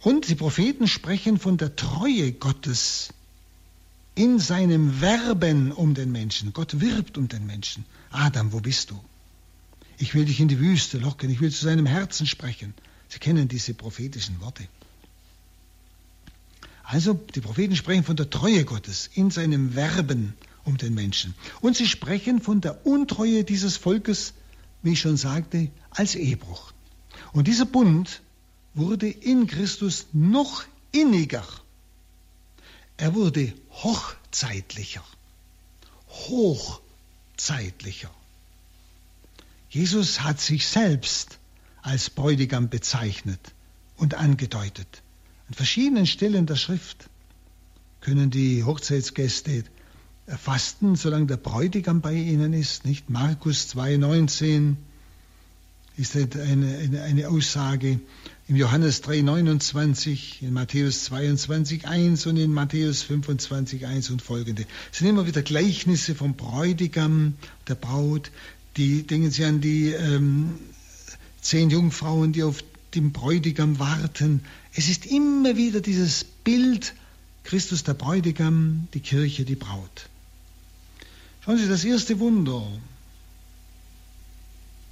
Und 0.03 0.28
die 0.28 0.34
Propheten 0.34 0.86
sprechen 0.88 1.38
von 1.38 1.57
der 1.57 1.74
Treue 1.74 2.32
Gottes 2.32 3.09
in 4.14 4.38
seinem 4.38 5.01
Werben 5.01 5.72
um 5.72 5.94
den 5.94 6.12
Menschen. 6.12 6.53
Gott 6.53 6.80
wirbt 6.80 7.18
um 7.18 7.28
den 7.28 7.47
Menschen. 7.47 7.84
Adam, 8.11 8.53
wo 8.53 8.61
bist 8.61 8.90
du? 8.90 9.01
Ich 9.99 10.14
will 10.14 10.24
dich 10.24 10.40
in 10.40 10.49
die 10.49 10.59
Wüste 10.59 10.99
locken, 10.99 11.30
ich 11.30 11.40
will 11.40 11.51
zu 11.51 11.64
seinem 11.64 11.86
Herzen 11.86 12.26
sprechen. 12.26 12.74
Sie 13.09 13.18
kennen 13.18 13.49
diese 13.49 13.74
prophetischen 13.74 14.40
Worte. 14.40 14.66
Also, 16.82 17.14
die 17.14 17.40
Propheten 17.40 17.74
sprechen 17.74 18.05
von 18.05 18.16
der 18.16 18.30
Treue 18.30 18.64
Gottes 18.64 19.11
in 19.14 19.30
seinem 19.30 19.74
Werben 19.74 20.34
um 20.64 20.76
den 20.76 20.94
Menschen. 20.94 21.34
Und 21.61 21.76
sie 21.76 21.86
sprechen 21.86 22.40
von 22.40 22.61
der 22.61 22.86
Untreue 22.86 23.44
dieses 23.44 23.76
Volkes, 23.76 24.34
wie 24.82 24.92
ich 24.92 25.01
schon 25.01 25.16
sagte, 25.16 25.70
als 25.90 26.14
Ehebruch. 26.14 26.72
Und 27.32 27.49
dieser 27.49 27.64
Bund 27.64 28.20
wurde 28.74 29.09
in 29.09 29.47
Christus 29.47 30.07
noch 30.12 30.64
inniger. 30.92 31.47
Er 32.99 33.14
wurde 33.14 33.53
hochzeitlicher, 33.70 35.05
hochzeitlicher. 36.09 38.11
Jesus 39.69 40.23
hat 40.23 40.41
sich 40.41 40.67
selbst 40.67 41.39
als 41.83 42.11
Bräutigam 42.11 42.69
bezeichnet 42.69 43.41
und 43.97 44.14
angedeutet. 44.14 45.03
An 45.49 45.55
verschiedenen 45.55 46.07
Stellen 46.07 46.47
der 46.47 46.57
Schrift 46.57 47.09
können 48.01 48.31
die 48.31 48.64
Hochzeitsgäste 48.64 49.64
fasten, 50.27 50.97
solange 50.97 51.27
der 51.27 51.37
Bräutigam 51.37 52.01
bei 52.01 52.14
ihnen 52.14 52.53
ist. 52.53 52.85
Nicht 52.85 53.11
Markus 53.11 53.69
2,19 53.75 54.77
ist 55.97 56.17
eine, 56.17 56.77
eine, 56.77 57.03
eine 57.03 57.29
Aussage 57.29 58.01
im 58.49 58.57
Johannes 58.57 59.03
3,29, 59.03 60.43
in 60.43 60.53
Matthäus 60.53 61.11
22,1 61.11 62.29
und 62.29 62.37
in 62.37 62.53
Matthäus 62.53 63.05
25,1 63.05 64.12
und 64.12 64.23
folgende. 64.23 64.67
Es 64.93 64.99
sind 64.99 65.09
immer 65.09 65.27
wieder 65.27 65.43
Gleichnisse 65.43 66.14
vom 66.14 66.35
Bräutigam, 66.35 67.35
der 67.67 67.77
Braut. 67.77 68.31
Die 68.77 69.05
denken 69.05 69.31
Sie 69.31 69.45
an 69.45 69.61
die 69.61 69.91
ähm, 69.93 70.59
zehn 71.41 71.70
Jungfrauen, 71.70 72.33
die 72.33 72.43
auf 72.43 72.62
den 72.95 73.12
Bräutigam 73.12 73.79
warten. 73.79 74.45
Es 74.74 74.89
ist 74.89 75.07
immer 75.07 75.57
wieder 75.57 75.81
dieses 75.81 76.24
Bild, 76.24 76.95
Christus 77.45 77.85
der 77.85 77.95
Bräutigam, 77.95 78.89
die 78.93 79.01
Kirche 79.01 79.45
die 79.45 79.55
Braut. 79.55 80.09
Schauen 81.45 81.59
Sie, 81.59 81.68
das 81.68 81.85
erste 81.85 82.18
Wunder, 82.18 82.66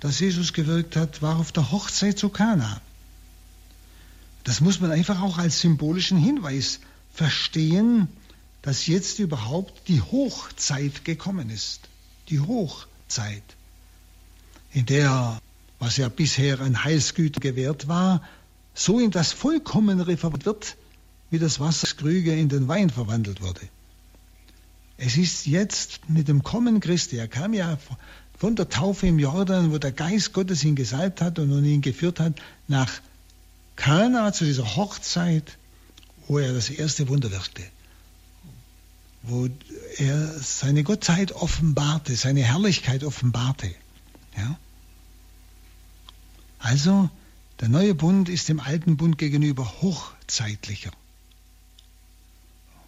das 0.00 0.20
Jesus 0.20 0.52
gewirkt 0.52 0.96
hat, 0.96 1.20
war 1.20 1.36
auf 1.36 1.50
der 1.52 1.70
Hochzeit 1.72 2.18
zu 2.18 2.28
Kana. 2.28 2.80
Das 4.44 4.60
muss 4.60 4.80
man 4.80 4.92
einfach 4.92 5.20
auch 5.20 5.38
als 5.38 5.60
symbolischen 5.60 6.18
Hinweis 6.18 6.80
verstehen, 7.12 8.08
dass 8.62 8.86
jetzt 8.86 9.18
überhaupt 9.18 9.88
die 9.88 10.00
Hochzeit 10.00 11.04
gekommen 11.04 11.50
ist. 11.50 11.80
Die 12.28 12.40
Hochzeit, 12.40 13.42
in 14.74 14.86
der, 14.86 15.40
was 15.78 15.96
ja 15.96 16.08
bisher 16.08 16.60
ein 16.60 16.84
Heilsgüter 16.84 17.40
gewährt 17.40 17.88
war, 17.88 18.22
so 18.74 18.98
in 18.98 19.12
das 19.12 19.32
Vollkommenere 19.32 20.16
verwandelt 20.16 20.46
wird, 20.46 20.76
wie 21.30 21.38
das 21.38 21.60
Wasserskrüge 21.60 22.34
in 22.34 22.48
den 22.48 22.66
Wein 22.68 22.90
verwandelt 22.90 23.40
wurde. 23.40 23.60
Es 24.96 25.16
ist 25.16 25.46
jetzt 25.46 26.08
mit 26.08 26.28
dem 26.28 26.42
Kommen 26.42 26.80
Christi, 26.80 27.16
er 27.16 27.28
kam 27.28 27.54
ja 27.54 27.78
von 28.36 28.56
der 28.56 28.68
Taufe 28.68 29.06
im 29.06 29.18
Jordan, 29.18 29.72
wo 29.72 29.78
der 29.78 29.92
Geist 29.92 30.32
Gottes 30.32 30.64
ihn 30.64 30.74
gesalbt 30.74 31.20
hat 31.20 31.38
und 31.38 31.64
ihn 31.64 31.80
geführt 31.80 32.18
hat, 32.18 32.34
nach 32.66 32.90
Kana 33.76 34.32
zu 34.32 34.44
dieser 34.44 34.76
Hochzeit, 34.76 35.56
wo 36.26 36.38
er 36.38 36.52
das 36.52 36.68
erste 36.70 37.08
Wunder 37.08 37.30
wirkte, 37.30 37.62
wo 39.22 39.48
er 39.98 40.28
seine 40.40 40.82
Gottheit 40.82 41.32
offenbarte, 41.32 42.16
seine 42.16 42.42
Herrlichkeit 42.42 43.04
offenbarte. 43.04 43.72
Ja? 44.36 44.58
Also, 46.58 47.10
der 47.60 47.68
neue 47.68 47.94
Bund 47.94 48.28
ist 48.28 48.48
dem 48.48 48.60
alten 48.60 48.96
Bund 48.96 49.18
gegenüber 49.18 49.64
hochzeitlicher. 49.82 50.90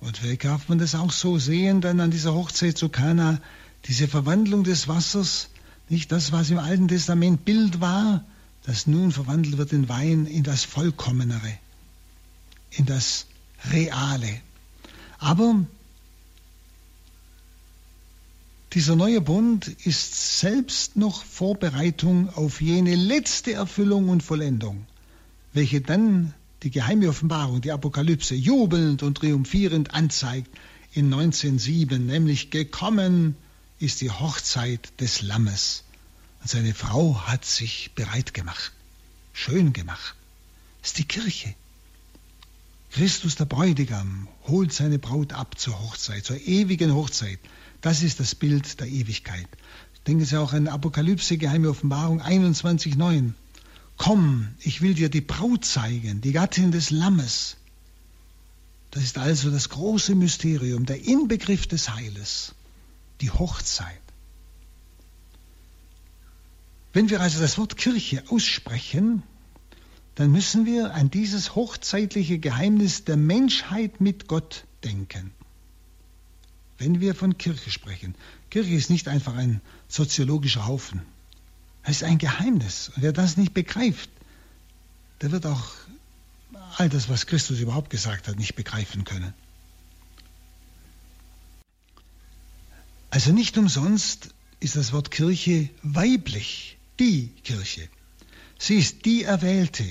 Und 0.01 0.19
vielleicht 0.19 0.45
darf 0.45 0.69
man 0.69 0.79
das 0.79 0.95
auch 0.95 1.13
so 1.13 1.39
sehen, 1.39 1.81
dann 1.81 2.01
an 2.01 2.11
dieser 2.11 2.35
Hochzeit 2.35 2.77
zu 2.77 2.89
Kana, 2.89 3.41
diese 3.87 4.09
Verwandlung 4.09 4.65
des 4.65 4.89
Wassers, 4.89 5.49
nicht 5.89 6.11
das, 6.13 6.33
was 6.33 6.51
im 6.51 6.59
Alten 6.59 6.89
Testament 6.89 7.45
Bild 7.45 7.81
war, 7.81 8.25
das 8.65 8.87
nun 8.87 9.13
verwandelt 9.13 9.59
wird 9.59 9.73
in 9.73 9.89
Wein, 9.89 10.27
in 10.27 10.43
das 10.43 10.65
Vollkommenere, 10.65 11.59
in 12.71 12.85
das 12.87 13.27
Reale. 13.71 14.41
Aber 15.19 15.65
dieser 18.77 18.95
neue 18.95 19.23
Bund 19.23 19.69
ist 19.87 20.39
selbst 20.39 20.97
noch 20.97 21.25
Vorbereitung 21.25 22.29
auf 22.35 22.61
jene 22.61 22.95
letzte 22.95 23.55
Erfüllung 23.55 24.11
und 24.11 24.23
Vollendung, 24.23 24.87
welche 25.55 25.81
dann 25.81 26.35
die 26.63 26.71
geheime 26.71 27.09
Offenbarung, 27.09 27.63
die 27.63 27.73
Apokalypse, 27.73 28.35
jubelnd 28.35 29.03
und 29.03 29.17
triumphierend 29.17 29.95
anzeigt 29.95 30.51
in 30.93 31.07
1907, 31.07 32.05
nämlich 32.05 32.51
gekommen 32.51 33.37
ist 33.79 34.03
die 34.03 34.11
Hochzeit 34.11 35.01
des 35.01 35.23
Lammes. 35.23 35.85
Und 36.43 36.51
seine 36.51 36.75
Frau 36.75 37.23
hat 37.27 37.47
sich 37.47 37.93
bereit 37.95 38.35
gemacht, 38.35 38.73
schön 39.33 39.73
gemacht. 39.73 40.17
Das 40.83 40.91
ist 40.91 40.99
die 40.99 41.09
Kirche. 41.09 41.55
Christus 42.91 43.37
der 43.37 43.47
Bräutigam 43.47 44.29
holt 44.47 44.75
seine 44.75 44.99
Braut 44.99 45.33
ab 45.33 45.59
zur 45.59 45.81
Hochzeit, 45.81 46.27
zur 46.27 46.37
ewigen 46.37 46.95
Hochzeit. 46.95 47.39
Das 47.87 48.03
ist 48.03 48.19
das 48.19 48.35
Bild 48.35 48.81
der 48.81 48.89
Ewigkeit. 48.89 49.47
Denken 50.09 50.25
Sie 50.25 50.37
auch 50.41 50.53
an 50.53 50.67
Apokalypse, 50.67 51.39
Geheime 51.39 51.71
Offenbarung 51.71 52.21
21,9. 52.21 53.31
Komm, 53.97 54.49
ich 54.59 54.83
will 54.83 54.95
dir 54.95 55.09
die 55.09 55.21
Braut 55.21 55.65
zeigen, 55.65 56.21
die 56.21 56.33
Gattin 56.33 56.73
des 56.73 56.91
Lammes. 56.91 57.59
Das 58.91 59.05
ist 59.05 59.19
also 59.19 59.53
das 59.53 59.69
große 59.69 60.17
Mysterium, 60.17 60.85
der 60.85 61.05
Inbegriff 61.05 61.69
des 61.69 61.95
Heiles, 61.95 62.57
die 63.21 63.31
Hochzeit. 63.31 64.03
Wenn 66.93 67.09
wir 67.09 67.21
also 67.21 67.39
das 67.39 67.57
Wort 67.57 67.77
Kirche 67.77 68.25
aussprechen, 68.31 69.23
dann 70.17 70.33
müssen 70.33 70.67
wir 70.67 70.93
an 70.93 71.13
dieses 71.13 71.55
hochzeitliche 71.55 72.41
Geheimnis 72.41 73.05
der 73.05 73.17
Menschheit 73.17 74.01
mit 74.01 74.27
Gott 74.27 74.65
denken. 74.83 75.36
Wenn 76.79 77.01
wir 77.01 77.15
von 77.15 77.39
Kirche 77.39 77.71
sprechen. 77.71 78.15
Kirche 78.51 78.75
ist 78.75 78.91
nicht 78.91 79.09
einfach 79.09 79.35
ein 79.35 79.61
soziologischer 79.89 80.67
Haufen. 80.67 81.03
Das 81.85 81.97
ist 81.97 82.05
ein 82.05 82.19
Geheimnis. 82.19 82.91
Und 82.95 83.03
wer 83.03 83.13
das 83.13 83.37
nicht 83.37 83.55
begreift, 83.55 84.11
der 85.21 85.33
wird 85.33 85.47
auch 85.47 85.73
all 86.77 86.89
das, 86.89 87.09
was 87.09 87.27
Christus 87.27 87.61
überhaupt 87.61 87.91
gesagt 87.91 88.29
hat, 88.29 88.39
nicht 88.39 88.57
begreifen 88.57 89.05
können. 89.05 89.33
Also 93.11 93.33
nicht 93.33 93.57
umsonst 93.57 94.35
ist 94.61 94.77
das 94.77 94.93
Wort 94.93 95.11
Kirche 95.11 95.71
weiblich, 95.83 96.77
die 96.99 97.29
Kirche. 97.45 97.89
Sie 98.59 98.77
ist 98.77 99.05
die 99.05 99.23
Erwählte, 99.23 99.85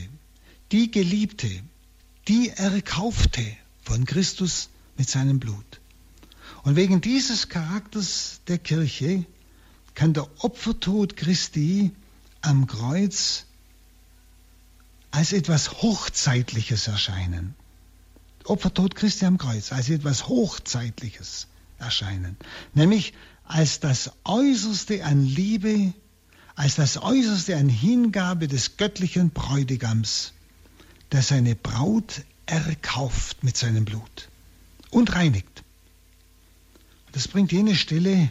die 0.71 0.91
Geliebte, 0.91 1.49
die 2.27 2.49
Erkaufte 2.49 3.45
von 3.81 4.05
Christus 4.05 4.69
mit 4.97 5.09
seinem 5.09 5.39
Blut. 5.39 5.79
Und 6.65 6.75
wegen 6.75 6.99
dieses 6.99 7.47
Charakters 7.47 8.41
der 8.47 8.57
Kirche 8.57 9.23
kann 9.93 10.13
der 10.13 10.27
Opfertod 10.43 11.15
Christi 11.15 11.91
am 12.41 12.65
Kreuz 12.65 13.45
als 15.11 15.31
etwas 15.31 15.83
Hochzeitliches 15.83 16.87
erscheinen. 16.87 17.53
Opfertod 18.45 18.95
Christi 18.95 19.25
am 19.25 19.37
Kreuz 19.37 19.71
als 19.71 19.89
etwas 19.89 20.27
Hochzeitliches 20.27 21.45
erscheinen. 21.77 22.35
Nämlich 22.73 23.13
als 23.43 23.79
das 23.79 24.11
Äußerste 24.23 25.05
an 25.05 25.23
Liebe, 25.23 25.93
als 26.55 26.75
das 26.75 26.97
Äußerste 26.97 27.57
an 27.57 27.69
Hingabe 27.69 28.47
des 28.47 28.77
göttlichen 28.77 29.29
Bräutigams, 29.29 30.33
der 31.11 31.21
seine 31.21 31.53
Braut 31.53 32.23
erkauft 32.47 33.43
mit 33.43 33.55
seinem 33.55 33.85
Blut 33.85 34.29
und 34.89 35.13
reinigt. 35.13 35.54
Das 37.15 37.29
bringt 37.29 37.53
jene 37.53 37.75
Stelle, 37.75 38.29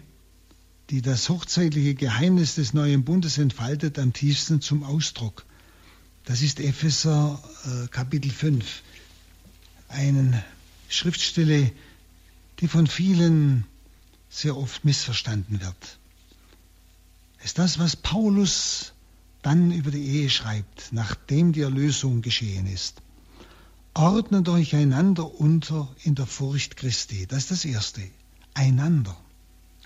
die 0.91 1.01
das 1.01 1.31
hochzeitliche 1.31 1.95
Geheimnis 1.95 2.57
des 2.57 2.75
neuen 2.75 3.03
Bundes 3.03 3.39
entfaltet, 3.39 3.99
am 3.99 4.13
tiefsten 4.13 4.61
zum 4.61 4.83
Ausdruck. 4.83 5.47
Das 6.25 6.43
ist 6.43 6.61
Epheser 6.61 7.43
äh, 7.65 7.89
Kapitel 7.89 8.31
5, 8.31 8.83
eine 9.89 10.45
Schriftstelle, 10.91 11.73
die 12.61 12.69
von 12.69 12.87
vielen 12.87 13.65
sehr 14.29 14.55
oft 14.55 14.85
missverstanden 14.85 15.63
wird. 15.63 15.99
Ist 17.43 17.59
das, 17.59 17.79
was 17.79 17.97
Paulus 17.97 18.93
dann 19.41 19.73
über 19.73 19.93
die 19.93 20.07
Ehe 20.07 20.29
schreibt, 20.29 20.93
nachdem 20.93 21.55
die 21.55 21.63
Erlösung 21.63 22.21
geschehen 22.21 22.67
ist. 22.67 23.01
Ordnet 23.95 24.47
euch 24.51 24.77
einander 24.77 25.41
unter 25.41 25.89
in 26.03 26.15
der 26.15 26.27
Furcht 26.27 26.77
Christi. 26.77 27.27
Das 27.27 27.45
ist 27.45 27.51
das 27.51 27.65
Erste. 27.65 28.03
Einander. 28.55 29.17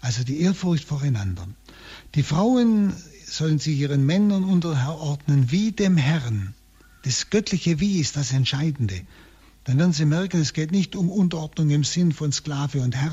Also 0.01 0.23
die 0.23 0.41
Ehrfurcht 0.41 0.85
voreinander. 0.85 1.49
Die 2.15 2.23
Frauen 2.23 2.93
sollen 3.27 3.59
sich 3.59 3.79
ihren 3.79 4.07
Männern 4.07 4.45
unterordnen 4.45 5.51
wie 5.51 5.73
dem 5.73 5.97
Herrn. 5.97 6.55
Das 7.03 7.31
göttliche 7.31 7.81
Wie 7.81 7.99
ist 7.99 8.17
das 8.17 8.33
Entscheidende. 8.33 9.01
Dann 9.65 9.79
werden 9.79 9.93
Sie 9.93 10.07
merken, 10.07 10.41
es 10.41 10.53
geht 10.53 10.73
nicht 10.73 10.97
um 10.97 11.11
Unterordnung 11.11 11.71
im 11.71 11.85
Sinn 11.85 12.13
von 12.13 12.33
Sklave 12.33 12.81
und 12.81 12.97
Herr, 12.97 13.13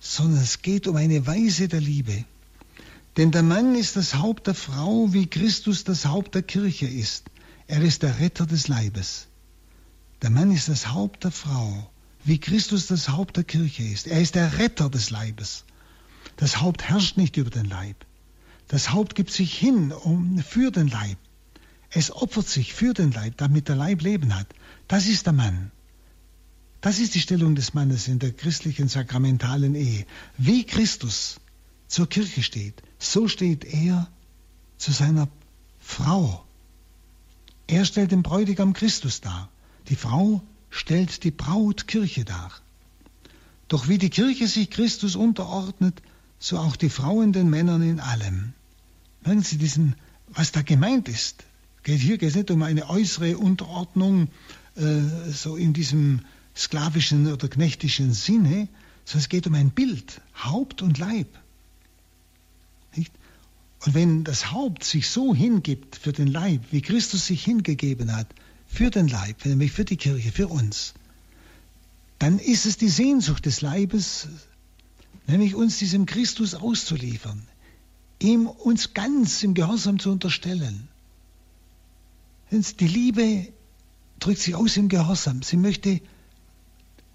sondern 0.00 0.42
es 0.42 0.62
geht 0.62 0.86
um 0.86 0.96
eine 0.96 1.26
Weise 1.26 1.68
der 1.68 1.80
Liebe. 1.80 2.24
Denn 3.16 3.30
der 3.30 3.42
Mann 3.42 3.74
ist 3.74 3.96
das 3.96 4.14
Haupt 4.14 4.46
der 4.46 4.54
Frau, 4.54 5.12
wie 5.12 5.26
Christus 5.26 5.84
das 5.84 6.06
Haupt 6.06 6.34
der 6.34 6.42
Kirche 6.42 6.86
ist. 6.86 7.24
Er 7.66 7.82
ist 7.82 8.02
der 8.02 8.20
Retter 8.20 8.46
des 8.46 8.68
Leibes. 8.68 9.26
Der 10.22 10.30
Mann 10.30 10.50
ist 10.50 10.68
das 10.68 10.92
Haupt 10.92 11.24
der 11.24 11.30
Frau, 11.32 11.90
wie 12.24 12.38
Christus 12.38 12.86
das 12.86 13.08
Haupt 13.08 13.36
der 13.36 13.44
Kirche 13.44 13.82
ist. 13.82 14.06
Er 14.06 14.20
ist 14.20 14.34
der 14.34 14.58
Retter 14.58 14.90
des 14.90 15.10
Leibes. 15.10 15.64
Das 16.36 16.60
Haupt 16.60 16.84
herrscht 16.84 17.16
nicht 17.16 17.36
über 17.36 17.50
den 17.50 17.66
Leib. 17.66 17.96
Das 18.68 18.92
Haupt 18.92 19.14
gibt 19.14 19.30
sich 19.30 19.56
hin 19.56 19.92
um, 19.92 20.38
für 20.38 20.70
den 20.70 20.88
Leib. 20.88 21.16
Es 21.90 22.12
opfert 22.12 22.48
sich 22.48 22.74
für 22.74 22.92
den 22.92 23.12
Leib, 23.12 23.38
damit 23.38 23.68
der 23.68 23.76
Leib 23.76 24.02
Leben 24.02 24.34
hat. 24.34 24.46
Das 24.88 25.06
ist 25.06 25.26
der 25.26 25.32
Mann. 25.32 25.70
Das 26.80 26.98
ist 26.98 27.14
die 27.14 27.20
Stellung 27.20 27.54
des 27.54 27.74
Mannes 27.74 28.08
in 28.08 28.18
der 28.18 28.32
christlichen 28.32 28.88
sakramentalen 28.88 29.74
Ehe. 29.74 30.06
Wie 30.36 30.64
Christus 30.64 31.40
zur 31.88 32.08
Kirche 32.08 32.42
steht, 32.42 32.82
so 32.98 33.26
steht 33.26 33.64
er 33.64 34.08
zu 34.76 34.92
seiner 34.92 35.28
Frau. 35.80 36.44
Er 37.66 37.84
stellt 37.84 38.12
den 38.12 38.22
Bräutigam 38.22 38.74
Christus 38.74 39.20
dar. 39.20 39.48
Die 39.88 39.96
Frau 39.96 40.42
stellt 40.70 41.24
die 41.24 41.30
Braut 41.30 41.86
Kirche 41.86 42.24
dar. 42.24 42.52
Doch 43.68 43.88
wie 43.88 43.98
die 43.98 44.10
Kirche 44.10 44.46
sich 44.46 44.70
Christus 44.70 45.16
unterordnet, 45.16 46.02
so 46.38 46.58
auch 46.58 46.76
die 46.76 46.88
Frauen 46.88 47.32
den 47.32 47.50
Männern 47.50 47.82
in 47.82 48.00
allem. 48.00 48.54
Merken 49.24 49.42
Sie 49.42 49.58
diesen, 49.58 49.94
was 50.28 50.52
da 50.52 50.62
gemeint 50.62 51.08
ist. 51.08 51.44
Hier 51.84 52.18
geht 52.18 52.30
es 52.30 52.34
nicht 52.34 52.50
um 52.50 52.62
eine 52.62 52.88
äußere 52.88 53.38
Unterordnung, 53.38 54.28
äh, 54.76 55.00
so 55.32 55.56
in 55.56 55.72
diesem 55.72 56.20
sklavischen 56.54 57.32
oder 57.32 57.48
knechtischen 57.48 58.12
Sinne, 58.12 58.68
sondern 59.04 59.20
es 59.20 59.28
geht 59.28 59.46
um 59.46 59.54
ein 59.54 59.70
Bild, 59.70 60.20
Haupt 60.34 60.82
und 60.82 60.98
Leib. 60.98 61.28
Nicht? 62.94 63.12
Und 63.84 63.94
wenn 63.94 64.24
das 64.24 64.52
Haupt 64.52 64.84
sich 64.84 65.08
so 65.08 65.34
hingibt 65.34 65.96
für 65.96 66.12
den 66.12 66.26
Leib, 66.26 66.62
wie 66.72 66.82
Christus 66.82 67.26
sich 67.26 67.44
hingegeben 67.44 68.14
hat, 68.14 68.26
für 68.68 68.90
den 68.90 69.08
Leib, 69.08 69.44
nämlich 69.44 69.72
für 69.72 69.84
die 69.84 69.96
Kirche, 69.96 70.30
für 70.30 70.46
uns, 70.46 70.94
dann 72.18 72.38
ist 72.38 72.66
es 72.66 72.76
die 72.76 72.88
Sehnsucht 72.88 73.46
des 73.46 73.60
Leibes, 73.60 74.28
nämlich 75.26 75.54
uns 75.54 75.78
diesem 75.78 76.06
Christus 76.06 76.54
auszuliefern, 76.54 77.42
ihm 78.20 78.46
uns 78.46 78.94
ganz 78.94 79.42
im 79.42 79.54
Gehorsam 79.54 79.98
zu 79.98 80.10
unterstellen. 80.10 80.88
Die 82.50 82.88
Liebe 82.88 83.48
drückt 84.20 84.40
sich 84.40 84.54
aus 84.54 84.76
im 84.76 84.88
Gehorsam. 84.88 85.42
Sie 85.42 85.56
möchte 85.56 86.00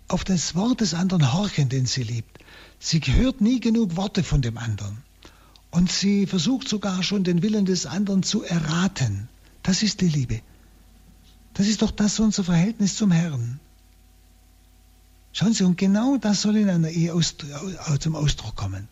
auf 0.08 0.24
das 0.24 0.56
Wort 0.56 0.82
des 0.82 0.93
anderen 0.93 1.34
horchen, 1.34 1.70
den 1.70 1.86
sie 1.86 2.04
liebt. 2.04 2.39
Sie 2.80 2.99
hört 2.99 3.41
nie 3.41 3.60
genug 3.60 3.95
Worte 3.95 4.24
von 4.24 4.41
dem 4.41 4.58
anderen. 4.58 4.97
Und 5.72 5.91
sie 5.91 6.28
versucht 6.28 6.68
sogar 6.68 7.01
schon 7.01 7.24
den 7.24 7.41
Willen 7.41 7.66
des 7.66 7.86
anderen 7.86 8.22
zu 8.22 8.43
erraten. 8.43 9.28
Das 9.64 9.82
ist 9.82 10.01
die 10.01 10.10
Liebe. 10.10 10.41
Das 11.54 11.68
ist 11.68 11.82
doch 11.82 11.91
das 11.91 12.20
unser 12.20 12.43
Verhältnis 12.43 12.95
zum 12.95 13.12
Herrn. 13.12 13.60
Schauen 15.32 15.54
Sie, 15.54 15.64
und 15.64 15.78
genau 15.78 16.18
das 16.18 16.41
soll 16.41 16.58
in 16.58 16.70
einer 16.70 16.89
Ehe 16.89 17.14
aus, 17.14 17.36
zum 17.99 18.16
Ausdruck 18.16 18.56
kommen. 18.56 18.88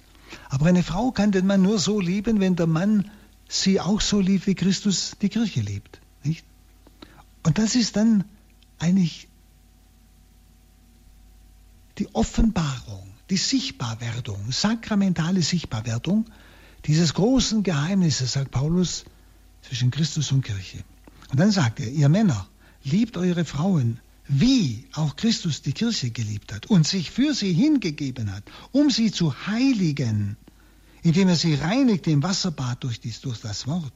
Aber 0.49 0.65
eine 0.67 0.83
Frau 0.83 1.11
kann 1.11 1.31
den 1.31 1.45
Mann 1.45 1.61
nur 1.61 1.79
so 1.79 1.99
lieben, 1.99 2.39
wenn 2.39 2.55
der 2.55 2.67
Mann 2.67 3.09
sie 3.47 3.79
auch 3.79 4.01
so 4.01 4.19
liebt, 4.19 4.47
wie 4.47 4.55
Christus 4.55 5.17
die 5.21 5.29
Kirche 5.29 5.61
liebt. 5.61 5.99
Nicht? 6.23 6.45
Und 7.43 7.57
das 7.57 7.75
ist 7.75 7.95
dann 7.95 8.23
eigentlich 8.79 9.27
die 11.97 12.13
Offenbarung, 12.15 13.07
die 13.29 13.37
Sichtbarwerdung, 13.37 14.51
sakramentale 14.51 15.41
Sichtbarwerdung 15.41 16.25
dieses 16.85 17.13
großen 17.13 17.61
Geheimnisses, 17.63 18.33
sagt 18.33 18.51
Paulus, 18.51 19.05
zwischen 19.61 19.91
Christus 19.91 20.31
und 20.31 20.43
Kirche. 20.43 20.83
Und 21.31 21.39
dann 21.39 21.51
sagt 21.51 21.79
er, 21.79 21.89
ihr 21.89 22.09
Männer, 22.09 22.47
liebt 22.83 23.17
eure 23.17 23.45
Frauen, 23.45 23.99
wie 24.27 24.85
auch 24.93 25.15
Christus 25.15 25.61
die 25.61 25.73
Kirche 25.73 26.11
geliebt 26.11 26.53
hat 26.53 26.67
und 26.67 26.87
sich 26.87 27.11
für 27.11 27.33
sie 27.33 27.53
hingegeben 27.53 28.33
hat, 28.33 28.43
um 28.71 28.89
sie 28.89 29.11
zu 29.11 29.47
heiligen, 29.47 30.37
indem 31.03 31.29
er 31.29 31.35
sie 31.35 31.55
reinigt 31.55 32.07
im 32.07 32.21
Wasserbad 32.23 32.83
durch, 32.83 32.99
dies, 32.99 33.21
durch 33.21 33.39
das 33.39 33.67
Wort. 33.67 33.93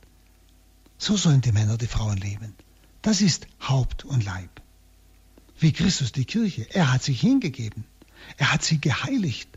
So 0.98 1.18
sollen 1.18 1.42
die 1.42 1.52
Männer 1.52 1.78
die 1.78 1.88
Frauen 1.88 2.18
lieben. 2.18 2.54
Das 3.02 3.22
ist 3.22 3.48
Haupt 3.62 4.06
und 4.06 4.24
Leib. 4.24 4.62
Wie 5.60 5.72
Christus 5.72 6.12
die 6.12 6.26
Kirche. 6.26 6.68
Er 6.74 6.92
hat 6.92 7.04
sich 7.04 7.20
hingegeben. 7.22 7.86
Er 8.38 8.52
hat 8.52 8.64
sie 8.64 8.80
geheiligt. 8.80 9.50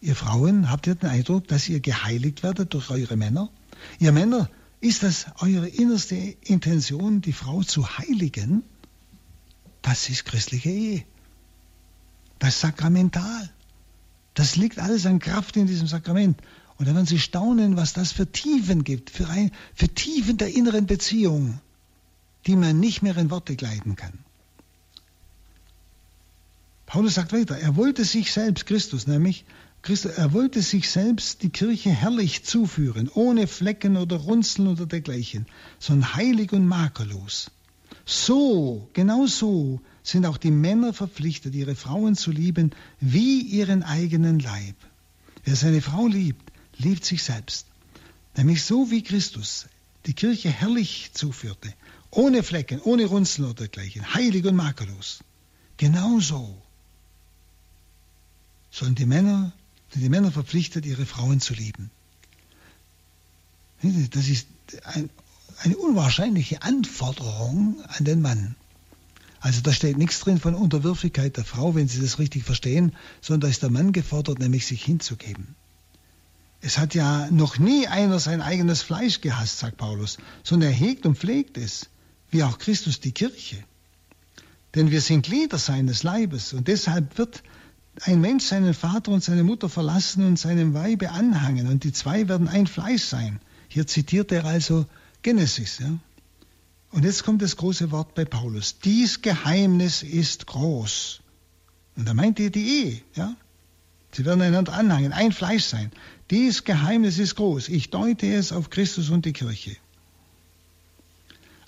Ihr 0.00 0.16
Frauen, 0.16 0.70
habt 0.70 0.86
ihr 0.86 0.94
den 0.94 1.10
Eindruck, 1.10 1.48
dass 1.48 1.68
ihr 1.68 1.80
geheiligt 1.80 2.42
werdet 2.42 2.74
durch 2.74 2.90
eure 2.90 3.16
Männer? 3.16 3.50
Ihr 3.98 4.12
Männer, 4.12 4.48
ist 4.82 5.04
das 5.04 5.26
eure 5.38 5.68
innerste 5.68 6.16
Intention, 6.16 7.20
die 7.20 7.32
Frau 7.32 7.62
zu 7.62 7.98
heiligen? 7.98 8.64
Das 9.80 10.08
ist 10.08 10.24
christliche 10.24 10.70
Ehe. 10.70 11.04
Das 12.40 12.56
ist 12.56 12.60
sakramental. 12.60 13.50
Das 14.34 14.56
liegt 14.56 14.80
alles 14.80 15.06
an 15.06 15.20
Kraft 15.20 15.56
in 15.56 15.68
diesem 15.68 15.86
Sakrament. 15.86 16.40
Und 16.78 16.88
dann 16.88 16.96
werden 16.96 17.06
Sie 17.06 17.20
staunen, 17.20 17.76
was 17.76 17.92
das 17.92 18.10
für 18.10 18.30
Tiefen 18.30 18.82
gibt, 18.82 19.10
für, 19.10 19.28
ein, 19.28 19.52
für 19.72 19.88
Tiefen 19.88 20.36
der 20.36 20.52
inneren 20.52 20.86
Beziehung, 20.86 21.60
die 22.46 22.56
man 22.56 22.80
nicht 22.80 23.02
mehr 23.02 23.16
in 23.16 23.30
Worte 23.30 23.54
kleiden 23.54 23.94
kann. 23.94 24.18
Paulus 26.86 27.14
sagt 27.14 27.32
weiter, 27.32 27.56
er 27.56 27.76
wollte 27.76 28.04
sich 28.04 28.32
selbst, 28.32 28.66
Christus 28.66 29.06
nämlich, 29.06 29.44
Christus, 29.82 30.12
er 30.12 30.32
wollte 30.32 30.62
sich 30.62 30.88
selbst 30.88 31.42
die 31.42 31.50
Kirche 31.50 31.90
herrlich 31.90 32.44
zuführen, 32.44 33.10
ohne 33.12 33.48
Flecken 33.48 33.96
oder 33.96 34.16
Runzeln 34.16 34.68
oder 34.68 34.86
dergleichen, 34.86 35.46
sondern 35.80 36.14
heilig 36.14 36.52
und 36.52 36.66
makellos. 36.66 37.50
So, 38.04 38.88
genau 38.92 39.26
so 39.26 39.80
sind 40.04 40.24
auch 40.24 40.36
die 40.36 40.52
Männer 40.52 40.92
verpflichtet, 40.92 41.54
ihre 41.56 41.74
Frauen 41.74 42.14
zu 42.14 42.30
lieben 42.30 42.70
wie 43.00 43.40
ihren 43.40 43.82
eigenen 43.82 44.38
Leib. 44.38 44.76
Wer 45.44 45.56
seine 45.56 45.82
Frau 45.82 46.06
liebt, 46.06 46.52
liebt 46.78 47.04
sich 47.04 47.24
selbst. 47.24 47.66
Nämlich 48.36 48.62
so 48.62 48.90
wie 48.92 49.02
Christus 49.02 49.66
die 50.06 50.14
Kirche 50.14 50.50
herrlich 50.50 51.10
zuführte, 51.12 51.74
ohne 52.10 52.44
Flecken, 52.44 52.80
ohne 52.80 53.06
Runzeln 53.06 53.46
oder 53.46 53.54
dergleichen, 53.54 54.14
heilig 54.14 54.44
und 54.44 54.54
makellos. 54.54 55.24
Genauso 55.76 56.56
sollen 58.70 58.94
die 58.94 59.06
Männer, 59.06 59.52
sind 59.92 60.02
die 60.02 60.08
Männer 60.08 60.32
verpflichtet, 60.32 60.86
ihre 60.86 61.06
Frauen 61.06 61.40
zu 61.40 61.54
lieben. 61.54 61.90
Das 63.82 64.28
ist 64.28 64.46
ein, 64.84 65.10
eine 65.58 65.76
unwahrscheinliche 65.76 66.62
Anforderung 66.62 67.82
an 67.88 68.04
den 68.04 68.22
Mann. 68.22 68.56
Also 69.40 69.60
da 69.60 69.72
steht 69.72 69.98
nichts 69.98 70.20
drin 70.20 70.38
von 70.38 70.54
Unterwürfigkeit 70.54 71.36
der 71.36 71.44
Frau, 71.44 71.74
wenn 71.74 71.88
Sie 71.88 72.00
das 72.00 72.18
richtig 72.18 72.44
verstehen, 72.44 72.92
sondern 73.20 73.40
da 73.42 73.48
ist 73.48 73.62
der 73.62 73.70
Mann 73.70 73.92
gefordert, 73.92 74.38
nämlich 74.38 74.66
sich 74.66 74.84
hinzugeben. 74.84 75.56
Es 76.60 76.78
hat 76.78 76.94
ja 76.94 77.28
noch 77.32 77.58
nie 77.58 77.88
einer 77.88 78.20
sein 78.20 78.40
eigenes 78.40 78.82
Fleisch 78.82 79.20
gehasst, 79.20 79.58
sagt 79.58 79.78
Paulus, 79.78 80.18
sondern 80.44 80.70
er 80.70 80.76
hegt 80.76 81.04
und 81.06 81.18
pflegt 81.18 81.58
es, 81.58 81.88
wie 82.30 82.44
auch 82.44 82.58
Christus 82.58 83.00
die 83.00 83.10
Kirche. 83.10 83.56
Denn 84.76 84.92
wir 84.92 85.00
sind 85.00 85.26
Glieder 85.26 85.58
seines 85.58 86.04
Leibes 86.04 86.52
und 86.52 86.68
deshalb 86.68 87.18
wird 87.18 87.42
ein 88.00 88.20
Mensch 88.20 88.44
seinen 88.44 88.74
Vater 88.74 89.12
und 89.12 89.22
seine 89.22 89.44
Mutter 89.44 89.68
verlassen 89.68 90.26
und 90.26 90.38
seinem 90.38 90.74
Weibe 90.74 91.10
anhangen 91.10 91.66
und 91.68 91.84
die 91.84 91.92
zwei 91.92 92.28
werden 92.28 92.48
ein 92.48 92.66
Fleisch 92.66 93.04
sein. 93.04 93.40
Hier 93.68 93.86
zitiert 93.86 94.32
er 94.32 94.44
also 94.44 94.86
Genesis. 95.22 95.78
Ja? 95.78 95.98
Und 96.90 97.04
jetzt 97.04 97.22
kommt 97.24 97.42
das 97.42 97.56
große 97.56 97.90
Wort 97.90 98.14
bei 98.14 98.24
Paulus. 98.24 98.78
Dies 98.78 99.22
Geheimnis 99.22 100.02
ist 100.02 100.46
groß. 100.46 101.20
Und 101.96 102.08
da 102.08 102.14
meint 102.14 102.40
er 102.40 102.50
die 102.50 102.66
Ehe. 102.66 103.02
Ja? 103.14 103.34
Sie 104.12 104.24
werden 104.24 104.42
einander 104.42 104.72
anhangen, 104.74 105.12
ein 105.12 105.32
Fleisch 105.32 105.64
sein. 105.64 105.90
Dies 106.30 106.64
Geheimnis 106.64 107.18
ist 107.18 107.36
groß. 107.36 107.68
Ich 107.68 107.90
deute 107.90 108.26
es 108.26 108.52
auf 108.52 108.70
Christus 108.70 109.10
und 109.10 109.24
die 109.24 109.32
Kirche. 109.32 109.76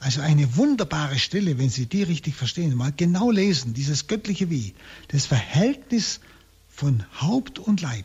Also 0.04 0.20
eine 0.20 0.56
wunderbare 0.56 1.18
Stelle, 1.18 1.56
wenn 1.56 1.70
Sie 1.70 1.86
die 1.86 2.02
richtig 2.02 2.34
verstehen, 2.34 2.76
mal 2.76 2.92
genau 2.94 3.30
lesen, 3.30 3.72
dieses 3.72 4.06
göttliche 4.06 4.50
Wie, 4.50 4.74
das 5.08 5.24
Verhältnis 5.24 6.20
von 6.68 7.06
Haupt 7.22 7.58
und 7.58 7.80
Leib, 7.80 8.04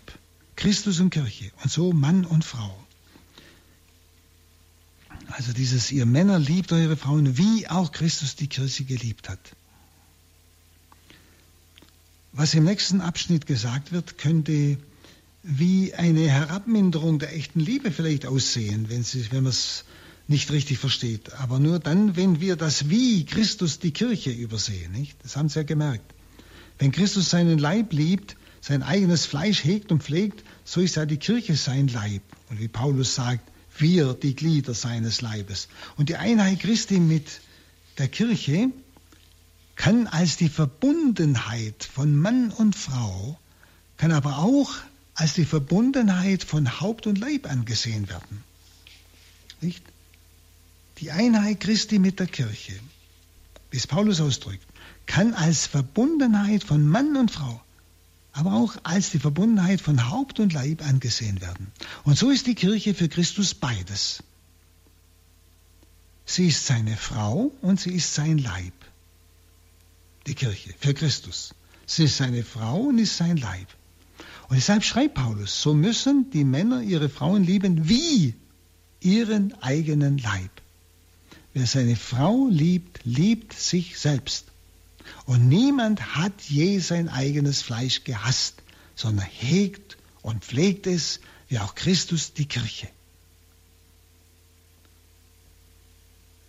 Christus 0.56 1.02
und 1.02 1.10
Kirche 1.10 1.52
und 1.62 1.70
so 1.70 1.92
Mann 1.92 2.24
und 2.24 2.46
Frau. 2.46 2.74
Also 5.28 5.52
dieses, 5.52 5.92
ihr 5.92 6.06
Männer 6.06 6.40
liebt 6.40 6.72
eure 6.72 6.96
Frauen, 6.96 7.38
wie 7.38 7.68
auch 7.68 7.92
Christus 7.92 8.38
die 8.38 8.48
Kirche 8.48 8.86
geliebt 8.86 9.28
hat. 9.28 9.58
Was 12.32 12.54
im 12.54 12.64
nächsten 12.64 13.02
Abschnitt 13.02 13.46
gesagt 13.46 13.92
wird, 13.92 14.18
könnte 14.18 14.78
wie 15.44 15.94
eine 15.94 16.30
Herabminderung 16.30 17.20
der 17.20 17.36
echten 17.36 17.60
Liebe 17.60 17.92
vielleicht 17.92 18.26
aussehen, 18.26 18.88
wenn, 18.88 19.04
sie, 19.04 19.30
wenn 19.34 19.44
man 19.44 19.50
es 19.50 19.84
nicht 20.30 20.52
richtig 20.52 20.78
versteht. 20.78 21.34
Aber 21.34 21.60
nur 21.60 21.80
dann, 21.80 22.16
wenn 22.16 22.40
wir 22.40 22.56
das 22.56 22.90
Wie 22.90 23.26
Christus 23.26 23.80
die 23.80 23.92
Kirche 23.92 24.30
übersehen. 24.30 24.92
Nicht? 24.92 25.18
Das 25.24 25.36
haben 25.36 25.50
Sie 25.50 25.60
ja 25.60 25.64
gemerkt. 25.64 26.14
Wenn 26.78 26.92
Christus 26.92 27.30
seinen 27.30 27.58
Leib 27.58 27.92
liebt, 27.92 28.38
sein 28.62 28.84
eigenes 28.84 29.26
Fleisch 29.26 29.64
hegt 29.64 29.92
und 29.92 30.04
pflegt, 30.04 30.44
so 30.64 30.82
ist 30.82 30.96
ja 30.96 31.06
die 31.06 31.18
Kirche 31.18 31.56
sein 31.56 31.88
Leib. 31.88 32.22
Und 32.50 32.60
wie 32.60 32.68
Paulus 32.68 33.16
sagt, 33.16 33.50
wir 33.78 34.14
die 34.14 34.36
Glieder 34.36 34.74
seines 34.74 35.22
Leibes. 35.22 35.68
Und 35.98 36.10
die 36.10 36.18
Einheit 36.18 36.60
Christi 36.60 37.00
mit 37.00 37.42
der 37.98 38.08
Kirche 38.08 38.70
kann 39.76 40.08
als 40.08 40.38
die 40.38 40.50
Verbundenheit 40.50 41.84
von 41.84 42.16
Mann 42.16 42.52
und 42.52 42.76
Frau, 42.76 43.40
kann 43.98 44.12
aber 44.12 44.38
auch 44.40 44.76
als 45.16 45.34
die 45.34 45.46
Verbundenheit 45.46 46.44
von 46.44 46.82
Haupt 46.82 47.08
und 47.08 47.18
Leib 47.18 47.50
angesehen 47.50 48.10
werden. 48.10 48.44
Nicht? 49.62 49.84
Die 51.00 51.12
Einheit 51.12 51.62
Christi 51.62 51.98
mit 51.98 52.20
der 52.20 52.28
Kirche, 52.28 52.74
wie 53.72 53.78
es 53.78 53.88
Paulus 53.88 54.20
ausdrückt, 54.20 54.66
kann 55.06 55.34
als 55.34 55.66
Verbundenheit 55.66 56.64
von 56.64 56.86
Mann 56.86 57.16
und 57.16 57.32
Frau, 57.32 57.62
aber 58.34 58.54
auch 58.54 58.76
als 58.84 59.12
die 59.12 59.20
Verbundenheit 59.20 59.80
von 59.80 60.10
Haupt 60.10 60.40
und 60.40 60.52
Leib 60.52 60.86
angesehen 60.86 61.40
werden. 61.40 61.72
Und 62.04 62.18
so 62.18 62.30
ist 62.30 62.48
die 62.48 62.56
Kirche 62.56 62.94
für 62.94 63.08
Christus 63.08 63.54
beides. 63.54 64.24
Sie 66.26 66.48
ist 66.48 66.66
seine 66.66 66.98
Frau 66.98 67.52
und 67.62 67.80
sie 67.80 67.94
ist 67.94 68.14
sein 68.14 68.38
Leib. 68.38 68.74
Die 70.28 70.36
Kirche 70.36 70.74
für 70.80 70.94
Christus. 70.94 71.56
Sie 71.86 72.04
ist 72.04 72.18
seine 72.18 72.44
Frau 72.44 72.82
und 72.82 73.00
ist 73.00 73.18
sein 73.18 73.38
Leib. 73.38 73.68
Und 74.50 74.58
deshalb 74.58 74.84
schreibt 74.84 75.16
Paulus, 75.16 75.62
so 75.62 75.74
müssen 75.74 76.30
die 76.32 76.44
Männer 76.44 76.82
ihre 76.82 77.10
Frauen 77.10 77.44
lieben 77.44 77.88
wie 77.88 78.36
ihren 79.00 79.54
eigenen 79.64 80.18
Leib. 80.18 80.52
Wer 81.54 81.66
seine 81.66 81.96
Frau 81.96 82.48
liebt, 82.48 83.02
liebt 83.06 83.54
sich 83.54 83.98
selbst. 84.00 84.46
Und 85.26 85.48
niemand 85.48 86.16
hat 86.16 86.42
je 86.44 86.80
sein 86.80 87.10
eigenes 87.10 87.62
Fleisch 87.62 88.04
gehasst, 88.04 88.62
sondern 88.96 89.26
hegt 89.26 89.98
und 90.22 90.44
pflegt 90.44 90.88
es, 90.88 91.20
wie 91.48 91.60
auch 91.60 91.76
Christus 91.76 92.34
die 92.34 92.46
Kirche. 92.46 92.90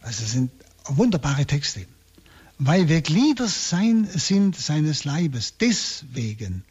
Also 0.03 0.25
sind 0.25 0.51
wunderbare 0.85 1.47
Texte. 1.47 1.87
Weil 2.59 2.89
wir 2.89 3.01
Glieder 3.01 3.49
sein, 3.49 4.07
sind 4.07 4.57
seines 4.57 5.05
Leibes, 5.05 5.55
deswegen 5.59 6.65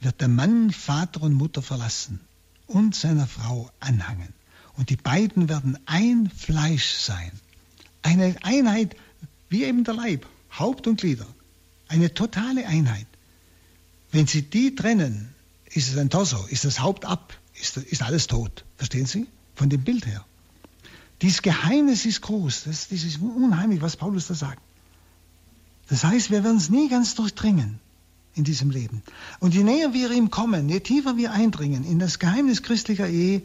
wird 0.00 0.20
der 0.20 0.28
Mann 0.28 0.70
Vater 0.70 1.22
und 1.22 1.34
Mutter 1.34 1.60
verlassen 1.60 2.20
und 2.66 2.94
seiner 2.94 3.26
Frau 3.26 3.70
anhangen. 3.80 4.32
Und 4.76 4.90
die 4.90 4.96
beiden 4.96 5.48
werden 5.48 5.78
ein 5.86 6.30
Fleisch 6.30 6.94
sein. 6.94 7.30
Eine 8.04 8.36
Einheit 8.42 8.94
wie 9.48 9.64
eben 9.64 9.82
der 9.82 9.94
Leib, 9.94 10.26
Haupt 10.56 10.86
und 10.86 11.00
Glieder. 11.00 11.26
Eine 11.88 12.12
totale 12.12 12.66
Einheit. 12.66 13.06
Wenn 14.12 14.26
Sie 14.26 14.42
die 14.42 14.74
trennen, 14.74 15.34
ist 15.72 15.88
es 15.88 15.96
ein 15.96 16.10
Torso, 16.10 16.44
ist 16.48 16.64
das 16.64 16.80
Haupt 16.80 17.06
ab, 17.06 17.36
ist, 17.60 17.78
ist 17.78 18.02
alles 18.02 18.26
tot. 18.26 18.64
Verstehen 18.76 19.06
Sie? 19.06 19.26
Von 19.56 19.70
dem 19.70 19.82
Bild 19.82 20.06
her. 20.06 20.24
Dieses 21.22 21.40
Geheimnis 21.40 22.04
ist 22.04 22.20
groß. 22.20 22.64
Das, 22.64 22.88
das 22.88 23.04
ist 23.04 23.20
unheimlich, 23.20 23.80
was 23.80 23.96
Paulus 23.96 24.26
da 24.26 24.34
sagt. 24.34 24.60
Das 25.88 26.04
heißt, 26.04 26.30
wir 26.30 26.44
werden 26.44 26.58
es 26.58 26.68
nie 26.68 26.88
ganz 26.90 27.14
durchdringen 27.14 27.80
in 28.34 28.44
diesem 28.44 28.68
Leben. 28.70 29.02
Und 29.40 29.54
je 29.54 29.64
näher 29.64 29.94
wir 29.94 30.10
ihm 30.10 30.30
kommen, 30.30 30.68
je 30.68 30.80
tiefer 30.80 31.16
wir 31.16 31.32
eindringen 31.32 31.84
in 31.84 31.98
das 31.98 32.18
Geheimnis 32.18 32.62
christlicher 32.62 33.08
Ehe, 33.08 33.42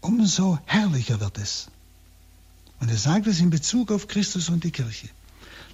umso 0.00 0.58
herrlicher 0.66 1.20
wird 1.20 1.38
es. 1.38 1.68
Und 2.80 2.90
er 2.90 2.96
sagt 2.96 3.26
es 3.26 3.40
in 3.40 3.50
Bezug 3.50 3.92
auf 3.92 4.08
Christus 4.08 4.48
und 4.48 4.64
die 4.64 4.70
Kirche. 4.70 5.08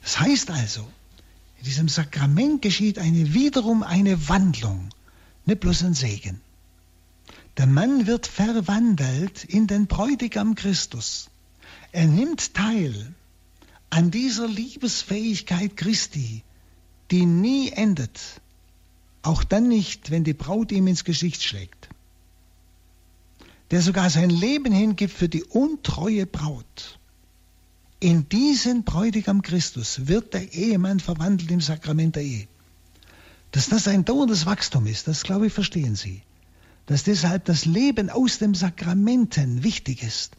Das 0.03 0.21
heißt 0.21 0.51
also, 0.51 0.89
in 1.59 1.65
diesem 1.65 1.89
Sakrament 1.89 2.63
geschieht 2.63 2.99
eine 2.99 3.35
wiederum 3.35 3.83
eine 3.83 4.29
Wandlung, 4.29 4.91
nicht 5.45 5.61
bloß 5.61 5.85
ein 5.85 5.95
Segen. 5.95 6.41
Der 7.57 7.67
Mann 7.67 8.07
wird 8.07 8.27
verwandelt 8.27 9.45
in 9.45 9.67
den 9.67 9.87
Bräutigam 9.87 10.55
Christus. 10.55 11.29
Er 11.93 12.07
nimmt 12.07 12.55
teil 12.55 13.15
an 13.91 14.11
dieser 14.11 14.47
Liebesfähigkeit 14.47 15.77
Christi, 15.77 16.43
die 17.11 17.27
nie 17.27 17.73
endet, 17.73 18.21
auch 19.23 19.43
dann 19.43 19.69
nicht, 19.69 20.11
wenn 20.11 20.25
die 20.25 20.33
Braut 20.33 20.71
ihm 20.73 20.87
ins 20.87 21.05
Gesicht 21.05 21.43
schlägt 21.43 21.80
der 23.71 23.83
sogar 23.83 24.11
sein 24.11 24.31
Leben 24.31 24.73
hingibt 24.73 25.13
für 25.13 25.29
die 25.29 25.45
untreue 25.45 26.27
Braut. 26.27 26.99
In 28.01 28.29
diesen 28.29 28.85
Bräutigam 28.85 29.43
Christus 29.43 30.09
wird 30.09 30.35
der 30.35 30.53
Ehemann 30.53 31.01
verwandelt 31.01 31.51
im 31.51 31.61
Sakrament 31.61 32.17
der 32.17 32.23
Ehe. 32.23 32.49
Dass 33.53 33.69
das 33.69 33.89
ein 33.89 34.05
dauerndes 34.05 34.47
Wachstum 34.47 34.87
ist, 34.87 35.07
das 35.07 35.23
glaube 35.23 35.49
ich, 35.49 35.53
verstehen 35.53 35.97
Sie. 35.97 36.23
Dass 36.87 37.05
deshalb 37.05 37.45
das 37.45 37.67
Leben 37.67 38.09
aus 38.09 38.39
dem 38.39 38.55
Sakramenten 38.55 39.63
wichtig 39.63 40.03
ist. 40.03 40.37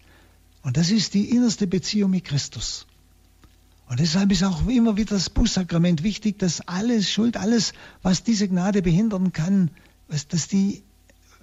Und 0.63 0.77
das 0.77 0.89
ist 0.89 1.13
die 1.13 1.29
innerste 1.29 1.67
Beziehung 1.67 2.11
mit 2.11 2.25
Christus. 2.25 2.87
Und 3.87 3.99
deshalb 3.99 4.31
ist 4.31 4.43
auch 4.43 4.67
immer 4.67 4.97
wieder 4.97 5.15
das 5.15 5.29
Bußsakrament 5.29 6.03
wichtig, 6.03 6.39
dass 6.39 6.61
alles 6.61 7.11
Schuld, 7.11 7.37
alles, 7.37 7.73
was 8.01 8.23
diese 8.23 8.47
Gnade 8.47 8.81
behindern 8.81 9.33
kann, 9.33 9.69
dass 10.07 10.47
die, 10.47 10.83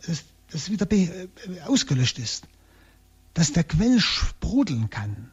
dass 0.06 0.24
das 0.50 0.70
wieder 0.70 0.90
äh, 0.90 1.28
ausgelöscht 1.66 2.18
ist, 2.18 2.48
dass 3.34 3.52
der 3.52 3.64
Quell 3.64 4.00
sprudeln 4.00 4.90
kann. 4.90 5.30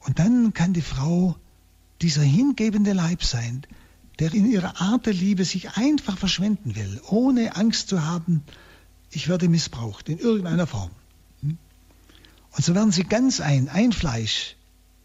Und 0.00 0.18
dann 0.18 0.52
kann 0.52 0.72
die 0.72 0.82
Frau 0.82 1.36
dieser 2.02 2.22
hingebende 2.22 2.92
Leib 2.92 3.24
sein, 3.24 3.66
der 4.18 4.32
in 4.32 4.50
ihrer 4.50 4.80
Art 4.80 5.06
der 5.06 5.14
Liebe 5.14 5.44
sich 5.44 5.76
einfach 5.76 6.18
verschwenden 6.18 6.76
will, 6.76 7.00
ohne 7.08 7.56
Angst 7.56 7.88
zu 7.88 8.04
haben, 8.04 8.42
ich 9.10 9.28
werde 9.28 9.48
missbraucht 9.48 10.08
in 10.08 10.18
irgendeiner 10.18 10.66
Form. 10.66 10.90
Hm? 11.40 11.58
Und 12.52 12.64
so 12.64 12.74
werden 12.74 12.92
sie 12.92 13.04
ganz 13.04 13.40
ein, 13.40 13.68
ein 13.68 13.92
Fleisch. 13.92 14.56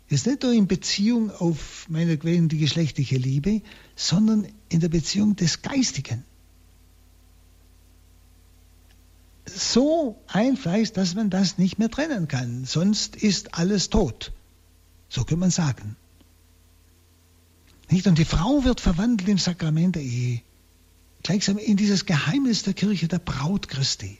Ist 0.08 0.26
nicht 0.26 0.42
nur 0.42 0.54
in 0.54 0.68
Beziehung 0.68 1.30
auf 1.32 1.86
meinetwegen 1.88 2.50
die 2.50 2.58
geschlechtliche 2.58 3.18
Liebe, 3.18 3.62
sondern 3.96 4.48
in 4.68 4.80
der 4.80 4.90
Beziehung 4.90 5.36
des 5.36 5.62
Geistigen. 5.62 6.24
So 9.50 10.22
ein 10.28 10.58
Fleisch, 10.58 10.92
dass 10.92 11.16
man 11.16 11.30
das 11.30 11.58
nicht 11.58 11.80
mehr 11.80 11.90
trennen 11.90 12.28
kann. 12.28 12.66
Sonst 12.66 13.16
ist 13.16 13.56
alles 13.56 13.90
tot. 13.90 14.32
So 15.10 15.22
könnte 15.24 15.40
man 15.40 15.52
sagen. 15.52 15.96
Nicht? 17.90 18.08
Und 18.08 18.18
die 18.18 18.26
Frau 18.26 18.64
wird 18.64 18.82
verwandelt 18.82 19.30
im 19.30 19.38
Sakrament 19.38 19.96
der 19.96 20.04
Ehe. 20.04 20.42
Gleichsam 21.24 21.58
in 21.58 21.76
dieses 21.76 22.06
Geheimnis 22.06 22.64
der 22.64 22.74
Kirche 22.74 23.08
der 23.08 23.20
Braut 23.20 23.68
Christi. 23.68 24.20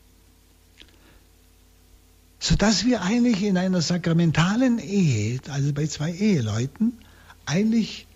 Sodass 2.40 2.86
wir 2.86 3.02
eigentlich 3.02 3.44
in 3.44 3.58
einer 3.58 3.82
sakramentalen 3.82 4.80
Ehe, 4.80 5.40
also 5.50 5.74
bei 5.74 5.88
zwei 5.88 6.14
Eheleuten, 6.14 6.98
eigentlich 7.46 8.08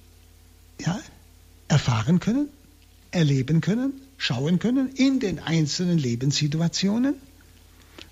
ja, 0.80 1.00
erfahren 1.68 2.20
können, 2.20 2.48
erleben 3.12 3.62
können, 3.62 3.94
schauen 4.24 4.58
können 4.58 4.88
in 4.96 5.20
den 5.20 5.40
einzelnen 5.40 5.98
Lebenssituationen, 5.98 7.16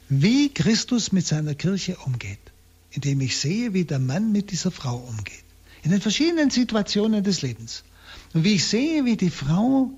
wie 0.09 0.49
Christus 0.49 1.13
mit 1.13 1.25
seiner 1.25 1.55
Kirche 1.55 1.95
umgeht, 2.05 2.39
indem 2.91 3.21
ich 3.21 3.37
sehe, 3.37 3.73
wie 3.73 3.85
der 3.85 3.99
Mann 3.99 4.33
mit 4.33 4.51
dieser 4.51 4.71
Frau 4.71 4.97
umgeht, 4.97 5.45
in 5.83 5.91
den 5.91 6.01
verschiedenen 6.01 6.49
Situationen 6.49 7.23
des 7.23 7.41
Lebens. 7.41 7.85
Und 8.33 8.43
wie 8.43 8.55
ich 8.55 8.65
sehe, 8.65 9.05
wie 9.05 9.15
die 9.15 9.29
Frau 9.29 9.89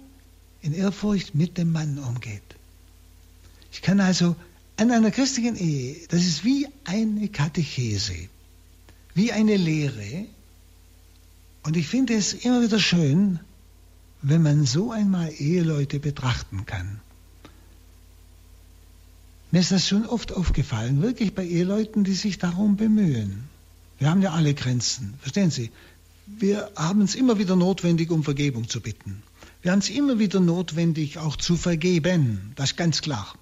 in 0.61 0.75
Ehrfurcht 0.75 1.33
mit 1.33 1.57
dem 1.57 1.71
Mann 1.71 1.97
umgeht. 1.97 2.43
Ich 3.71 3.81
kann 3.81 3.99
also 3.99 4.35
an 4.77 4.91
einer 4.91 5.09
christlichen 5.09 5.55
Ehe, 5.55 5.95
das 6.09 6.21
ist 6.21 6.45
wie 6.45 6.67
eine 6.83 7.27
Katechese, 7.29 8.29
wie 9.15 9.31
eine 9.31 9.57
Lehre. 9.57 10.25
Und 11.63 11.75
ich 11.75 11.87
finde 11.87 12.13
es 12.13 12.33
immer 12.33 12.61
wieder 12.61 12.79
schön, 12.79 13.39
wenn 14.23 14.41
man 14.41 14.65
so 14.65 14.91
einmal 14.91 15.31
Eheleute 15.37 15.99
betrachten 15.99 16.65
kann. 16.65 17.01
Mir 19.51 19.59
ist 19.59 19.71
das 19.71 19.87
schon 19.87 20.05
oft 20.05 20.31
aufgefallen, 20.31 21.01
wirklich 21.01 21.35
bei 21.35 21.45
Eheleuten, 21.45 22.03
die 22.03 22.13
sich 22.13 22.39
darum 22.39 22.77
bemühen. 22.77 23.43
Wir 23.99 24.09
haben 24.09 24.21
ja 24.21 24.31
alle 24.31 24.53
Grenzen, 24.55 25.13
verstehen 25.19 25.51
Sie? 25.51 25.71
Wir 26.25 26.71
haben 26.75 27.01
es 27.01 27.15
immer 27.15 27.37
wieder 27.37 27.55
notwendig, 27.55 28.09
um 28.09 28.23
Vergebung 28.23 28.67
zu 28.67 28.81
bitten. 28.81 29.21
Wir 29.61 29.71
haben 29.71 29.79
es 29.79 29.89
immer 29.89 30.17
wieder 30.19 30.39
notwendig, 30.39 31.19
auch 31.19 31.35
zu 31.35 31.57
vergeben, 31.57 32.53
das 32.55 32.71
ist 32.71 32.77
ganz 32.77 33.01
klar. 33.01 33.35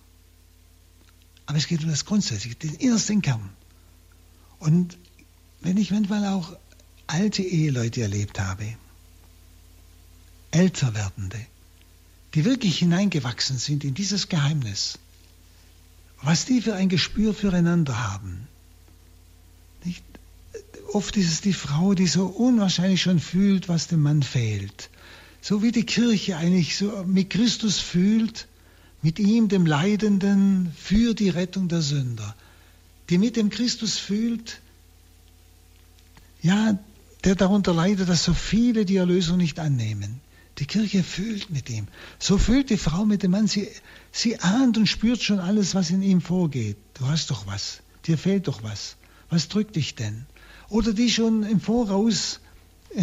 Aber 1.45 1.57
es 1.57 1.67
geht 1.67 1.83
um 1.83 1.89
das 1.89 2.05
Grundsätzliche, 2.05 2.55
den 2.55 2.73
innersten 2.75 3.21
Kern. 3.21 3.49
Und 4.59 4.97
wenn 5.61 5.77
ich 5.77 5.91
manchmal 5.91 6.25
auch 6.25 6.57
alte 7.07 7.43
Eheleute 7.43 8.01
erlebt 8.01 8.39
habe, 8.39 8.65
älter 10.51 10.93
werdende, 10.93 11.39
die 12.33 12.45
wirklich 12.45 12.79
hineingewachsen 12.79 13.57
sind 13.57 13.83
in 13.83 13.93
dieses 13.93 14.29
Geheimnis, 14.29 14.99
was 16.21 16.45
die 16.45 16.61
für 16.61 16.75
ein 16.75 16.89
Gespür 16.89 17.33
füreinander 17.33 18.11
haben. 18.11 18.47
Nicht? 19.83 20.03
Oft 20.93 21.15
ist 21.17 21.31
es 21.31 21.41
die 21.41 21.53
Frau, 21.53 21.93
die 21.93 22.07
so 22.07 22.25
unwahrscheinlich 22.25 23.01
schon 23.01 23.19
fühlt, 23.19 23.69
was 23.69 23.87
dem 23.87 24.01
Mann 24.01 24.23
fehlt. 24.23 24.89
So 25.41 25.63
wie 25.63 25.71
die 25.71 25.85
Kirche 25.85 26.37
eigentlich 26.37 26.77
so 26.77 27.03
mit 27.07 27.29
Christus 27.29 27.79
fühlt, 27.79 28.47
mit 29.01 29.17
ihm, 29.17 29.47
dem 29.47 29.65
Leidenden, 29.65 30.71
für 30.77 31.15
die 31.15 31.29
Rettung 31.29 31.67
der 31.67 31.81
Sünder. 31.81 32.35
Die 33.09 33.17
mit 33.17 33.35
dem 33.35 33.49
Christus 33.49 33.97
fühlt, 33.97 34.61
ja, 36.41 36.77
der 37.23 37.35
darunter 37.35 37.73
leidet, 37.73 38.09
dass 38.09 38.23
so 38.23 38.33
viele 38.33 38.85
die 38.85 38.97
Erlösung 38.97 39.37
nicht 39.37 39.59
annehmen. 39.59 40.19
Die 40.57 40.65
Kirche 40.65 41.03
fühlt 41.03 41.49
mit 41.49 41.69
ihm. 41.69 41.87
So 42.19 42.37
fühlt 42.37 42.69
die 42.69 42.77
Frau 42.77 43.05
mit 43.05 43.23
dem 43.23 43.31
Mann. 43.31 43.47
Sie, 43.47 43.69
sie 44.11 44.39
ahnt 44.39 44.77
und 44.77 44.87
spürt 44.87 45.21
schon 45.21 45.39
alles, 45.39 45.75
was 45.75 45.89
in 45.89 46.01
ihm 46.01 46.21
vorgeht. 46.21 46.77
Du 46.95 47.07
hast 47.07 47.31
doch 47.31 47.47
was. 47.47 47.81
Dir 48.05 48.17
fehlt 48.17 48.47
doch 48.47 48.63
was. 48.63 48.95
Was 49.29 49.47
drückt 49.47 49.75
dich 49.75 49.95
denn? 49.95 50.25
Oder 50.69 50.93
die 50.93 51.09
schon 51.09 51.43
im 51.43 51.59
Voraus, 51.59 52.39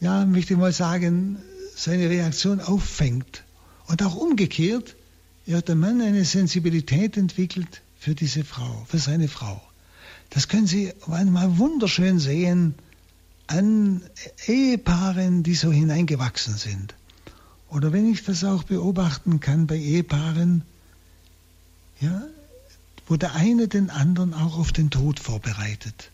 ja, 0.00 0.24
möchte 0.24 0.54
ich 0.54 0.58
mal 0.58 0.72
sagen, 0.72 1.38
seine 1.74 2.08
Reaktion 2.08 2.60
auffängt. 2.60 3.44
Und 3.86 4.02
auch 4.02 4.14
umgekehrt, 4.14 4.96
ja, 5.44 5.60
der 5.60 5.74
Mann 5.74 6.00
eine 6.00 6.24
Sensibilität 6.24 7.16
entwickelt 7.16 7.82
für 7.98 8.14
diese 8.14 8.44
Frau, 8.44 8.86
für 8.88 8.98
seine 8.98 9.28
Frau. 9.28 9.60
Das 10.30 10.48
können 10.48 10.66
Sie 10.66 10.92
einmal 11.08 11.58
wunderschön 11.58 12.18
sehen, 12.18 12.74
an 13.46 14.02
Ehepaaren, 14.46 15.42
die 15.42 15.54
so 15.54 15.70
hineingewachsen 15.70 16.56
sind. 16.56 16.94
Oder 17.68 17.92
wenn 17.92 18.10
ich 18.10 18.24
das 18.24 18.44
auch 18.44 18.64
beobachten 18.64 19.40
kann 19.40 19.66
bei 19.66 19.76
Ehepaaren, 19.76 20.62
ja, 22.00 22.22
wo 23.06 23.16
der 23.16 23.34
eine 23.34 23.68
den 23.68 23.90
anderen 23.90 24.34
auch 24.34 24.58
auf 24.58 24.72
den 24.72 24.90
Tod 24.90 25.20
vorbereitet. 25.20 26.10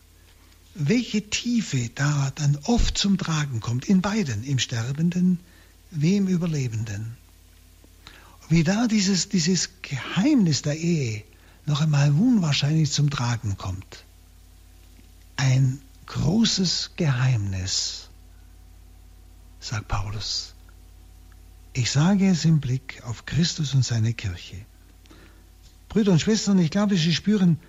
Welche 0.75 1.29
Tiefe 1.29 1.89
da 1.93 2.31
dann 2.35 2.57
oft 2.63 2.97
zum 2.97 3.17
Tragen 3.17 3.59
kommt, 3.59 3.89
in 3.89 4.01
beiden, 4.01 4.43
im 4.43 4.59
Sterbenden 4.59 5.39
wie 5.91 6.17
im 6.17 6.27
Überlebenden. 6.27 7.17
Wie 8.47 8.63
da 8.63 8.87
dieses, 8.87 9.29
dieses 9.29 9.69
Geheimnis 9.81 10.61
der 10.61 10.77
Ehe 10.77 11.23
noch 11.65 11.81
einmal 11.81 12.09
unwahrscheinlich 12.09 12.91
zum 12.91 13.09
Tragen 13.09 13.57
kommt. 13.57 14.03
Ein 15.35 15.81
großes 16.09 16.91
Geheimnis, 16.97 18.09
sagt 19.59 19.87
Paulus. 19.87 20.53
Ich 21.73 21.91
sage 21.91 22.29
es 22.29 22.45
im 22.45 22.59
Blick 22.59 23.01
auf 23.05 23.25
Christus 23.25 23.73
und 23.73 23.85
seine 23.85 24.13
Kirche. 24.13 24.57
Brüder 25.87 26.11
und 26.11 26.19
Schwestern, 26.19 26.59
ich 26.59 26.71
glaube, 26.71 26.97
Sie 26.97 27.13
spüren, 27.13 27.59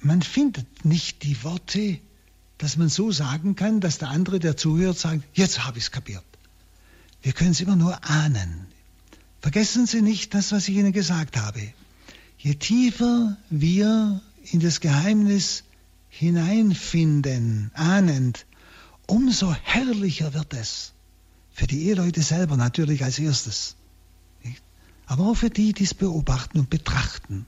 man 0.00 0.22
findet 0.22 0.84
nicht 0.84 1.22
die 1.22 1.42
Worte, 1.44 1.98
dass 2.58 2.76
man 2.76 2.88
so 2.88 3.12
sagen 3.12 3.56
kann, 3.56 3.80
dass 3.80 3.98
der 3.98 4.08
andere, 4.08 4.40
der 4.40 4.56
zuhört, 4.56 4.98
sagt, 4.98 5.22
jetzt 5.34 5.64
habe 5.64 5.78
ich 5.78 5.84
es 5.84 5.90
kapiert. 5.90 6.24
Wir 7.20 7.32
können 7.32 7.52
es 7.52 7.60
immer 7.60 7.76
nur 7.76 8.04
ahnen. 8.04 8.66
Vergessen 9.40 9.86
Sie 9.86 10.02
nicht 10.02 10.34
das, 10.34 10.50
was 10.50 10.68
ich 10.68 10.76
Ihnen 10.76 10.92
gesagt 10.92 11.36
habe. 11.36 11.72
Je 12.38 12.54
tiefer 12.54 13.36
wir 13.50 14.20
in 14.50 14.60
das 14.60 14.80
Geheimnis 14.80 15.64
hineinfinden, 16.14 17.70
ahnend, 17.72 18.44
umso 19.06 19.54
herrlicher 19.54 20.34
wird 20.34 20.52
es. 20.52 20.92
Für 21.54 21.66
die 21.66 21.88
Eheleute 21.88 22.22
selber 22.22 22.56
natürlich 22.58 23.02
als 23.02 23.18
erstes. 23.18 23.76
Aber 25.06 25.26
auch 25.26 25.34
für 25.34 25.48
die, 25.50 25.72
die 25.72 25.84
es 25.84 25.94
beobachten 25.94 26.58
und 26.58 26.70
betrachten. 26.70 27.46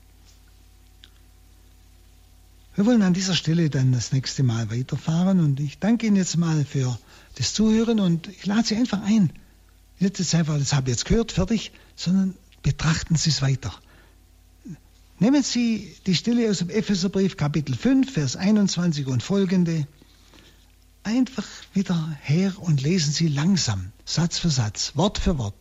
Wir 2.74 2.86
wollen 2.86 3.02
an 3.02 3.12
dieser 3.12 3.34
Stelle 3.34 3.68
dann 3.68 3.92
das 3.92 4.12
nächste 4.12 4.42
Mal 4.42 4.70
weiterfahren 4.70 5.40
und 5.40 5.60
ich 5.60 5.78
danke 5.78 6.06
Ihnen 6.06 6.16
jetzt 6.16 6.36
mal 6.38 6.64
für 6.64 6.98
das 7.36 7.52
Zuhören 7.52 8.00
und 8.00 8.28
ich 8.28 8.46
lade 8.46 8.66
Sie 8.66 8.76
einfach 8.76 9.02
ein. 9.02 9.30
Nicht 10.00 10.18
jetzt 10.18 10.34
einfach, 10.34 10.58
das 10.58 10.72
habe 10.72 10.90
ich 10.90 10.96
jetzt 10.96 11.04
gehört, 11.04 11.32
fertig, 11.32 11.70
sondern 11.96 12.34
betrachten 12.62 13.16
Sie 13.16 13.30
es 13.30 13.42
weiter. 13.42 13.74
Nehmen 15.20 15.44
Sie 15.44 15.94
die 16.06 16.16
Stelle 16.16 16.50
aus 16.50 16.58
dem 16.58 16.70
Epheserbrief 16.70 17.36
Kapitel 17.36 17.76
5, 17.76 18.12
Vers 18.12 18.34
21 18.34 19.06
und 19.06 19.22
folgende. 19.22 19.86
Einfach 21.04 21.46
wieder 21.72 22.16
her 22.20 22.52
und 22.58 22.82
lesen 22.82 23.12
Sie 23.12 23.28
langsam, 23.28 23.92
Satz 24.04 24.38
für 24.38 24.50
Satz, 24.50 24.96
Wort 24.96 25.18
für 25.18 25.38
Wort, 25.38 25.54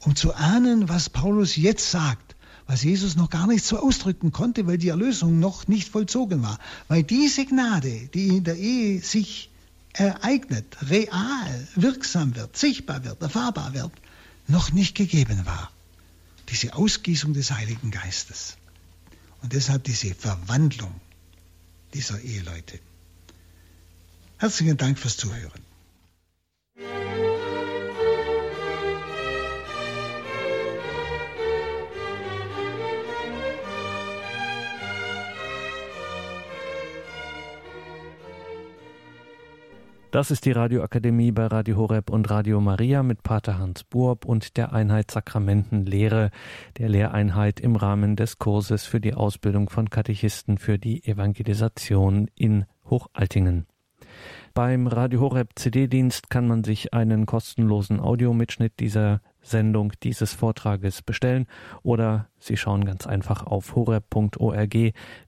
um 0.00 0.16
zu 0.16 0.34
ahnen, 0.34 0.88
was 0.88 1.10
Paulus 1.10 1.54
jetzt 1.54 1.92
sagt, 1.92 2.34
was 2.66 2.82
Jesus 2.82 3.14
noch 3.14 3.30
gar 3.30 3.46
nicht 3.46 3.64
so 3.64 3.78
ausdrücken 3.78 4.32
konnte, 4.32 4.66
weil 4.66 4.78
die 4.78 4.88
Erlösung 4.88 5.38
noch 5.38 5.68
nicht 5.68 5.88
vollzogen 5.88 6.42
war. 6.42 6.58
Weil 6.88 7.04
diese 7.04 7.46
Gnade, 7.46 8.08
die 8.14 8.28
in 8.28 8.42
der 8.42 8.56
Ehe 8.56 9.00
sich 9.00 9.48
ereignet, 9.92 10.76
real, 10.90 11.68
wirksam 11.76 12.34
wird, 12.34 12.56
sichtbar 12.56 13.04
wird, 13.04 13.22
erfahrbar 13.22 13.74
wird, 13.74 13.92
noch 14.48 14.72
nicht 14.72 14.96
gegeben 14.96 15.46
war 15.46 15.70
diese 16.48 16.74
Ausgießung 16.74 17.34
des 17.34 17.50
Heiligen 17.50 17.90
Geistes. 17.90 18.56
Und 19.42 19.52
deshalb 19.52 19.84
diese 19.84 20.14
Verwandlung 20.14 21.00
dieser 21.94 22.20
Eheleute. 22.20 22.78
Herzlichen 24.38 24.76
Dank 24.76 24.98
fürs 24.98 25.16
Zuhören. 25.16 25.62
Das 40.16 40.30
ist 40.30 40.46
die 40.46 40.52
Radioakademie 40.52 41.30
bei 41.30 41.44
Radio 41.44 41.76
Horeb 41.76 42.08
und 42.08 42.30
Radio 42.30 42.58
Maria 42.58 43.02
mit 43.02 43.22
Pater 43.22 43.58
Hans 43.58 43.84
Burb 43.84 44.24
und 44.24 44.56
der 44.56 44.72
Einheit 44.72 45.10
Sakramentenlehre, 45.10 46.30
der 46.78 46.88
Lehreinheit 46.88 47.60
im 47.60 47.76
Rahmen 47.76 48.16
des 48.16 48.38
Kurses 48.38 48.86
für 48.86 48.98
die 48.98 49.12
Ausbildung 49.12 49.68
von 49.68 49.90
Katechisten 49.90 50.56
für 50.56 50.78
die 50.78 51.04
Evangelisation 51.04 52.30
in 52.34 52.64
Hochaltingen. 52.88 53.66
Beim 54.54 54.86
Radio 54.86 55.20
Horeb 55.20 55.50
CD-Dienst 55.54 56.30
kann 56.30 56.48
man 56.48 56.64
sich 56.64 56.94
einen 56.94 57.26
kostenlosen 57.26 58.00
Audiomitschnitt 58.00 58.80
dieser 58.80 59.20
Sendung 59.46 59.92
dieses 60.02 60.32
Vortrages 60.32 61.02
bestellen 61.02 61.46
oder 61.82 62.28
Sie 62.38 62.56
schauen 62.56 62.84
ganz 62.84 63.06
einfach 63.06 63.44
auf 63.46 63.74
horeb.org, 63.74 64.76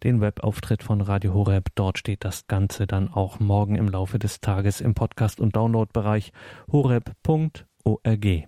den 0.04 0.20
Webauftritt 0.20 0.82
von 0.82 1.00
Radio 1.00 1.34
Horeb. 1.34 1.68
Dort 1.74 1.98
steht 1.98 2.24
das 2.24 2.46
Ganze 2.46 2.86
dann 2.86 3.08
auch 3.08 3.40
morgen 3.40 3.74
im 3.74 3.88
Laufe 3.88 4.18
des 4.18 4.40
Tages 4.40 4.80
im 4.80 4.94
Podcast- 4.94 5.40
und 5.40 5.56
Downloadbereich 5.56 6.32
horeb.org. 6.70 8.47